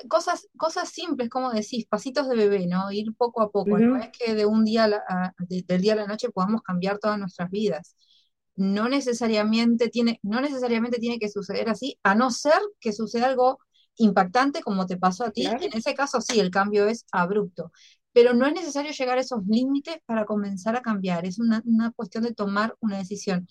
cosas, 0.08 0.48
cosas 0.56 0.88
simples, 0.88 1.28
como 1.28 1.50
decís, 1.50 1.86
pasitos 1.86 2.28
de 2.28 2.36
bebé, 2.36 2.66
¿no? 2.66 2.90
Ir 2.92 3.14
poco 3.16 3.42
a 3.42 3.50
poco. 3.50 3.78
No 3.78 3.96
es 3.96 4.10
que 4.16 4.34
de 4.34 4.46
un 4.46 4.64
día 4.64 4.84
a 5.08 5.32
del 5.48 5.80
día 5.80 5.94
a 5.94 5.96
la 5.96 6.06
noche 6.06 6.30
podamos 6.30 6.62
cambiar 6.62 6.98
todas 6.98 7.18
nuestras 7.18 7.50
vidas. 7.50 7.96
No 8.56 8.88
necesariamente 8.88 9.88
tiene, 9.88 10.20
no 10.22 10.40
necesariamente 10.40 10.98
tiene 10.98 11.18
que 11.18 11.28
suceder 11.28 11.68
así, 11.68 11.98
a 12.02 12.14
no 12.14 12.30
ser 12.30 12.60
que 12.80 12.92
suceda 12.92 13.26
algo 13.26 13.58
impactante 13.96 14.62
como 14.62 14.86
te 14.86 14.96
pasó 14.96 15.24
a 15.24 15.30
ti. 15.30 15.46
En 15.46 15.76
ese 15.76 15.94
caso 15.94 16.20
sí, 16.20 16.40
el 16.40 16.50
cambio 16.50 16.86
es 16.86 17.06
abrupto 17.12 17.72
pero 18.12 18.34
no 18.34 18.46
es 18.46 18.52
necesario 18.52 18.92
llegar 18.92 19.18
a 19.18 19.20
esos 19.20 19.46
límites 19.46 19.98
para 20.06 20.24
comenzar 20.24 20.76
a 20.76 20.82
cambiar, 20.82 21.26
es 21.26 21.38
una, 21.38 21.62
cuestión 21.94 22.24
de 22.24 22.34
tomar 22.34 22.76
una 22.80 22.98
decisión. 22.98 23.48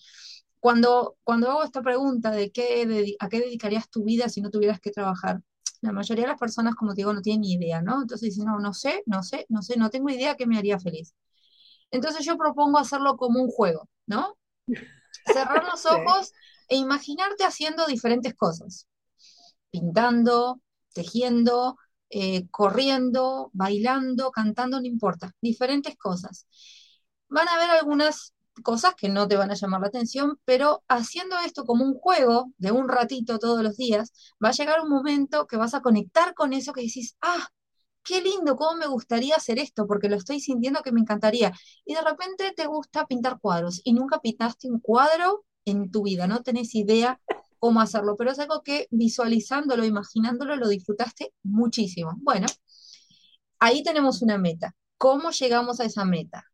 Cuando, 0.58 1.16
cuando 1.24 1.50
hago 1.50 1.64
esta 1.64 1.82
pregunta 1.82 2.30
de 2.30 2.50
qué, 2.50 3.16
a 3.18 3.28
qué 3.28 3.40
dedicarías 3.40 3.88
tu 3.88 4.04
vida 4.04 4.28
si 4.28 4.42
no 4.42 4.50
tuvieras 4.50 4.80
que 4.80 4.90
trabajar, 4.90 5.40
la 5.80 5.92
mayoría 5.92 6.24
de 6.24 6.30
las 6.30 6.38
personas, 6.40 6.74
como 6.74 6.92
te 6.92 6.98
digo, 6.98 7.12
no 7.12 7.22
tienen 7.22 7.42
ni 7.42 7.52
idea, 7.54 7.80
¿no? 7.82 8.02
Entonces 8.02 8.30
dicen, 8.30 8.46
no, 8.46 8.58
no 8.58 8.74
sé, 8.74 9.02
no 9.06 9.22
sé, 9.22 9.46
no 9.48 9.62
sé, 9.62 9.76
no 9.78 9.90
tengo 9.90 10.10
idea 10.10 10.36
qué 10.36 10.46
me 10.46 10.58
haría 10.58 10.78
feliz. 10.78 11.14
Entonces 11.90 12.24
yo 12.24 12.36
propongo 12.36 12.78
hacerlo 12.78 13.16
como 13.16 13.42
un 13.42 13.48
juego, 13.48 13.88
¿no? 14.06 14.36
Cerrar 15.32 15.64
los 15.64 15.86
ojos 15.86 16.32
e 16.68 16.76
imaginarte 16.76 17.44
haciendo 17.44 17.86
diferentes 17.86 18.34
cosas. 18.34 18.86
Pintando, 19.70 20.60
tejiendo, 20.92 21.76
eh, 22.10 22.48
corriendo, 22.50 23.50
bailando, 23.52 24.30
cantando, 24.30 24.80
no 24.80 24.86
importa, 24.86 25.32
diferentes 25.40 25.96
cosas. 25.96 26.46
Van 27.28 27.48
a 27.48 27.54
haber 27.54 27.70
algunas 27.70 28.34
cosas 28.62 28.94
que 28.96 29.08
no 29.08 29.28
te 29.28 29.36
van 29.36 29.50
a 29.50 29.54
llamar 29.54 29.80
la 29.80 29.88
atención, 29.88 30.38
pero 30.44 30.82
haciendo 30.88 31.38
esto 31.38 31.64
como 31.64 31.84
un 31.84 31.94
juego 31.94 32.52
de 32.58 32.72
un 32.72 32.88
ratito 32.88 33.38
todos 33.38 33.62
los 33.62 33.76
días, 33.76 34.12
va 34.42 34.50
a 34.50 34.52
llegar 34.52 34.80
un 34.82 34.90
momento 34.90 35.46
que 35.46 35.56
vas 35.56 35.74
a 35.74 35.82
conectar 35.82 36.34
con 36.34 36.52
eso 36.52 36.72
que 36.72 36.82
decís, 36.82 37.16
ah, 37.22 37.48
qué 38.04 38.20
lindo, 38.22 38.56
cómo 38.56 38.76
me 38.78 38.86
gustaría 38.86 39.36
hacer 39.36 39.58
esto, 39.58 39.86
porque 39.86 40.08
lo 40.08 40.16
estoy 40.16 40.40
sintiendo 40.40 40.82
que 40.82 40.92
me 40.92 41.00
encantaría. 41.00 41.52
Y 41.84 41.94
de 41.94 42.02
repente 42.02 42.52
te 42.56 42.66
gusta 42.66 43.06
pintar 43.06 43.38
cuadros 43.40 43.80
y 43.84 43.92
nunca 43.92 44.20
pintaste 44.20 44.68
un 44.70 44.80
cuadro 44.80 45.44
en 45.64 45.90
tu 45.90 46.02
vida, 46.02 46.26
no 46.26 46.42
tenés 46.42 46.74
idea 46.74 47.20
cómo 47.58 47.80
hacerlo, 47.80 48.16
pero 48.16 48.30
es 48.32 48.38
algo 48.38 48.62
que 48.62 48.86
visualizándolo, 48.90 49.84
imaginándolo, 49.84 50.56
lo 50.56 50.68
disfrutaste 50.68 51.32
muchísimo. 51.42 52.12
Bueno, 52.18 52.46
ahí 53.58 53.82
tenemos 53.82 54.22
una 54.22 54.38
meta. 54.38 54.74
¿Cómo 54.98 55.30
llegamos 55.30 55.80
a 55.80 55.84
esa 55.84 56.04
meta? 56.04 56.49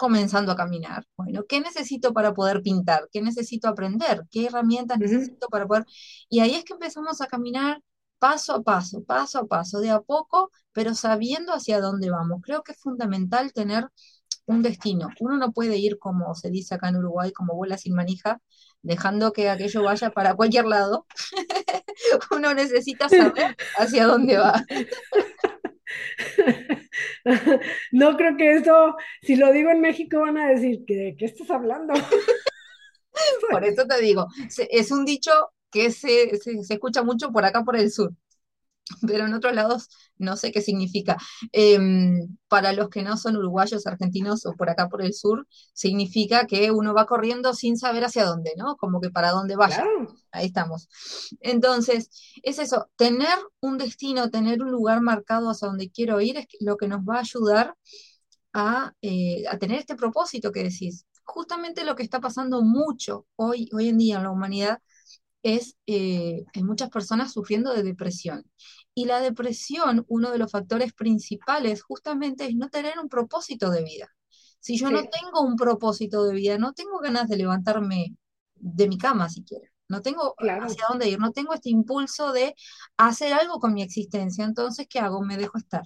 Comenzando 0.00 0.52
a 0.52 0.56
caminar. 0.56 1.04
Bueno, 1.14 1.44
¿qué 1.46 1.60
necesito 1.60 2.14
para 2.14 2.32
poder 2.32 2.62
pintar? 2.62 3.06
¿Qué 3.12 3.20
necesito 3.20 3.68
aprender? 3.68 4.22
¿Qué 4.30 4.46
herramientas 4.46 4.98
necesito 4.98 5.48
para 5.48 5.66
poder? 5.66 5.84
Y 6.30 6.40
ahí 6.40 6.54
es 6.54 6.64
que 6.64 6.72
empezamos 6.72 7.20
a 7.20 7.26
caminar 7.26 7.82
paso 8.18 8.54
a 8.54 8.62
paso, 8.62 9.04
paso 9.04 9.40
a 9.40 9.46
paso, 9.46 9.78
de 9.80 9.90
a 9.90 10.00
poco, 10.00 10.50
pero 10.72 10.94
sabiendo 10.94 11.52
hacia 11.52 11.82
dónde 11.82 12.08
vamos. 12.10 12.40
Creo 12.42 12.62
que 12.62 12.72
es 12.72 12.78
fundamental 12.80 13.52
tener 13.52 13.88
un 14.46 14.62
destino. 14.62 15.08
Uno 15.20 15.36
no 15.36 15.52
puede 15.52 15.76
ir, 15.76 15.98
como 15.98 16.34
se 16.34 16.48
dice 16.50 16.76
acá 16.76 16.88
en 16.88 16.96
Uruguay, 16.96 17.30
como 17.32 17.54
vuela 17.54 17.76
sin 17.76 17.94
manija, 17.94 18.40
dejando 18.80 19.34
que 19.34 19.50
aquello 19.50 19.82
vaya 19.82 20.12
para 20.12 20.34
cualquier 20.34 20.64
lado. 20.64 21.06
Uno 22.30 22.54
necesita 22.54 23.10
saber 23.10 23.54
hacia 23.76 24.06
dónde 24.06 24.38
va. 24.38 24.64
No 27.92 28.16
creo 28.16 28.36
que 28.36 28.54
eso, 28.56 28.96
si 29.22 29.36
lo 29.36 29.52
digo 29.52 29.70
en 29.70 29.80
México, 29.80 30.20
van 30.20 30.38
a 30.38 30.48
decir, 30.48 30.80
¿de 30.86 31.14
qué 31.18 31.24
estás 31.26 31.50
hablando? 31.50 31.94
Por 33.50 33.64
eso 33.64 33.86
te 33.86 34.00
digo, 34.00 34.26
es 34.70 34.90
un 34.90 35.04
dicho 35.04 35.30
que 35.70 35.90
se, 35.90 36.36
se 36.38 36.74
escucha 36.74 37.02
mucho 37.02 37.30
por 37.32 37.44
acá, 37.44 37.62
por 37.64 37.76
el 37.76 37.90
sur 37.90 38.12
pero 39.06 39.26
en 39.26 39.34
otros 39.34 39.54
lados 39.54 39.88
no 40.18 40.36
sé 40.36 40.52
qué 40.52 40.60
significa. 40.60 41.16
Em, 41.52 42.36
para 42.48 42.72
los 42.72 42.88
que 42.88 43.02
no 43.02 43.16
son 43.16 43.36
uruguayos, 43.36 43.86
argentinos 43.86 44.44
o 44.46 44.52
por 44.54 44.70
acá 44.70 44.88
por 44.88 45.02
el 45.02 45.14
sur, 45.14 45.46
significa 45.72 46.46
que 46.46 46.70
uno 46.70 46.94
va 46.94 47.06
corriendo 47.06 47.54
sin 47.54 47.78
saber 47.78 48.04
hacia 48.04 48.24
dónde, 48.24 48.52
¿no? 48.56 48.76
Como 48.76 49.00
que 49.00 49.10
para 49.10 49.30
dónde 49.30 49.56
vaya. 49.56 49.84
Ahí 50.32 50.46
estamos. 50.46 50.88
Entonces, 51.40 52.10
es 52.42 52.58
eso, 52.58 52.88
tener 52.96 53.36
un 53.60 53.78
destino, 53.78 54.30
tener 54.30 54.62
un 54.62 54.70
lugar 54.70 55.00
marcado 55.00 55.50
hacia 55.50 55.68
donde 55.68 55.90
quiero 55.90 56.20
ir 56.20 56.36
es 56.38 56.46
lo 56.60 56.76
que 56.76 56.88
nos 56.88 57.00
va 57.00 57.16
a 57.16 57.20
ayudar 57.20 57.74
a, 58.52 58.92
eh, 59.02 59.44
a 59.48 59.58
tener 59.58 59.78
este 59.78 59.96
propósito 59.96 60.52
que 60.52 60.64
decís. 60.64 61.06
Justamente 61.24 61.84
lo 61.84 61.94
que 61.94 62.02
está 62.02 62.20
pasando 62.20 62.62
mucho 62.62 63.26
hoy, 63.36 63.68
hoy 63.72 63.88
en 63.88 63.98
día 63.98 64.16
en 64.16 64.24
la 64.24 64.30
humanidad 64.30 64.80
es 65.42 65.76
eh, 65.86 66.44
en 66.52 66.66
muchas 66.66 66.90
personas 66.90 67.32
sufriendo 67.32 67.72
de 67.72 67.82
depresión. 67.82 68.44
Y 68.94 69.04
la 69.04 69.20
depresión, 69.20 70.04
uno 70.08 70.30
de 70.30 70.38
los 70.38 70.50
factores 70.50 70.92
principales 70.92 71.82
justamente 71.82 72.46
es 72.46 72.54
no 72.56 72.68
tener 72.68 72.98
un 72.98 73.08
propósito 73.08 73.70
de 73.70 73.82
vida. 73.82 74.08
Si 74.58 74.76
yo 74.76 74.90
no 74.90 75.02
tengo 75.04 75.40
un 75.42 75.56
propósito 75.56 76.24
de 76.24 76.34
vida, 76.34 76.58
no 76.58 76.72
tengo 76.72 76.98
ganas 76.98 77.28
de 77.28 77.36
levantarme 77.36 78.16
de 78.54 78.88
mi 78.88 78.98
cama 78.98 79.28
siquiera. 79.28 79.66
No 79.88 80.02
tengo 80.02 80.34
hacia 80.38 80.84
dónde 80.88 81.08
ir, 81.08 81.18
no 81.18 81.32
tengo 81.32 81.54
este 81.54 81.70
impulso 81.70 82.32
de 82.32 82.54
hacer 82.96 83.32
algo 83.32 83.58
con 83.58 83.74
mi 83.74 83.82
existencia. 83.82 84.44
Entonces, 84.44 84.86
¿qué 84.88 85.00
hago? 85.00 85.22
Me 85.22 85.36
dejo 85.36 85.58
estar. 85.58 85.82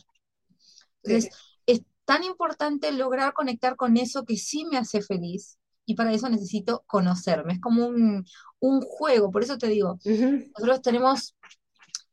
Entonces, 1.02 1.32
es 1.66 1.82
tan 2.04 2.24
importante 2.24 2.90
lograr 2.92 3.32
conectar 3.32 3.76
con 3.76 3.96
eso 3.96 4.24
que 4.24 4.36
sí 4.36 4.64
me 4.66 4.76
hace 4.76 5.00
feliz, 5.00 5.58
y 5.86 5.94
para 5.94 6.12
eso 6.12 6.28
necesito 6.28 6.84
conocerme. 6.86 7.54
Es 7.54 7.60
como 7.60 7.86
un, 7.86 8.24
juego, 8.60 9.30
por 9.30 9.42
eso 9.42 9.58
te 9.58 9.68
digo, 9.68 9.98
nosotros 10.04 10.80
tenemos, 10.82 11.36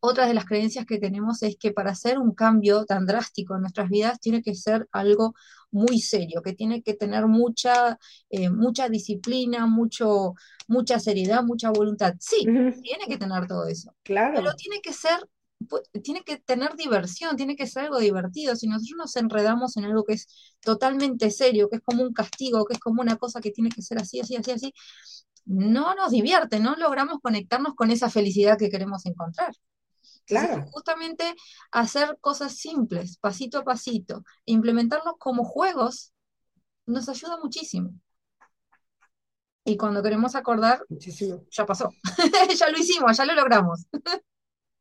otras 0.02 0.28
de 0.28 0.34
las 0.34 0.46
creencias 0.46 0.86
que 0.86 0.98
tenemos 0.98 1.44
es 1.44 1.56
que 1.58 1.72
para 1.72 1.92
hacer 1.92 2.18
un 2.18 2.34
cambio 2.34 2.86
tan 2.86 3.06
drástico 3.06 3.56
en 3.56 3.62
nuestras 3.62 3.90
vidas 3.90 4.20
tiene 4.20 4.42
que 4.42 4.56
ser 4.56 4.88
algo 4.92 5.36
muy 5.70 6.00
serio, 6.00 6.42
que 6.42 6.54
tiene 6.54 6.82
que 6.82 6.96
tener 6.96 7.28
mucha, 7.28 7.98
eh, 8.30 8.50
mucha 8.50 8.90
disciplina, 8.90 9.68
mucho, 9.68 10.34
mucha 10.68 11.00
seriedad, 11.00 11.44
mucha 11.44 11.70
voluntad. 11.70 12.16
Sí, 12.20 12.44
tiene 12.44 13.06
que 13.08 13.18
tener 13.18 13.48
todo 13.48 13.68
eso. 13.68 13.96
Claro. 14.04 14.34
Pero 14.36 14.54
tiene 14.56 14.82
que 14.82 14.92
ser 14.92 15.20
tiene 16.04 16.24
que 16.24 16.38
tener 16.38 16.76
diversión, 16.76 17.36
tiene 17.36 17.56
que 17.56 17.68
ser 17.68 17.84
algo 17.84 18.00
divertido. 18.00 18.56
Si 18.56 18.68
nosotros 18.68 18.98
nos 18.98 19.16
enredamos 19.16 19.78
en 19.78 19.86
algo 19.86 20.04
que 20.04 20.14
es 20.14 20.28
totalmente 20.60 21.30
serio, 21.30 21.70
que 21.70 21.76
es 21.76 21.82
como 21.84 22.02
un 22.02 22.14
castigo, 22.14 22.66
que 22.66 22.74
es 22.74 22.80
como 22.80 23.02
una 23.02 23.18
cosa 23.18 23.42
que 23.42 23.52
tiene 23.52 23.70
que 23.70 23.84
ser 23.84 24.00
así, 24.00 24.20
así, 24.20 24.36
así, 24.36 24.52
así, 24.52 24.74
no 25.46 25.94
nos 25.94 26.12
divierte, 26.12 26.60
no 26.60 26.76
logramos 26.76 27.20
conectarnos 27.22 27.76
con 27.76 27.92
esa 27.92 28.10
felicidad 28.10 28.58
que 28.58 28.72
queremos 28.72 29.06
encontrar. 29.06 29.54
Claro. 30.26 30.66
justamente 30.72 31.24
hacer 31.72 32.18
cosas 32.22 32.56
simples, 32.56 33.18
pasito 33.18 33.60
a 33.60 33.64
pasito, 33.64 34.24
e 34.46 34.54
implementarlos 34.54 35.16
como 35.20 35.44
juegos, 35.44 36.14
nos 36.86 37.10
ayuda 37.10 37.38
muchísimo. 37.42 37.94
Y 39.64 39.78
cuando 39.78 40.02
queremos 40.02 40.36
acordar, 40.36 40.84
muchísimo. 40.90 41.46
ya 41.52 41.66
pasó, 41.66 41.90
ya 42.58 42.70
lo 42.70 42.78
hicimos, 42.78 43.18
ya 43.18 43.26
lo 43.26 43.34
logramos. 43.34 43.86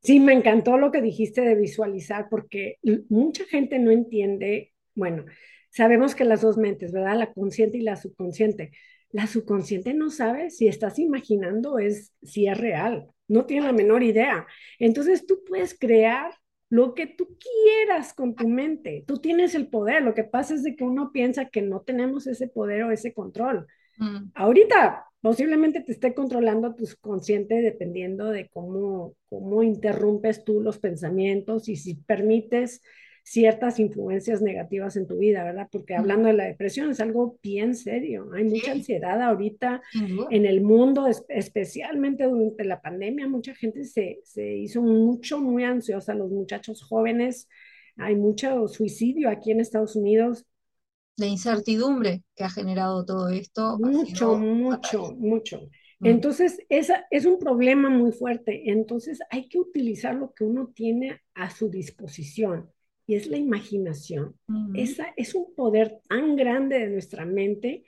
Sí, 0.02 0.18
me 0.18 0.32
encantó 0.32 0.78
lo 0.78 0.90
que 0.90 1.02
dijiste 1.02 1.42
de 1.42 1.54
visualizar, 1.54 2.28
porque 2.30 2.78
mucha 3.08 3.44
gente 3.44 3.78
no 3.78 3.90
entiende, 3.90 4.72
bueno, 4.94 5.26
sabemos 5.70 6.14
que 6.14 6.24
las 6.24 6.40
dos 6.40 6.56
mentes, 6.56 6.92
¿verdad? 6.92 7.18
La 7.18 7.32
consciente 7.32 7.76
y 7.76 7.82
la 7.82 7.96
subconsciente. 7.96 8.72
La 9.10 9.26
subconsciente 9.26 9.92
no 9.92 10.10
sabe 10.10 10.50
si 10.50 10.68
estás 10.68 10.98
imaginando 10.98 11.78
es 11.78 12.14
si 12.22 12.46
es 12.46 12.56
real, 12.56 13.10
no 13.30 13.46
tiene 13.46 13.66
la 13.66 13.72
menor 13.72 14.02
idea. 14.02 14.46
Entonces 14.78 15.26
tú 15.26 15.42
puedes 15.46 15.78
crear 15.78 16.32
lo 16.68 16.94
que 16.94 17.06
tú 17.06 17.36
quieras 17.38 18.12
con 18.12 18.34
tu 18.34 18.48
mente. 18.48 19.04
Tú 19.06 19.18
tienes 19.18 19.54
el 19.54 19.68
poder. 19.68 20.02
Lo 20.02 20.14
que 20.14 20.24
pasa 20.24 20.54
es 20.54 20.62
de 20.62 20.76
que 20.76 20.84
uno 20.84 21.12
piensa 21.12 21.46
que 21.46 21.62
no 21.62 21.80
tenemos 21.80 22.26
ese 22.26 22.48
poder 22.48 22.82
o 22.82 22.92
ese 22.92 23.12
control. 23.12 23.66
Mm. 23.98 24.30
Ahorita 24.34 25.06
posiblemente 25.20 25.80
te 25.80 25.92
esté 25.92 26.14
controlando 26.14 26.74
tu 26.74 26.84
consciente 27.00 27.60
dependiendo 27.60 28.30
de 28.30 28.48
cómo, 28.48 29.14
cómo 29.28 29.62
interrumpes 29.62 30.44
tú 30.44 30.60
los 30.60 30.78
pensamientos 30.78 31.68
y 31.68 31.76
si 31.76 31.94
permites 31.94 32.82
ciertas 33.22 33.78
influencias 33.78 34.42
negativas 34.42 34.96
en 34.96 35.06
tu 35.06 35.18
vida, 35.18 35.44
¿verdad? 35.44 35.68
Porque 35.70 35.94
hablando 35.94 36.28
de 36.28 36.34
la 36.34 36.44
depresión 36.44 36.90
es 36.90 37.00
algo 37.00 37.38
bien 37.42 37.74
serio. 37.74 38.30
Hay 38.34 38.44
mucha 38.44 38.72
ansiedad 38.72 39.20
ahorita 39.22 39.82
en 40.30 40.46
el 40.46 40.60
mundo, 40.60 41.06
especialmente 41.28 42.24
durante 42.24 42.64
la 42.64 42.80
pandemia. 42.80 43.28
Mucha 43.28 43.54
gente 43.54 43.84
se, 43.84 44.20
se 44.24 44.56
hizo 44.56 44.82
mucho, 44.82 45.38
muy 45.38 45.64
ansiosa, 45.64 46.14
los 46.14 46.30
muchachos 46.30 46.82
jóvenes. 46.82 47.48
Hay 47.96 48.16
mucho 48.16 48.66
suicidio 48.68 49.28
aquí 49.28 49.50
en 49.50 49.60
Estados 49.60 49.96
Unidos 49.96 50.46
la 51.20 51.26
incertidumbre 51.26 52.22
que 52.34 52.44
ha 52.44 52.50
generado 52.50 53.04
todo 53.04 53.28
esto. 53.28 53.78
Mucho, 53.78 54.36
mucho, 54.38 55.14
mucho. 55.16 55.68
Mm. 56.00 56.06
Entonces, 56.06 56.58
esa 56.68 57.06
es 57.10 57.26
un 57.26 57.38
problema 57.38 57.90
muy 57.90 58.12
fuerte. 58.12 58.70
Entonces, 58.70 59.20
hay 59.30 59.48
que 59.48 59.58
utilizar 59.58 60.14
lo 60.14 60.32
que 60.32 60.44
uno 60.44 60.72
tiene 60.74 61.20
a 61.34 61.50
su 61.50 61.68
disposición 61.68 62.70
y 63.10 63.16
es 63.16 63.26
la 63.26 63.38
imaginación. 63.38 64.36
Esa 64.72 65.12
es 65.16 65.34
un 65.34 65.52
poder 65.56 65.98
tan 66.08 66.36
grande 66.36 66.78
de 66.78 66.86
nuestra 66.86 67.26
mente 67.26 67.82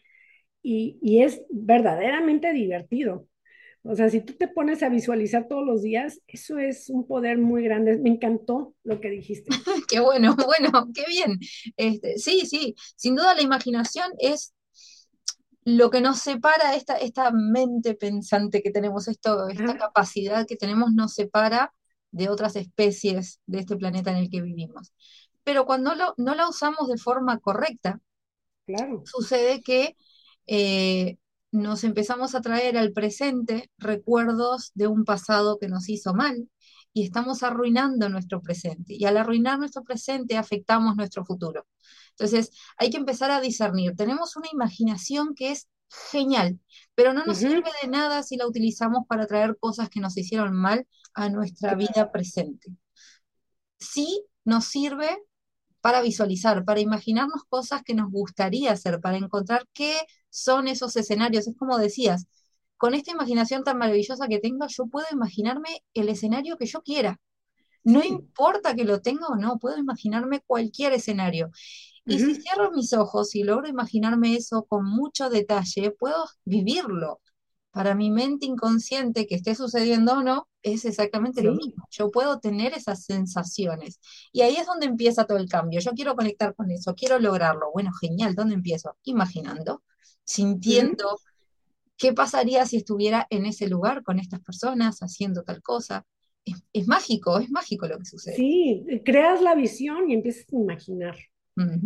y, 0.64 0.98
y 1.00 1.22
es 1.22 1.42
verdaderamente 1.48 2.52
divertido. 2.52 3.28
O 3.84 3.94
sea, 3.94 4.10
si 4.10 4.20
tú 4.20 4.32
te 4.32 4.48
pones 4.48 4.82
a 4.82 4.88
visualizar 4.88 5.46
todos 5.46 5.64
los 5.64 5.80
días, 5.82 6.20
eso 6.26 6.58
es 6.58 6.90
un 6.90 7.06
poder 7.06 7.38
muy 7.38 7.62
grande. 7.62 7.98
Me 7.98 8.10
encantó 8.10 8.74
lo 8.82 9.00
que 9.00 9.10
dijiste. 9.10 9.46
qué 9.88 10.00
bueno, 10.00 10.34
bueno, 10.44 10.88
qué 10.92 11.04
bien. 11.06 11.38
Este, 11.76 12.18
sí, 12.18 12.40
sí, 12.44 12.74
sin 12.96 13.14
duda 13.14 13.36
la 13.36 13.42
imaginación 13.42 14.10
es 14.18 14.54
lo 15.64 15.92
que 15.92 16.00
nos 16.00 16.18
separa, 16.18 16.74
esta, 16.74 16.96
esta 16.96 17.30
mente 17.30 17.94
pensante 17.94 18.60
que 18.60 18.72
tenemos, 18.72 19.06
esto, 19.06 19.46
esta 19.46 19.78
capacidad 19.78 20.48
que 20.48 20.56
tenemos 20.56 20.92
nos 20.92 21.14
separa 21.14 21.72
de 22.12 22.28
otras 22.28 22.54
especies 22.56 23.40
de 23.46 23.58
este 23.58 23.76
planeta 23.76 24.10
en 24.12 24.18
el 24.18 24.30
que 24.30 24.40
vivimos. 24.40 24.92
Pero 25.42 25.66
cuando 25.66 25.92
no 26.16 26.34
la 26.34 26.48
usamos 26.48 26.88
de 26.88 26.98
forma 26.98 27.38
correcta, 27.40 28.00
claro. 28.64 29.02
sucede 29.04 29.60
que 29.60 29.96
eh, 30.46 31.18
nos 31.50 31.84
empezamos 31.84 32.34
a 32.34 32.40
traer 32.40 32.78
al 32.78 32.92
presente 32.92 33.70
recuerdos 33.78 34.70
de 34.74 34.86
un 34.86 35.04
pasado 35.04 35.58
que 35.58 35.68
nos 35.68 35.88
hizo 35.88 36.14
mal 36.14 36.48
y 36.94 37.04
estamos 37.04 37.42
arruinando 37.42 38.08
nuestro 38.08 38.40
presente. 38.40 38.94
Y 38.94 39.04
al 39.04 39.16
arruinar 39.16 39.58
nuestro 39.58 39.82
presente 39.82 40.36
afectamos 40.36 40.96
nuestro 40.96 41.24
futuro. 41.24 41.66
Entonces 42.10 42.50
hay 42.76 42.90
que 42.90 42.98
empezar 42.98 43.30
a 43.30 43.40
discernir. 43.40 43.94
Tenemos 43.96 44.36
una 44.36 44.48
imaginación 44.52 45.34
que 45.34 45.52
es 45.52 45.68
genial, 46.10 46.58
pero 46.94 47.12
no 47.12 47.24
nos 47.24 47.38
sirve 47.38 47.70
de 47.82 47.88
nada 47.88 48.22
si 48.22 48.36
la 48.36 48.46
utilizamos 48.46 49.06
para 49.08 49.26
traer 49.26 49.56
cosas 49.58 49.88
que 49.88 50.00
nos 50.00 50.16
hicieron 50.16 50.54
mal 50.54 50.86
a 51.14 51.28
nuestra 51.28 51.74
vida 51.74 52.10
presente. 52.12 52.70
Sí 53.78 54.24
nos 54.44 54.64
sirve 54.64 55.18
para 55.80 56.00
visualizar, 56.00 56.64
para 56.64 56.80
imaginarnos 56.80 57.42
cosas 57.48 57.82
que 57.82 57.94
nos 57.94 58.10
gustaría 58.10 58.72
hacer, 58.72 59.00
para 59.00 59.16
encontrar 59.16 59.66
qué 59.72 59.94
son 60.30 60.68
esos 60.68 60.96
escenarios. 60.96 61.48
Es 61.48 61.56
como 61.56 61.76
decías, 61.78 62.26
con 62.76 62.94
esta 62.94 63.10
imaginación 63.10 63.64
tan 63.64 63.78
maravillosa 63.78 64.28
que 64.28 64.38
tengo, 64.38 64.66
yo 64.68 64.86
puedo 64.86 65.06
imaginarme 65.12 65.84
el 65.94 66.08
escenario 66.08 66.56
que 66.56 66.66
yo 66.66 66.82
quiera. 66.82 67.20
No 67.84 68.02
importa 68.04 68.74
que 68.74 68.84
lo 68.84 69.02
tenga 69.02 69.26
o 69.26 69.36
no, 69.36 69.58
puedo 69.58 69.76
imaginarme 69.76 70.40
cualquier 70.46 70.92
escenario. 70.92 71.50
Y 72.04 72.18
si 72.18 72.34
cierro 72.34 72.72
mis 72.72 72.92
ojos 72.92 73.34
y 73.34 73.44
logro 73.44 73.68
imaginarme 73.68 74.34
eso 74.34 74.64
con 74.64 74.84
mucho 74.84 75.30
detalle, 75.30 75.92
puedo 75.92 76.24
vivirlo 76.44 77.20
para 77.72 77.94
mi 77.94 78.10
mente 78.10 78.44
inconsciente 78.44 79.26
que 79.26 79.34
esté 79.34 79.54
sucediendo 79.54 80.12
o 80.12 80.22
no, 80.22 80.46
es 80.62 80.84
exactamente 80.84 81.42
lo 81.42 81.54
mismo. 81.54 81.86
Yo 81.90 82.10
puedo 82.10 82.38
tener 82.38 82.74
esas 82.74 83.04
sensaciones. 83.04 83.98
Y 84.30 84.42
ahí 84.42 84.56
es 84.56 84.66
donde 84.66 84.86
empieza 84.86 85.24
todo 85.24 85.38
el 85.38 85.48
cambio. 85.48 85.80
Yo 85.80 85.92
quiero 85.92 86.14
conectar 86.14 86.54
con 86.54 86.70
eso, 86.70 86.94
quiero 86.94 87.18
lograrlo. 87.18 87.72
Bueno, 87.72 87.90
genial, 87.98 88.34
¿dónde 88.34 88.54
empiezo? 88.54 88.96
Imaginando, 89.04 89.82
sintiendo 90.24 91.18
qué 91.96 92.12
pasaría 92.12 92.66
si 92.66 92.76
estuviera 92.76 93.26
en 93.30 93.46
ese 93.46 93.68
lugar 93.68 94.02
con 94.02 94.18
estas 94.18 94.40
personas 94.40 94.98
haciendo 95.00 95.42
tal 95.42 95.62
cosa. 95.62 96.04
Es, 96.72 96.88
mágico, 96.88 97.38
es 97.38 97.50
mágico 97.50 97.86
lo 97.86 97.98
que 97.98 98.04
sucede. 98.04 98.36
Sí, 98.36 98.84
creas 99.04 99.40
la 99.40 99.54
visión 99.54 100.10
y 100.10 100.14
empiezas 100.14 100.44
a 100.52 100.56
imaginar. 100.56 101.16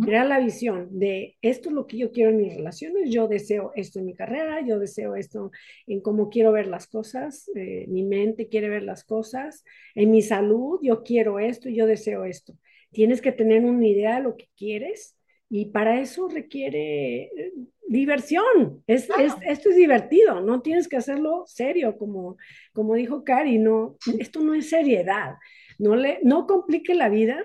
Era 0.07 0.23
la 0.23 0.39
visión 0.39 0.87
de 0.97 1.35
esto 1.41 1.67
es 1.69 1.75
lo 1.75 1.87
que 1.87 1.97
yo 1.97 2.11
quiero 2.11 2.29
en 2.29 2.37
mis 2.37 2.55
relaciones, 2.55 3.09
yo 3.09 3.27
deseo 3.27 3.73
esto 3.75 3.99
en 3.99 4.05
mi 4.05 4.13
carrera, 4.13 4.61
yo 4.65 4.79
deseo 4.79 5.15
esto 5.15 5.51
en 5.87 5.99
cómo 5.99 6.29
quiero 6.29 6.53
ver 6.53 6.67
las 6.67 6.87
cosas, 6.87 7.49
eh, 7.53 7.85
mi 7.89 8.03
mente 8.03 8.47
quiere 8.47 8.69
ver 8.69 8.83
las 8.83 9.03
cosas, 9.03 9.65
en 9.93 10.11
mi 10.11 10.21
salud 10.21 10.79
yo 10.81 11.03
quiero 11.03 11.39
esto, 11.39 11.67
yo 11.67 11.85
deseo 11.85 12.23
esto. 12.23 12.53
Tienes 12.91 13.21
que 13.21 13.33
tener 13.33 13.65
una 13.65 13.85
idea 13.85 14.15
de 14.15 14.23
lo 14.23 14.37
que 14.37 14.47
quieres 14.55 15.17
y 15.49 15.65
para 15.65 15.99
eso 15.99 16.29
requiere 16.29 17.23
eh, 17.23 17.53
diversión. 17.87 18.83
Es, 18.87 19.09
esto 19.45 19.69
es 19.69 19.75
divertido, 19.75 20.39
no 20.39 20.61
tienes 20.61 20.87
que 20.87 20.97
hacerlo 20.97 21.43
serio, 21.45 21.97
como, 21.97 22.37
como 22.71 22.95
dijo 22.95 23.25
Cari, 23.25 23.57
no, 23.57 23.97
esto 24.19 24.39
no 24.41 24.53
es 24.53 24.69
seriedad. 24.69 25.35
No, 25.77 25.95
le, 25.95 26.19
no 26.23 26.47
complique 26.47 26.95
la 26.95 27.09
vida, 27.09 27.43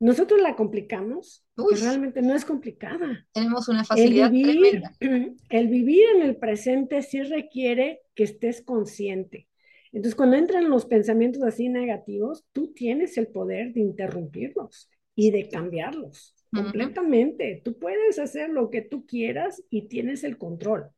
nosotros 0.00 0.40
la 0.40 0.54
complicamos, 0.54 1.44
realmente 1.56 2.22
no 2.22 2.34
es 2.34 2.44
complicada. 2.44 3.26
Tenemos 3.32 3.68
una 3.68 3.84
facilidad 3.84 4.26
el 4.26 4.32
vivir, 4.32 4.82
tremenda. 5.00 5.36
El 5.50 5.68
vivir 5.68 6.04
en 6.14 6.22
el 6.22 6.36
presente 6.36 7.02
sí 7.02 7.22
requiere 7.22 8.02
que 8.14 8.24
estés 8.24 8.62
consciente. 8.62 9.48
Entonces, 9.92 10.14
cuando 10.14 10.36
entran 10.36 10.68
los 10.68 10.86
pensamientos 10.86 11.42
así 11.42 11.68
negativos, 11.68 12.44
tú 12.52 12.72
tienes 12.74 13.16
el 13.18 13.28
poder 13.28 13.72
de 13.72 13.80
interrumpirlos 13.80 14.90
y 15.14 15.30
de 15.30 15.48
cambiarlos 15.48 16.34
completamente. 16.52 17.60
Tú 17.64 17.78
puedes 17.78 18.18
hacer 18.18 18.50
lo 18.50 18.70
que 18.70 18.82
tú 18.82 19.06
quieras 19.06 19.62
y 19.70 19.88
tienes 19.88 20.24
el 20.24 20.38
control. 20.38 20.90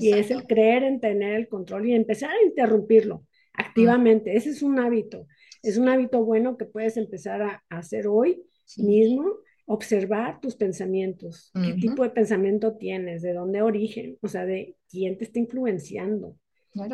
Y 0.00 0.12
es 0.12 0.30
el 0.30 0.44
creer 0.44 0.82
en 0.82 1.00
tener 1.00 1.34
el 1.34 1.48
control 1.48 1.86
y 1.86 1.94
empezar 1.94 2.30
a 2.30 2.42
interrumpirlo 2.44 3.24
activamente. 3.52 4.36
Ese 4.36 4.50
es 4.50 4.62
un 4.62 4.78
hábito. 4.78 5.26
Es 5.64 5.76
un 5.76 5.88
hábito 5.88 6.24
bueno 6.24 6.56
que 6.56 6.64
puedes 6.64 6.96
empezar 6.96 7.42
a, 7.42 7.64
hacer 7.68 8.06
hoy 8.06 8.42
mismo, 8.76 9.24
observar 9.66 10.40
tus 10.40 10.56
pensamientos, 10.56 11.50
qué 11.54 11.74
tipo 11.74 12.02
de 12.02 12.10
pensamiento 12.10 12.76
tienes, 12.76 13.22
de 13.22 13.32
dónde 13.32 13.62
origen, 13.62 14.18
o 14.20 14.28
sea, 14.28 14.44
de 14.44 14.76
quién 14.88 15.18
te 15.18 15.24
está 15.24 15.38
influenciando. 15.38 16.36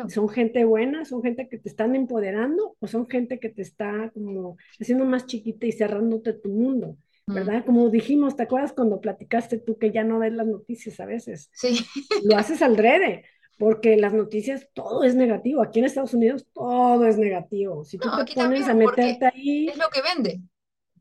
¿Son 0.09 0.29
gente 0.29 0.63
buena? 0.63 1.05
¿Son 1.05 1.23
gente 1.23 1.49
que 1.49 1.57
te 1.57 1.69
están 1.69 1.95
empoderando? 1.95 2.75
¿O 2.79 2.87
son 2.87 3.07
gente 3.09 3.39
que 3.39 3.49
te 3.49 3.63
está 3.63 4.11
como 4.13 4.57
haciendo 4.79 5.05
más 5.05 5.25
chiquita 5.25 5.65
y 5.65 5.71
cerrándote 5.71 6.33
tu 6.33 6.49
mundo? 6.49 6.97
¿Verdad? 7.27 7.65
Como 7.65 7.89
dijimos, 7.89 8.35
¿te 8.35 8.43
acuerdas 8.43 8.73
cuando 8.73 8.99
platicaste 8.99 9.57
tú 9.57 9.77
que 9.77 9.91
ya 9.91 10.03
no 10.03 10.19
ves 10.19 10.33
las 10.33 10.47
noticias 10.47 10.99
a 10.99 11.05
veces? 11.05 11.49
Sí. 11.53 11.79
Lo 12.23 12.35
haces 12.35 12.61
al 12.61 12.75
drede 12.75 13.23
porque 13.61 13.95
las 13.95 14.11
noticias 14.11 14.69
todo 14.73 15.03
es 15.03 15.13
negativo. 15.13 15.61
Aquí 15.61 15.77
en 15.77 15.85
Estados 15.85 16.15
Unidos 16.15 16.47
todo 16.51 17.05
es 17.05 17.19
negativo. 17.19 17.85
Si 17.85 17.99
tú 17.99 18.09
te 18.09 18.33
pones 18.33 18.67
a 18.67 18.73
meterte 18.73 19.27
ahí. 19.27 19.67
Es 19.67 19.77
lo 19.77 19.87
que 19.89 20.01
vende. 20.01 20.41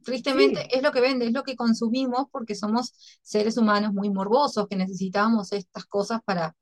Tristemente 0.04 0.68
es 0.70 0.82
lo 0.82 0.92
que 0.92 1.00
vende, 1.00 1.24
es 1.24 1.32
lo 1.32 1.42
que 1.42 1.56
consumimos 1.56 2.26
porque 2.30 2.54
somos 2.54 2.92
seres 3.22 3.56
humanos 3.56 3.94
muy 3.94 4.10
morbosos 4.10 4.68
que 4.68 4.76
necesitamos 4.76 5.54
estas 5.54 5.86
cosas 5.86 6.20
para, 6.22 6.54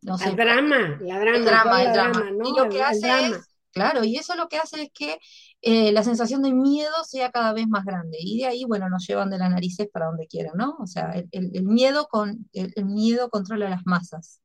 no 0.00 0.16
sé. 0.16 0.30
El 0.30 0.36
drama, 0.36 0.98
la 1.02 1.20
drama. 1.20 1.36
El 1.36 1.44
drama, 1.44 1.82
el 1.82 1.92
drama. 1.92 2.30
Y 2.42 2.58
lo 2.58 2.68
que 2.70 2.82
hace 2.82 3.26
es, 3.26 3.48
claro, 3.74 4.04
y 4.04 4.16
eso 4.16 4.36
lo 4.36 4.48
que 4.48 4.58
hace 4.58 4.82
es 4.82 4.90
que 4.94 5.18
eh, 5.62 5.92
la 5.92 6.02
sensación 6.04 6.42
de 6.42 6.52
miedo 6.54 6.92
sea 7.04 7.30
cada 7.30 7.52
vez 7.52 7.66
más 7.68 7.84
grande. 7.84 8.18
Y 8.20 8.38
de 8.38 8.46
ahí, 8.46 8.64
bueno, 8.64 8.88
nos 8.88 9.06
llevan 9.06 9.30
de 9.30 9.38
las 9.38 9.50
narices 9.50 9.88
para 9.92 10.06
donde 10.06 10.26
quieran, 10.26 10.56
¿no? 10.56 10.76
O 10.78 10.86
sea, 10.86 11.12
el, 11.32 11.64
miedo, 11.64 12.06
con, 12.08 12.48
el, 12.52 12.84
miedo 12.84 13.30
controla 13.30 13.68
las 13.68 13.82
masas. 13.84 14.40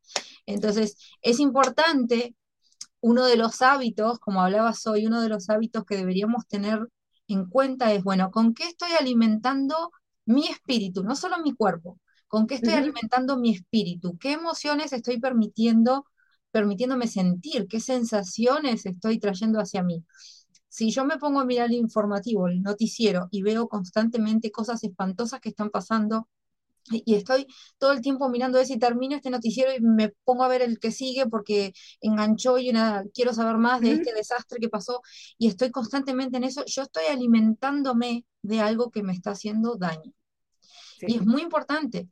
Entonces, 0.45 0.97
es 1.21 1.39
importante, 1.39 2.35
uno 3.01 3.25
de 3.25 3.37
los 3.37 3.61
hábitos, 3.61 4.19
como 4.19 4.41
hablabas 4.41 4.85
hoy, 4.87 5.05
uno 5.07 5.21
de 5.21 5.29
los 5.29 5.49
hábitos 5.49 5.85
que 5.85 5.97
deberíamos 5.97 6.47
tener 6.47 6.87
en 7.27 7.45
cuenta 7.49 7.93
es, 7.93 8.03
bueno, 8.03 8.31
¿con 8.31 8.53
qué 8.53 8.65
estoy 8.65 8.91
alimentando 8.99 9.91
mi 10.25 10.47
espíritu? 10.47 11.03
No 11.03 11.15
solo 11.15 11.39
mi 11.39 11.53
cuerpo, 11.53 11.99
¿con 12.27 12.47
qué 12.47 12.55
estoy 12.55 12.73
alimentando 12.73 13.37
mi 13.37 13.53
espíritu? 13.55 14.17
¿Qué 14.19 14.33
emociones 14.33 14.93
estoy 14.93 15.19
permitiendo, 15.19 16.05
permitiéndome 16.51 17.07
sentir? 17.07 17.67
¿Qué 17.67 17.79
sensaciones 17.79 18.85
estoy 18.85 19.19
trayendo 19.19 19.59
hacia 19.59 19.83
mí? 19.83 20.03
si 20.69 20.91
yo 20.91 21.03
me 21.03 21.17
pongo 21.17 21.39
a 21.39 21.45
mirar 21.45 21.67
el 21.67 21.73
informativo, 21.73 22.47
el 22.47 22.61
noticiero, 22.61 23.27
y 23.31 23.41
veo 23.41 23.67
constantemente 23.67 24.51
cosas 24.51 24.83
espantosas 24.83 25.41
que 25.41 25.49
están 25.49 25.71
pasando, 25.71 26.29
y 26.91 27.15
estoy 27.15 27.45
todo 27.77 27.91
el 27.91 28.01
tiempo 28.01 28.29
mirando 28.29 28.59
eso 28.59 28.73
y 28.73 28.79
termino 28.79 29.15
este 29.15 29.29
noticiero 29.29 29.71
y 29.75 29.81
me 29.81 30.09
pongo 30.23 30.43
a 30.43 30.47
ver 30.47 30.61
el 30.61 30.79
que 30.79 30.91
sigue 30.91 31.27
porque 31.27 31.73
enganchó 32.01 32.57
y 32.57 32.69
una, 32.69 33.03
quiero 33.13 33.33
saber 33.33 33.57
más 33.57 33.81
de 33.81 33.91
este 33.91 34.13
desastre 34.13 34.59
que 34.59 34.69
pasó 34.69 35.01
y 35.37 35.47
estoy 35.47 35.69
constantemente 35.69 36.37
en 36.37 36.45
eso, 36.45 36.63
yo 36.65 36.83
estoy 36.83 37.05
alimentándome 37.11 38.25
de 38.41 38.61
algo 38.61 38.89
que 38.89 39.03
me 39.03 39.13
está 39.13 39.31
haciendo 39.31 39.75
daño. 39.75 40.13
Y 41.01 41.17
es 41.17 41.25
muy 41.25 41.41
importante. 41.41 42.09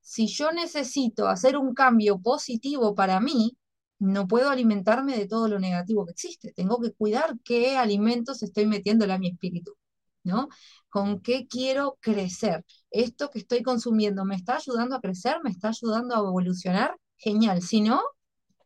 Si 0.00 0.26
yo 0.26 0.52
necesito 0.52 1.28
hacer 1.28 1.56
un 1.56 1.72
cambio 1.72 2.18
positivo 2.20 2.94
para 2.94 3.20
mí, 3.20 3.56
no 4.00 4.26
puedo 4.26 4.50
alimentarme 4.50 5.16
de 5.16 5.28
todo 5.28 5.48
lo 5.48 5.60
negativo 5.60 6.04
que 6.06 6.12
existe. 6.12 6.52
Tengo 6.54 6.80
que 6.80 6.92
cuidar 6.92 7.36
qué 7.44 7.76
alimentos 7.78 8.42
estoy 8.42 8.66
metiéndole 8.66 9.12
a 9.12 9.18
mi 9.18 9.28
espíritu. 9.28 9.76
¿no? 10.24 10.48
¿Con 10.88 11.20
qué 11.20 11.46
quiero 11.46 11.98
crecer? 12.00 12.64
¿Esto 12.90 13.30
que 13.30 13.38
estoy 13.38 13.62
consumiendo 13.62 14.24
me 14.24 14.36
está 14.36 14.56
ayudando 14.56 14.96
a 14.96 15.00
crecer? 15.00 15.38
¿Me 15.42 15.50
está 15.50 15.68
ayudando 15.68 16.14
a 16.14 16.18
evolucionar? 16.18 16.96
Genial. 17.16 17.62
Si 17.62 17.80
no, 17.80 18.02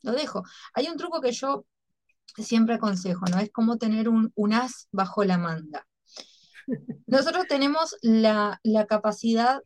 lo 0.03 0.12
dejo. 0.12 0.43
Hay 0.74 0.89
un 0.89 0.97
truco 0.97 1.20
que 1.20 1.32
yo 1.32 1.66
siempre 2.37 2.76
aconsejo, 2.76 3.26
¿no? 3.30 3.39
Es 3.39 3.51
como 3.53 3.78
tener 3.78 4.09
un, 4.09 4.32
as 4.53 4.89
bajo 4.93 5.24
la 5.24 5.39
manga. 5.39 5.87
Nosotros 7.07 7.47
tenemos 7.49 7.97
la, 8.03 8.61
capacidad 8.89 9.61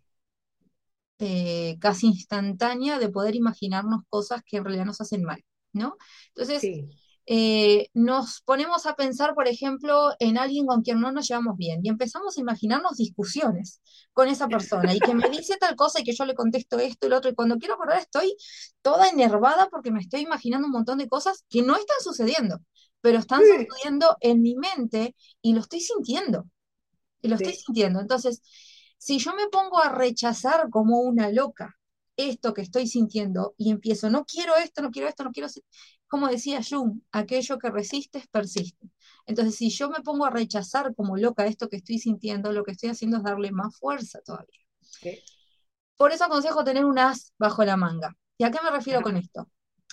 eh, 1.19 1.77
casi 1.81 2.09
instantánea 2.09 2.99
de 2.99 3.09
poder 3.09 3.35
imaginarnos 3.35 4.03
cosas 4.09 4.43
que 4.45 4.59
en 4.59 4.65
realidad 4.65 4.85
nos 4.87 5.01
hacen 5.01 5.25
mal, 5.25 5.45
¿no? 5.73 5.97
Entonces, 6.35 6.63
eh, 7.31 7.91
nos 7.93 8.41
ponemos 8.41 8.87
a 8.87 8.97
pensar, 8.97 9.35
por 9.35 9.49
ejemplo, 9.49 10.13
en 10.19 10.39
alguien 10.39 10.65
con 10.65 10.81
quien 10.81 10.99
no 10.99 11.13
nos 11.13 11.29
llevamos 11.29 11.59
bien 11.59 11.81
y 11.83 11.91
empezamos 11.91 12.39
a 12.39 12.41
imaginarnos 12.41 12.97
discusiones 12.97 13.83
con 14.15 14.29
esa 14.29 14.49
persona 14.49 14.95
y 14.95 14.99
que 14.99 15.15
me 15.15 15.29
dice 15.29 15.59
tal 15.59 15.77
cosa 15.77 16.01
y 16.01 16.05
que 16.05 16.15
yo 16.15 16.25
le 16.25 16.35
contesto 16.35 16.79
esto 16.79 17.07
y 17.07 17.11
lo 17.11 17.19
otro 17.19 17.31
y 17.31 17.35
cuando 17.35 17.59
quiero 17.59 17.75
acordar 17.75 17.99
estoy 17.99 18.35
toda 18.81 19.11
enervada 19.11 19.69
porque 19.71 19.91
me 19.91 20.01
estoy 20.01 20.21
imaginando 20.21 20.69
un 20.69 20.73
montón 20.73 20.97
de 20.97 21.07
cosas 21.07 21.45
que 21.51 21.61
no 21.61 21.77
están 21.77 21.99
sucediendo, 22.01 22.61
pero 23.03 23.19
están 23.19 23.43
sucediendo 23.43 24.17
en 24.21 24.41
mi 24.41 24.55
mente 24.57 25.15
y 25.43 25.53
lo 25.53 25.61
estoy 25.61 25.81
sintiendo. 25.81 26.47
Y 27.21 27.29
lo 27.29 27.35
estoy 27.35 27.55
sintiendo. 27.55 28.01
Entonces, 28.01 28.41
si 28.97 29.19
yo 29.19 29.35
me 29.35 29.49
pongo 29.49 29.83
a 29.83 29.91
rechazar 29.91 30.71
como 30.71 31.01
una 31.01 31.31
loca 31.31 31.78
esto 32.19 32.53
que 32.53 32.63
estoy 32.63 32.89
sintiendo 32.89 33.55
y 33.57 33.71
empiezo, 33.71 34.11
no 34.11 34.27
quiero 34.27 34.57
esto, 34.57 34.83
no 34.83 34.91
quiero 34.91 35.09
esto, 35.09 35.25
no 35.25 35.31
quiero 35.31 35.49
como 36.09 36.29
decía 36.29 36.61
Jung, 36.69 37.01
aquello 37.13 37.59
que 37.59 37.71
resistes 37.71 38.27
persiste. 38.29 38.91
Entonces, 39.27 39.55
si 39.55 39.71
yo 39.71 39.89
me 39.89 40.01
pongo 40.01 40.25
a 40.27 40.31
rechazar 40.31 40.95
como 40.95 41.17
loca 41.17 41.47
esto 41.47 41.69
que 41.69 41.77
estoy 41.77 41.99
sintiendo, 41.99 42.53
lo 42.53 42.65
que 42.65 42.73
estoy 42.73 42.89
haciendo 42.89 43.19
es 43.19 43.23
darle 43.23 43.53
más 43.53 43.77
fuerza 43.79 44.21
todavía. 44.25 44.61
Por 45.97 46.13
eso 46.13 46.25
aconsejo 46.25 46.65
tener 46.65 46.85
un 46.85 46.99
as 46.99 47.33
bajo 47.39 47.65
la 47.65 47.77
manga. 47.77 48.17
¿Y 48.37 48.45
a 48.45 48.51
qué 48.51 48.59
me 48.65 48.71
refiero 48.71 49.03
con 49.03 49.17
esto? 49.17 49.49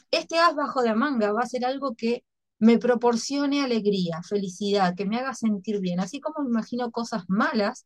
Este 0.09 0.39
as 0.39 0.55
bajo 0.55 0.81
la 0.81 0.95
manga 0.95 1.31
va 1.31 1.41
a 1.41 1.47
ser 1.47 1.65
algo 1.65 1.95
que 1.95 2.23
me 2.57 2.77
proporcione 2.77 3.61
alegría, 3.61 4.21
felicidad, 4.27 4.95
que 4.95 5.05
me 5.05 5.17
haga 5.17 5.33
sentir 5.33 5.79
bien. 5.79 5.99
Así 5.99 6.21
como 6.21 6.43
me 6.43 6.49
imagino 6.49 6.89
cosas 6.91 7.23
malas, 7.27 7.85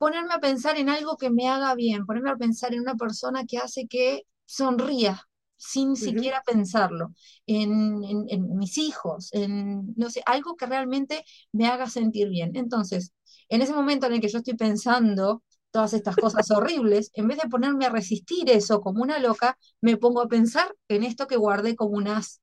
ponerme 0.00 0.32
a 0.32 0.40
pensar 0.40 0.78
en 0.78 0.88
algo 0.88 1.18
que 1.18 1.28
me 1.28 1.46
haga 1.46 1.74
bien, 1.74 2.06
ponerme 2.06 2.30
a 2.30 2.36
pensar 2.36 2.72
en 2.72 2.80
una 2.80 2.94
persona 2.94 3.44
que 3.44 3.58
hace 3.58 3.86
que 3.86 4.22
sonría, 4.46 5.28
sin 5.58 5.94
siquiera 5.94 6.42
pensarlo, 6.46 7.12
en, 7.46 8.00
mis 8.56 8.78
hijos, 8.78 9.28
en, 9.32 9.92
no 9.96 10.08
sé, 10.08 10.22
algo 10.24 10.56
que 10.56 10.64
realmente 10.64 11.22
me 11.52 11.66
haga 11.66 11.86
sentir 11.86 12.30
bien. 12.30 12.52
Entonces, 12.54 13.12
en 13.50 13.60
ese 13.60 13.74
momento 13.74 14.06
en 14.06 14.14
el 14.14 14.20
que 14.22 14.28
yo 14.28 14.38
estoy 14.38 14.54
pensando 14.54 15.42
todas 15.70 15.92
estas 15.92 16.16
cosas 16.16 16.50
horribles, 16.50 17.10
en 17.12 17.28
vez 17.28 17.36
de 17.36 17.50
ponerme 17.50 17.84
a 17.84 17.90
resistir 17.90 18.48
eso 18.48 18.80
como 18.80 19.02
una 19.02 19.18
loca, 19.18 19.58
me 19.82 19.98
pongo 19.98 20.22
a 20.22 20.28
pensar 20.28 20.74
en 20.88 21.04
esto 21.04 21.26
que 21.26 21.36
guardé 21.36 21.76
como 21.76 21.98
un 21.98 22.08
as 22.08 22.40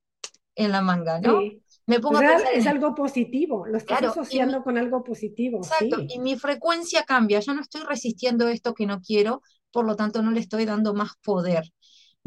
en 0.54 0.70
la 0.70 0.80
manga, 0.80 1.18
¿no? 1.20 1.40
Me 1.88 1.98
pongo 1.98 2.18
a 2.18 2.20
pensar 2.20 2.52
es 2.54 2.66
algo 2.66 2.94
positivo, 2.94 3.66
lo 3.66 3.76
estás 3.76 4.02
asociando 4.02 4.62
con 4.62 4.78
algo 4.78 5.02
positivo. 5.02 5.58
Exacto, 5.58 5.96
y 6.06 6.20
mi 6.20 6.38
frecuencia 6.38 7.02
cambia, 7.02 7.40
yo 7.40 7.54
no 7.54 7.60
estoy 7.60 7.82
resistiendo 7.82 8.46
esto 8.48 8.74
que 8.74 8.86
no 8.86 9.00
quiero, 9.00 9.42
por 9.72 9.84
lo 9.84 9.96
tanto 9.96 10.22
no 10.22 10.30
le 10.30 10.40
estoy 10.40 10.64
dando 10.64 10.94
más 10.94 11.12
poder 11.22 11.64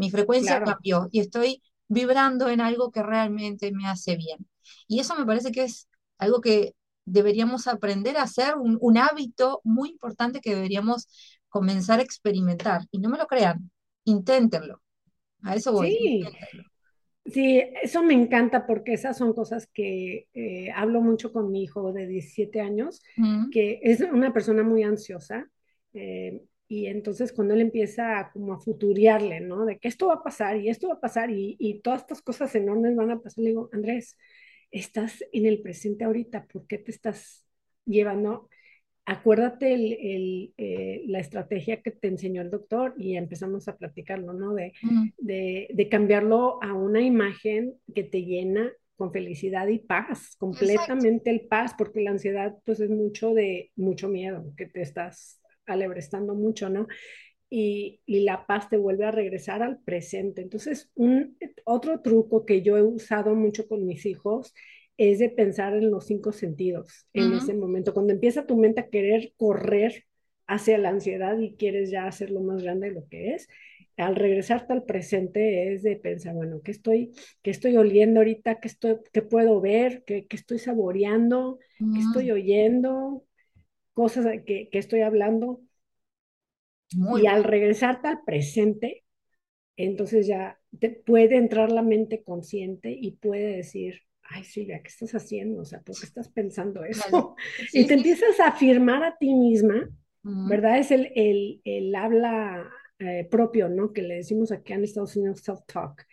mi 0.01 0.09
frecuencia 0.09 0.63
cambió 0.63 1.07
y 1.11 1.19
estoy 1.19 1.61
vibrando 1.87 2.49
en 2.49 2.59
algo 2.59 2.91
que 2.91 3.03
realmente 3.03 3.71
me 3.71 3.87
hace 3.87 4.15
bien. 4.15 4.47
Y 4.87 4.99
eso 4.99 5.15
me 5.15 5.25
parece 5.27 5.51
que 5.51 5.63
es 5.63 5.87
algo 6.17 6.41
que 6.41 6.73
deberíamos 7.05 7.67
aprender 7.67 8.17
a 8.17 8.23
hacer, 8.23 8.55
un, 8.55 8.97
hábito 8.97 9.61
muy 9.63 9.89
importante 9.89 10.39
que 10.39 10.55
deberíamos 10.55 11.07
comenzar 11.49 11.99
a 11.99 12.03
experimentar. 12.03 12.81
Y 12.89 12.97
no 12.97 13.09
me 13.09 13.17
lo 13.19 13.27
crean, 13.27 13.69
inténtenlo. 14.05 14.81
A 15.43 15.55
eso 15.55 15.71
voy. 15.71 15.91
Sí. 15.91 16.23
Sí, 17.31 17.63
eso 17.81 18.03
me 18.03 18.13
encanta 18.13 18.65
porque 18.65 18.93
esas 18.93 19.17
son 19.17 19.33
cosas 19.33 19.67
que 19.67 20.27
eh, 20.33 20.71
hablo 20.75 21.01
mucho 21.01 21.31
con 21.31 21.51
mi 21.51 21.63
hijo 21.63 21.93
de 21.93 22.07
17 22.07 22.59
años, 22.59 23.01
que 23.51 23.79
es 23.83 24.01
una 24.01 24.33
persona 24.33 24.63
muy 24.63 24.83
ansiosa. 24.83 25.49
Eh, 25.93 26.41
y 26.67 26.87
entonces 26.87 27.33
cuando 27.33 27.53
él 27.53 27.61
empieza 27.61 28.29
como 28.33 28.53
a 28.53 28.59
futuriarle, 28.59 29.41
¿no? 29.41 29.65
De 29.65 29.77
que 29.77 29.87
esto 29.87 30.07
va 30.07 30.15
a 30.15 30.23
pasar 30.23 30.57
y 30.57 30.69
esto 30.69 30.87
va 30.87 30.95
a 30.95 31.01
pasar 31.01 31.29
y, 31.29 31.57
y, 31.59 31.81
todas 31.81 32.01
estas 32.01 32.21
cosas 32.21 32.55
enormes 32.55 32.95
van 32.95 33.11
a 33.11 33.19
pasar, 33.19 33.43
le 33.43 33.49
digo, 33.49 33.69
Andrés, 33.73 34.17
estás 34.71 35.23
en 35.33 35.45
el 35.45 35.61
presente 35.61 36.05
ahorita, 36.05 36.47
¿por 36.47 36.65
qué 36.67 36.77
te 36.77 36.91
estás 36.91 37.45
llevando? 37.85 38.49
Acuérdate 39.05 39.73
el, 39.73 39.93
el, 39.93 40.53
eh, 40.57 41.03
la 41.07 41.19
estrategia 41.19 41.81
que 41.81 41.91
te 41.91 42.07
enseñó 42.07 42.41
el 42.41 42.51
doctor 42.51 42.93
y 42.97 43.15
empezamos 43.15 43.67
a 43.67 43.75
platicarlo, 43.75 44.33
¿no? 44.33 44.53
De, 44.53 44.73
de, 45.17 45.67
de 45.73 45.89
cambiarlo 45.89 46.61
a 46.61 46.73
una 46.73 47.01
imagen 47.01 47.73
que 47.93 48.03
te 48.03 48.23
llena 48.23 48.71
con 49.01 49.11
felicidad 49.11 49.67
y 49.67 49.79
paz, 49.79 50.35
completamente 50.37 51.31
el 51.31 51.41
paz, 51.47 51.73
porque 51.75 52.01
la 52.01 52.11
ansiedad 52.11 52.55
pues 52.63 52.79
es 52.79 52.91
mucho 52.91 53.33
de 53.33 53.71
mucho 53.75 54.07
miedo, 54.07 54.53
que 54.55 54.67
te 54.67 54.83
estás 54.83 55.41
alebrestando 55.65 56.35
mucho, 56.35 56.69
¿no? 56.69 56.87
Y, 57.49 57.99
la 58.05 58.45
paz 58.45 58.69
te 58.69 58.77
vuelve 58.77 59.05
a 59.05 59.11
regresar 59.11 59.63
al 59.63 59.79
presente. 59.79 60.43
Entonces, 60.43 60.91
un, 60.93 61.35
otro 61.65 62.01
truco 62.01 62.45
que 62.45 62.61
yo 62.61 62.77
he 62.77 62.83
usado 62.83 63.33
mucho 63.33 63.67
con 63.67 63.87
mis 63.87 64.05
hijos 64.05 64.53
es 65.09 65.19
de 65.19 65.29
pensar 65.29 65.75
en 65.75 65.91
los 65.91 66.05
cinco 66.05 66.31
sentidos 66.31 67.07
en 67.13 67.33
ese 67.33 67.53
momento. 67.53 67.93
Cuando 67.93 68.13
empieza 68.13 68.45
tu 68.45 68.57
mente 68.57 68.81
a 68.81 68.89
querer 68.89 69.33
correr 69.37 70.05
hacia 70.47 70.77
la 70.77 70.89
ansiedad 70.89 71.37
y 71.39 71.55
quieres 71.55 71.91
ya 71.91 72.05
hacerlo 72.07 72.41
más 72.41 72.61
grande 72.63 72.89
de 72.89 72.95
lo 72.95 73.07
que 73.07 73.33
es, 73.33 73.47
al 73.97 74.15
regresarte 74.15 74.73
al 74.73 74.83
presente 74.83 75.73
es 75.73 75.83
de 75.83 75.95
pensar, 75.95 76.33
bueno, 76.35 76.61
¿qué 76.63 76.71
estoy, 76.71 77.11
qué 77.41 77.51
estoy 77.51 77.77
oliendo 77.77 78.19
ahorita? 78.19 78.59
¿Qué, 78.59 78.67
estoy, 78.67 78.97
qué 79.13 79.21
puedo 79.21 79.61
ver? 79.61 80.03
¿Qué, 80.05 80.27
qué 80.27 80.35
estoy 80.35 80.59
saboreando? 80.59 81.59
¿Qué 81.93 81.99
estoy 81.99 82.31
oyendo? 82.31 83.25
cosas 83.93 84.25
que, 84.45 84.69
que 84.69 84.79
estoy 84.79 85.01
hablando. 85.01 85.61
y 86.89 87.25
al 87.27 87.43
regresarte 87.43 88.07
al 88.07 88.23
presente, 88.23 89.03
entonces 89.77 90.27
ya 90.27 90.59
te 90.79 90.89
puede 90.91 91.37
entrar 91.37 91.71
la 91.71 91.83
mente 91.83 92.23
consciente 92.23 92.91
y 92.91 93.11
puede 93.13 93.57
decir, 93.57 94.01
ay 94.31 94.43
Silvia, 94.43 94.81
¿qué 94.81 94.89
estás 94.89 95.13
haciendo? 95.13 95.61
O 95.61 95.65
sea, 95.65 95.81
¿por 95.81 95.97
qué 95.99 96.05
estás 96.05 96.29
pensando 96.29 96.83
eso? 96.83 97.35
y 97.73 97.85
te 97.85 97.95
empiezas 97.95 98.39
a 98.39 98.47
afirmar 98.47 99.03
a 99.03 99.17
ti 99.17 99.33
misma, 99.33 99.89
¿verdad? 100.23 100.79
Es 100.79 100.91
el, 100.91 101.11
el, 101.15 101.61
el 101.63 101.95
habla 101.95 102.69
eh, 102.99 103.27
propio, 103.29 103.67
¿no? 103.67 103.93
Que 103.93 104.03
le 104.03 104.15
decimos 104.15 104.51
aquí 104.51 104.73
en 104.73 104.83
Estados 104.83 105.15
Unidos 105.15 105.43
self-talk, 105.43 106.05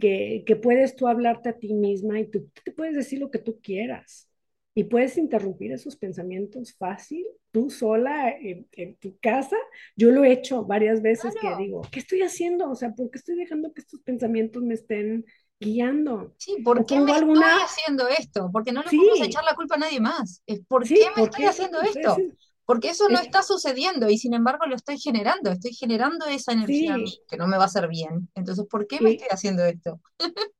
que, 0.00 0.42
que, 0.44 0.56
puedes 0.56 0.96
tú 0.96 1.06
hablarte 1.06 1.50
a 1.50 1.58
ti 1.58 1.72
misma 1.72 2.18
y 2.18 2.26
tú 2.26 2.50
te 2.64 2.72
puedes 2.72 2.96
decir 2.96 3.20
lo 3.20 3.30
que 3.30 3.38
tú 3.38 3.60
quieras. 3.62 4.28
Y 4.74 4.84
puedes 4.84 5.18
interrumpir 5.18 5.70
esos 5.70 5.96
pensamientos 5.96 6.74
fácil, 6.74 7.26
tú 7.52 7.70
sola 7.70 8.30
en, 8.30 8.66
tu 8.96 9.16
casa. 9.18 9.56
Yo 9.96 10.10
lo 10.10 10.24
he 10.24 10.32
hecho 10.32 10.64
varias 10.64 11.02
veces 11.02 11.34
que 11.40 11.62
digo, 11.62 11.82
¿qué 11.92 12.00
estoy 12.00 12.22
haciendo? 12.22 12.70
O 12.70 12.74
sea, 12.74 12.90
¿por 12.92 13.10
qué 13.10 13.18
estoy 13.18 13.36
dejando 13.36 13.72
que 13.72 13.82
estos 13.82 14.00
pensamientos 14.00 14.62
me 14.62 14.74
estén 14.74 15.24
guiando? 15.62 16.34
Sí, 16.36 16.56
¿por 16.62 16.84
qué 16.84 17.00
me 17.00 17.12
estoy 17.12 17.42
haciendo 17.64 18.08
esto? 18.08 18.50
Porque 18.52 18.72
no 18.72 18.82
le 18.82 18.90
podemos 18.90 19.20
echar 19.20 19.44
la 19.44 19.54
culpa 19.54 19.76
a 19.76 19.78
nadie 19.78 20.00
más. 20.00 20.42
¿Por 20.68 20.86
qué 20.86 21.06
me 21.16 21.22
estoy 21.22 21.44
haciendo 21.44 21.80
esto? 21.80 22.16
Porque 22.64 22.90
eso 22.90 23.08
no 23.08 23.18
está 23.18 23.42
sucediendo 23.42 24.08
y 24.08 24.18
sin 24.18 24.34
embargo 24.34 24.66
lo 24.66 24.76
estoy 24.76 24.98
generando, 24.98 25.50
estoy 25.50 25.74
generando 25.74 26.26
esa 26.26 26.52
energía 26.52 26.96
que 27.28 27.36
no 27.36 27.46
me 27.46 27.56
va 27.56 27.64
a 27.64 27.66
hacer 27.66 27.88
bien. 27.88 28.28
Entonces, 28.34 28.66
¿por 28.70 28.86
qué 28.86 29.00
me 29.00 29.12
estoy 29.12 29.28
haciendo 29.30 29.64
esto? 29.64 30.00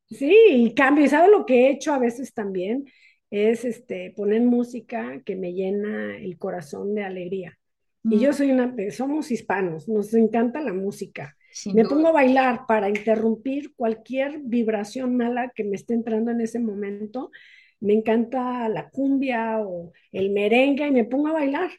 sí, 0.09 0.35
y 0.49 0.73
cambio, 0.73 1.07
¿sabes 1.09 1.31
lo 1.31 1.45
que 1.45 1.67
he 1.67 1.71
hecho 1.71 1.93
a 1.93 1.99
veces 1.99 2.33
también? 2.33 2.85
es 3.33 3.65
este, 3.65 4.13
poner 4.15 4.41
música 4.41 5.23
que 5.25 5.35
me 5.35 5.53
llena 5.53 6.15
el 6.17 6.37
corazón 6.37 6.93
de 6.93 7.03
alegría. 7.03 7.57
Y 8.03 8.19
yo 8.19 8.31
soy 8.31 8.51
una, 8.51 8.75
somos 8.91 9.31
hispanos, 9.31 9.87
nos 9.87 10.13
encanta 10.13 10.61
la 10.61 10.73
música. 10.73 11.35
Me 11.73 11.85
pongo 11.85 12.09
a 12.09 12.11
bailar 12.11 12.65
para 12.67 12.89
interrumpir 12.89 13.73
cualquier 13.75 14.39
vibración 14.43 15.15
mala 15.17 15.51
que 15.55 15.63
me 15.63 15.75
esté 15.75 15.93
entrando 15.93 16.31
en 16.31 16.41
ese 16.41 16.59
momento. 16.59 17.31
Me 17.79 17.93
encanta 17.93 18.69
la 18.69 18.89
cumbia 18.89 19.59
o 19.59 19.91
el 20.11 20.31
merengue 20.31 20.87
y 20.87 20.91
me 20.91 21.05
pongo 21.05 21.27
a 21.29 21.33
bailar. 21.33 21.71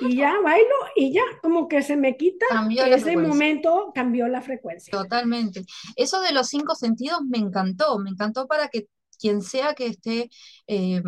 Y 0.00 0.16
ya 0.16 0.34
bailo 0.42 0.74
y 0.96 1.12
ya, 1.12 1.22
como 1.42 1.66
que 1.66 1.82
se 1.82 1.96
me 1.96 2.16
quita. 2.16 2.46
Cambió 2.50 2.84
ese 2.84 3.16
momento 3.16 3.90
cambió 3.94 4.28
la 4.28 4.42
frecuencia. 4.42 4.90
Totalmente. 4.90 5.64
Eso 5.96 6.20
de 6.20 6.32
los 6.32 6.48
cinco 6.48 6.74
sentidos 6.74 7.20
me 7.26 7.38
encantó, 7.38 7.98
me 7.98 8.10
encantó 8.10 8.46
para 8.46 8.68
que 8.68 8.88
quien 9.18 9.42
sea 9.42 9.74
que 9.74 9.86
esté 9.86 10.30
eh, 10.66 11.02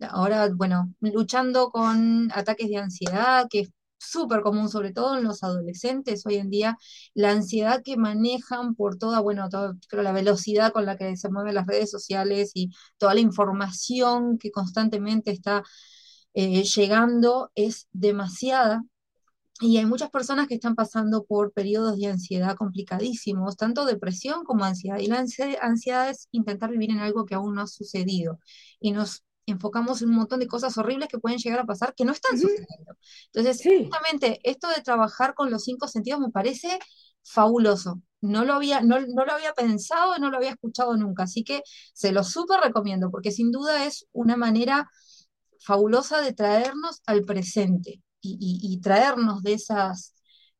ahora, 0.00 0.50
bueno, 0.54 0.92
luchando 1.00 1.70
con 1.70 2.30
ataques 2.32 2.68
de 2.68 2.76
ansiedad, 2.76 3.46
que 3.48 3.68
súper 3.98 4.42
común, 4.42 4.68
sobre 4.68 4.92
todo 4.92 5.16
en 5.18 5.24
los 5.24 5.42
adolescentes 5.42 6.24
hoy 6.26 6.36
en 6.36 6.50
día, 6.50 6.76
la 7.14 7.30
ansiedad 7.32 7.82
que 7.82 7.96
manejan 7.96 8.74
por 8.74 8.98
toda, 8.98 9.20
bueno, 9.20 9.48
creo 9.88 10.02
la 10.02 10.12
velocidad 10.12 10.72
con 10.72 10.86
la 10.86 10.96
que 10.96 11.16
se 11.16 11.30
mueven 11.30 11.54
las 11.54 11.66
redes 11.66 11.90
sociales 11.90 12.52
y 12.54 12.70
toda 12.98 13.14
la 13.14 13.20
información 13.20 14.38
que 14.38 14.50
constantemente 14.50 15.30
está 15.30 15.62
eh, 16.34 16.62
llegando 16.64 17.50
es 17.54 17.88
demasiada 17.92 18.82
y 19.60 19.78
hay 19.78 19.86
muchas 19.86 20.10
personas 20.10 20.48
que 20.48 20.54
están 20.54 20.74
pasando 20.74 21.24
por 21.24 21.52
periodos 21.52 21.98
de 21.98 22.08
ansiedad 22.08 22.56
complicadísimos, 22.56 23.56
tanto 23.56 23.86
depresión 23.86 24.44
como 24.44 24.64
ansiedad. 24.64 24.98
Y 24.98 25.06
la 25.06 25.24
ansiedad 25.62 26.10
es 26.10 26.28
intentar 26.30 26.70
vivir 26.70 26.90
en 26.90 26.98
algo 26.98 27.24
que 27.24 27.34
aún 27.34 27.54
no 27.54 27.62
ha 27.62 27.66
sucedido. 27.66 28.38
Y 28.80 28.92
nos 28.92 29.24
enfocamos 29.46 30.02
en 30.02 30.10
un 30.10 30.16
montón 30.16 30.40
de 30.40 30.46
cosas 30.46 30.76
horribles 30.78 31.08
que 31.08 31.18
pueden 31.18 31.38
llegar 31.38 31.60
a 31.60 31.64
pasar 31.64 31.94
que 31.94 32.04
no 32.04 32.12
están 32.12 32.38
sucediendo. 32.38 32.96
Entonces, 33.32 33.62
justamente 33.62 34.40
esto 34.42 34.68
de 34.68 34.82
trabajar 34.82 35.34
con 35.34 35.50
los 35.50 35.64
cinco 35.64 35.88
sentidos 35.88 36.20
me 36.20 36.30
parece 36.30 36.78
fabuloso. 37.22 38.02
No 38.20 38.44
lo 38.44 38.54
había, 38.54 38.80
no, 38.80 39.00
no 39.00 39.24
lo 39.24 39.32
había 39.32 39.52
pensado, 39.52 40.18
no 40.18 40.30
lo 40.30 40.38
había 40.38 40.50
escuchado 40.50 40.96
nunca. 40.96 41.24
Así 41.24 41.44
que 41.44 41.62
se 41.92 42.12
lo 42.12 42.24
súper 42.24 42.60
recomiendo, 42.60 43.10
porque 43.10 43.30
sin 43.30 43.50
duda 43.52 43.86
es 43.86 44.06
una 44.12 44.36
manera 44.36 44.90
fabulosa 45.60 46.20
de 46.20 46.32
traernos 46.32 47.02
al 47.06 47.24
presente 47.24 48.02
y, 48.20 48.80
traernos 48.80 49.42
de 49.42 49.54
esas 49.54 50.14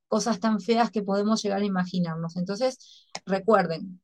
cosas 0.09 0.39
tan 0.39 0.61
feas 0.61 0.91
que 0.91 1.03
podemos 1.03 1.43
llegar 1.43 1.61
a 1.62 1.64
imaginarnos. 1.64 2.37
Entonces, 2.37 3.09
recuerden, 3.24 4.01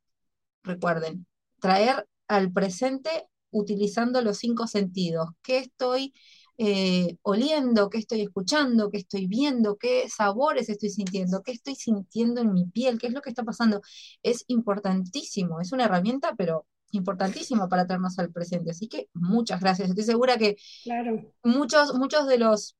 recuerden, 0.62 1.26
traer 1.60 2.08
al 2.28 2.52
presente 2.52 3.28
utilizando 3.52 4.20
los 4.22 4.38
cinco 4.38 4.66
sentidos. 4.66 5.28
¿Qué 5.42 5.58
estoy 5.58 6.12
eh, 6.58 7.16
oliendo? 7.22 7.88
¿Qué 7.90 7.98
estoy 7.98 8.22
escuchando? 8.22 8.90
¿Qué 8.90 8.98
estoy 8.98 9.26
viendo? 9.26 9.76
¿Qué 9.76 10.08
sabores 10.08 10.68
estoy 10.68 10.90
sintiendo? 10.90 11.42
¿Qué 11.42 11.52
estoy 11.52 11.76
sintiendo 11.76 12.40
en 12.40 12.52
mi 12.52 12.66
piel? 12.66 12.98
¿Qué 12.98 13.06
es 13.06 13.12
lo 13.12 13.22
que 13.22 13.30
está 13.30 13.44
pasando? 13.44 13.80
Es 14.22 14.44
importantísimo, 14.48 15.60
es 15.60 15.72
una 15.72 15.84
herramienta, 15.84 16.34
pero 16.36 16.66
importantísimo 16.90 17.68
para 17.68 17.86
traernos 17.86 18.18
al 18.18 18.32
presente. 18.32 18.72
Así 18.72 18.88
que 18.88 19.08
muchas 19.14 19.60
gracias. 19.60 19.90
Estoy 19.90 20.04
segura 20.04 20.36
que 20.36 20.56
muchos, 21.42 21.94
muchos 21.94 22.26
de 22.26 22.38
los 22.38 22.76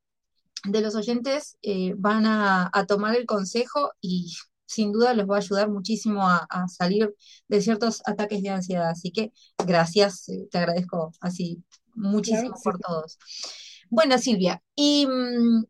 de 0.65 0.81
los 0.81 0.95
oyentes 0.95 1.59
eh, 1.63 1.95
van 1.97 2.25
a, 2.27 2.71
tomar 2.87 3.17
el 3.17 3.27
consejo 3.27 3.93
y 4.01 4.33
sin 4.73 4.93
duda 4.93 5.15
les 5.15 5.27
va 5.29 5.37
a 5.37 5.39
ayudar 5.39 5.69
muchísimo 5.71 6.23
a, 6.29 6.47
salir 6.69 7.15
de 7.49 7.61
ciertos 7.61 8.03
ataques 8.07 8.43
de 8.43 8.51
ansiedad. 8.51 8.91
Así 8.91 9.11
que 9.13 9.33
gracias, 9.59 10.29
eh, 10.29 10.49
te 10.51 10.59
agradezco 10.59 11.13
así 11.21 11.63
muchísimo 11.95 12.55
por 12.63 12.79
todos. 12.79 13.19
Bueno, 13.91 14.19
Silvia, 14.19 14.63
y 14.75 15.07
mm, 15.07 15.65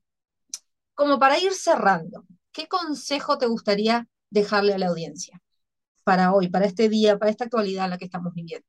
como 0.94 1.18
para 1.18 1.38
ir 1.38 1.52
cerrando, 1.52 2.24
¿qué 2.52 2.68
consejo 2.68 3.38
te 3.38 3.46
gustaría 3.46 4.08
dejarle 4.30 4.74
a 4.74 4.78
la 4.78 4.88
audiencia 4.88 5.40
para 6.04 6.32
hoy, 6.32 6.48
para 6.48 6.66
este 6.66 6.88
día, 6.88 7.18
para 7.18 7.30
esta 7.30 7.44
actualidad 7.44 7.84
en 7.84 7.90
la 7.90 7.98
que 7.98 8.04
estamos 8.06 8.34
viviendo? 8.34 8.66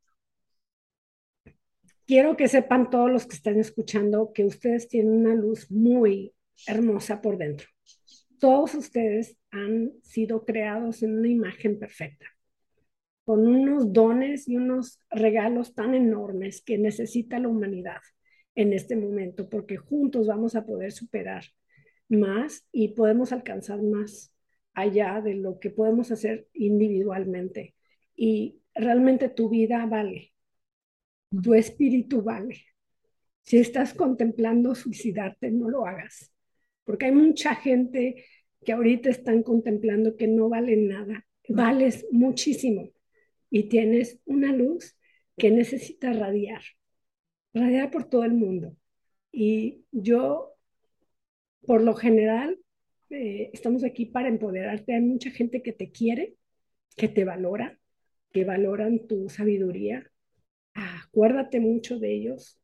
quiero 2.05 2.37
que 2.37 2.47
sepan 2.47 2.89
todos 2.89 3.11
los 3.11 3.25
que 3.25 3.35
están 3.35 3.59
escuchando 3.59 4.31
que 4.33 4.45
ustedes 4.45 4.87
tienen 4.87 5.13
una 5.13 5.35
luz 5.35 5.69
muy 5.71 6.33
hermosa 6.67 7.21
por 7.21 7.37
dentro. 7.37 7.67
Todos 8.43 8.75
ustedes 8.75 9.37
han 9.51 9.93
sido 10.01 10.43
creados 10.43 11.01
en 11.01 11.17
una 11.17 11.29
imagen 11.29 11.79
perfecta, 11.79 12.25
con 13.23 13.47
unos 13.47 13.93
dones 13.93 14.49
y 14.49 14.57
unos 14.57 14.99
regalos 15.09 15.73
tan 15.73 15.95
enormes 15.95 16.61
que 16.61 16.77
necesita 16.77 17.39
la 17.39 17.47
humanidad 17.47 18.01
en 18.53 18.73
este 18.73 18.97
momento, 18.97 19.47
porque 19.47 19.77
juntos 19.77 20.27
vamos 20.27 20.57
a 20.57 20.65
poder 20.65 20.91
superar 20.91 21.45
más 22.09 22.67
y 22.73 22.89
podemos 22.89 23.31
alcanzar 23.31 23.81
más 23.81 24.35
allá 24.73 25.21
de 25.21 25.35
lo 25.35 25.57
que 25.57 25.69
podemos 25.69 26.11
hacer 26.11 26.49
individualmente. 26.51 27.75
Y 28.13 28.59
realmente 28.75 29.29
tu 29.29 29.47
vida 29.47 29.85
vale 29.85 30.33
tu 31.41 31.53
espíritu 31.53 32.21
vale. 32.21 32.57
Si 33.43 33.57
estás 33.57 33.93
contemplando 33.93 34.75
suicidarte, 34.75 35.49
no 35.49 35.69
lo 35.69 35.85
hagas, 35.85 36.32
porque 36.83 37.05
hay 37.07 37.11
mucha 37.11 37.55
gente 37.55 38.25
que 38.63 38.73
ahorita 38.73 39.09
están 39.09 39.43
contemplando 39.43 40.15
que 40.15 40.27
no 40.27 40.49
vale 40.49 40.75
nada. 40.77 41.25
Vales 41.49 42.05
muchísimo 42.11 42.89
y 43.49 43.63
tienes 43.63 44.19
una 44.25 44.53
luz 44.53 44.97
que 45.37 45.51
necesita 45.51 46.13
radiar, 46.13 46.61
radiar 47.53 47.91
por 47.91 48.05
todo 48.09 48.23
el 48.23 48.33
mundo. 48.33 48.75
Y 49.31 49.83
yo, 49.91 50.53
por 51.65 51.81
lo 51.81 51.95
general, 51.95 52.59
eh, 53.09 53.49
estamos 53.53 53.83
aquí 53.83 54.05
para 54.05 54.29
empoderarte. 54.29 54.93
Hay 54.93 55.01
mucha 55.01 55.31
gente 55.31 55.61
que 55.61 55.73
te 55.73 55.91
quiere, 55.91 56.35
que 56.95 57.07
te 57.09 57.25
valora, 57.25 57.79
que 58.31 58.45
valoran 58.45 59.07
tu 59.07 59.29
sabiduría, 59.29 60.09
acuérdate 60.73 61.59
mucho 61.59 61.99
de 61.99 62.13
ellos 62.13 62.59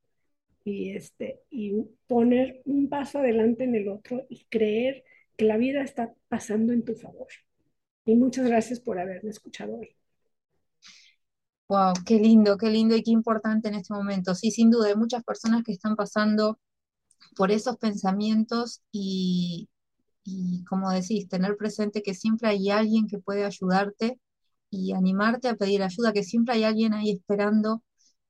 y, 0.70 0.92
este, 0.96 1.42
y 1.50 1.74
poner 2.08 2.62
un 2.66 2.90
paso 2.90 3.20
adelante 3.20 3.64
en 3.66 3.76
el 3.76 3.90
otro 3.90 4.26
y 4.30 4.46
creer 4.50 5.04
que 5.38 5.46
la 5.46 5.58
vida 5.58 5.84
está 5.84 6.14
pasando 6.30 6.74
en 6.74 6.84
tu 6.86 6.96
favor. 6.96 7.28
Y 8.06 8.16
muchas 8.16 8.48
gracias 8.48 8.80
por 8.82 9.00
haberme 9.00 9.32
escuchado 9.32 9.78
hoy. 9.80 9.96
Wow, 11.70 11.94
qué 12.06 12.16
lindo, 12.20 12.58
qué 12.58 12.70
lindo 12.70 12.96
y 12.96 13.04
qué 13.04 13.12
importante 13.12 13.68
en 13.70 13.76
este 13.76 13.94
momento. 13.94 14.34
Sí, 14.36 14.50
sin 14.52 14.72
duda, 14.72 14.88
hay 14.88 14.96
muchas 14.96 15.24
personas 15.24 15.64
que 15.64 15.72
están 15.72 15.96
pasando 15.96 16.60
por 17.38 17.52
esos 17.52 17.78
pensamientos 17.78 18.82
y, 18.92 19.70
y 20.26 20.64
como 20.66 20.92
decís, 20.92 21.30
tener 21.30 21.58
presente 21.58 22.04
que 22.04 22.14
siempre 22.16 22.50
hay 22.50 22.70
alguien 22.72 23.08
que 23.08 23.20
puede 23.20 23.46
ayudarte 23.46 24.20
y 24.72 24.94
animarte 24.94 25.50
a 25.50 25.56
pedir 25.58 25.84
ayuda, 25.84 26.14
que 26.14 26.24
siempre 26.24 26.56
hay 26.56 26.66
alguien 26.66 26.94
ahí 26.94 27.12
esperando 27.12 27.84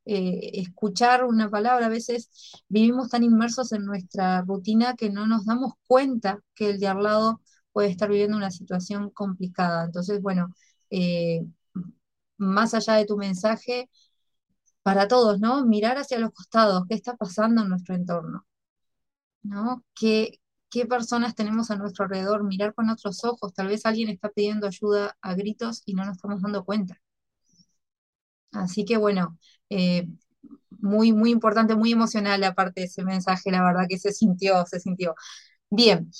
eh, 0.05 0.51
escuchar 0.61 1.23
una 1.25 1.49
palabra. 1.49 1.87
A 1.87 1.89
veces 1.89 2.29
vivimos 2.69 3.09
tan 3.09 3.23
inmersos 3.23 3.71
en 3.73 3.85
nuestra 3.85 4.41
rutina 4.41 4.95
que 4.95 5.09
no 5.09 5.27
nos 5.27 5.45
damos 5.45 5.73
cuenta 5.87 6.39
que 6.55 6.71
el 6.71 6.79
de 6.79 6.87
al 6.87 7.03
lado 7.03 7.41
puede 7.71 7.89
estar 7.89 8.09
viviendo 8.09 8.37
una 8.37 8.51
situación 8.51 9.09
complicada. 9.11 9.85
Entonces, 9.85 10.21
bueno, 10.21 10.53
eh, 10.89 11.45
más 12.37 12.73
allá 12.73 12.93
de 12.95 13.05
tu 13.05 13.17
mensaje, 13.17 13.89
para 14.83 15.07
todos, 15.07 15.39
¿no? 15.39 15.65
Mirar 15.65 15.97
hacia 15.97 16.19
los 16.19 16.31
costados, 16.33 16.83
qué 16.89 16.95
está 16.95 17.15
pasando 17.15 17.61
en 17.61 17.69
nuestro 17.69 17.95
entorno, 17.95 18.45
¿no? 19.43 19.83
¿Qué, 19.95 20.39
qué 20.69 20.85
personas 20.85 21.35
tenemos 21.35 21.71
a 21.71 21.77
nuestro 21.77 22.05
alrededor? 22.05 22.43
Mirar 22.43 22.73
con 22.75 22.89
otros 22.89 23.23
ojos, 23.25 23.53
tal 23.53 23.67
vez 23.67 23.85
alguien 23.85 24.09
está 24.09 24.29
pidiendo 24.29 24.67
ayuda 24.67 25.17
a 25.21 25.33
gritos 25.35 25.83
y 25.85 25.93
no 25.95 26.05
nos 26.05 26.17
estamos 26.17 26.41
dando 26.41 26.65
cuenta. 26.65 27.01
Así 28.51 28.85
que 28.85 28.97
bueno, 28.97 29.37
eh, 29.69 30.07
muy, 30.81 31.11
muy 31.13 31.31
importante, 31.31 31.75
muy 31.75 31.91
emocional 31.91 32.43
aparte 32.43 32.81
de 32.81 32.87
ese 32.87 33.03
mensaje, 33.03 33.51
la 33.51 33.63
verdad 33.63 33.85
que 33.89 33.99
se 33.99 34.11
sintió, 34.11 34.65
se 34.65 34.79
sintió. 34.79 35.15
Bien, 35.69 36.11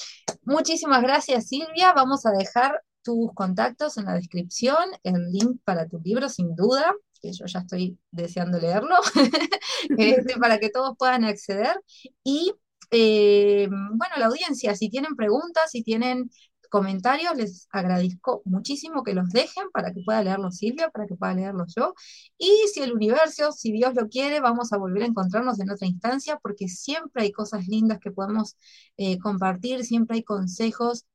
muchísimas 0.43 1.01
gracias 1.01 1.47
Silvia, 1.47 1.93
vamos 1.93 2.25
a 2.25 2.31
dejar 2.31 2.81
tus 3.01 3.33
contactos 3.33 3.97
en 3.97 4.05
la 4.05 4.13
descripción, 4.13 4.77
el 5.03 5.31
link 5.31 5.59
para 5.63 5.87
tu 5.87 5.99
libro 5.99 6.29
sin 6.29 6.55
duda, 6.55 6.93
que 7.21 7.31
yo 7.33 7.45
ya 7.45 7.59
estoy 7.59 7.97
deseando 8.11 8.59
leerlo, 8.59 8.95
este, 9.97 10.37
para 10.37 10.59
que 10.59 10.69
todos 10.69 10.95
puedan 10.97 11.23
acceder. 11.25 11.81
Y 12.23 12.53
eh, 12.91 13.67
bueno, 13.69 14.15
la 14.17 14.27
audiencia, 14.27 14.75
si 14.75 14.89
tienen 14.89 15.15
preguntas, 15.15 15.71
si 15.71 15.83
tienen 15.83 16.29
comentarios, 16.69 17.35
les 17.35 17.67
agradezco 17.71 18.41
muchísimo 18.45 19.03
que 19.03 19.13
los 19.13 19.29
dejen 19.29 19.69
para 19.73 19.93
que 19.93 20.01
pueda 20.03 20.23
leerlos 20.23 20.57
Silvia, 20.57 20.89
para 20.89 21.07
que 21.07 21.15
pueda 21.15 21.33
leerlos 21.33 21.73
yo. 21.75 21.93
Y 22.37 22.49
si 22.73 22.81
el 22.81 22.93
universo, 22.93 23.51
si 23.51 23.71
Dios 23.71 23.95
lo 23.95 24.07
quiere, 24.09 24.39
vamos 24.39 24.73
a 24.73 24.77
volver 24.77 25.03
a 25.03 25.07
encontrarnos 25.07 25.59
en 25.59 25.71
otra 25.71 25.87
instancia, 25.87 26.37
porque 26.41 26.67
siempre 26.67 27.23
hay 27.23 27.31
cosas 27.31 27.67
lindas 27.67 27.99
que 27.99 28.11
podemos 28.11 28.57
eh, 28.97 29.19
compartir, 29.19 29.83
siempre 29.85 30.17
hay 30.17 30.23
consejos 30.23 31.05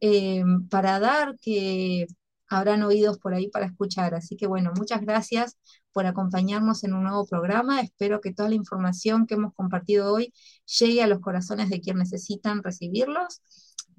eh, 0.00 0.44
para 0.70 1.00
dar 1.00 1.38
que 1.40 2.06
habrán 2.48 2.82
oídos 2.82 3.18
por 3.18 3.34
ahí 3.34 3.48
para 3.48 3.66
escuchar. 3.66 4.14
Así 4.14 4.36
que 4.36 4.46
bueno, 4.46 4.72
muchas 4.76 5.00
gracias 5.02 5.56
por 5.92 6.06
acompañarnos 6.06 6.84
en 6.84 6.94
un 6.94 7.04
nuevo 7.04 7.26
programa. 7.26 7.80
Espero 7.80 8.20
que 8.20 8.32
toda 8.32 8.48
la 8.48 8.54
información 8.54 9.26
que 9.26 9.34
hemos 9.34 9.54
compartido 9.54 10.12
hoy 10.12 10.32
llegue 10.78 11.02
a 11.02 11.06
los 11.06 11.20
corazones 11.20 11.70
de 11.70 11.80
quienes 11.80 12.10
necesitan 12.12 12.62
recibirlos. 12.62 13.42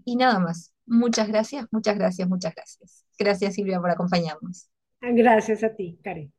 Y 0.06 0.16
nada 0.16 0.40
más. 0.40 0.74
Muchas 0.90 1.28
gracias, 1.28 1.68
muchas 1.72 1.98
gracias, 1.98 2.28
muchas 2.28 2.56
gracias. 2.56 3.06
Gracias 3.18 3.54
Silvia 3.54 3.80
por 3.80 3.92
acompañarnos. 3.92 4.70
Gracias 5.02 5.64
a 5.64 5.76
ti, 5.76 6.00
Karen. 6.04 6.34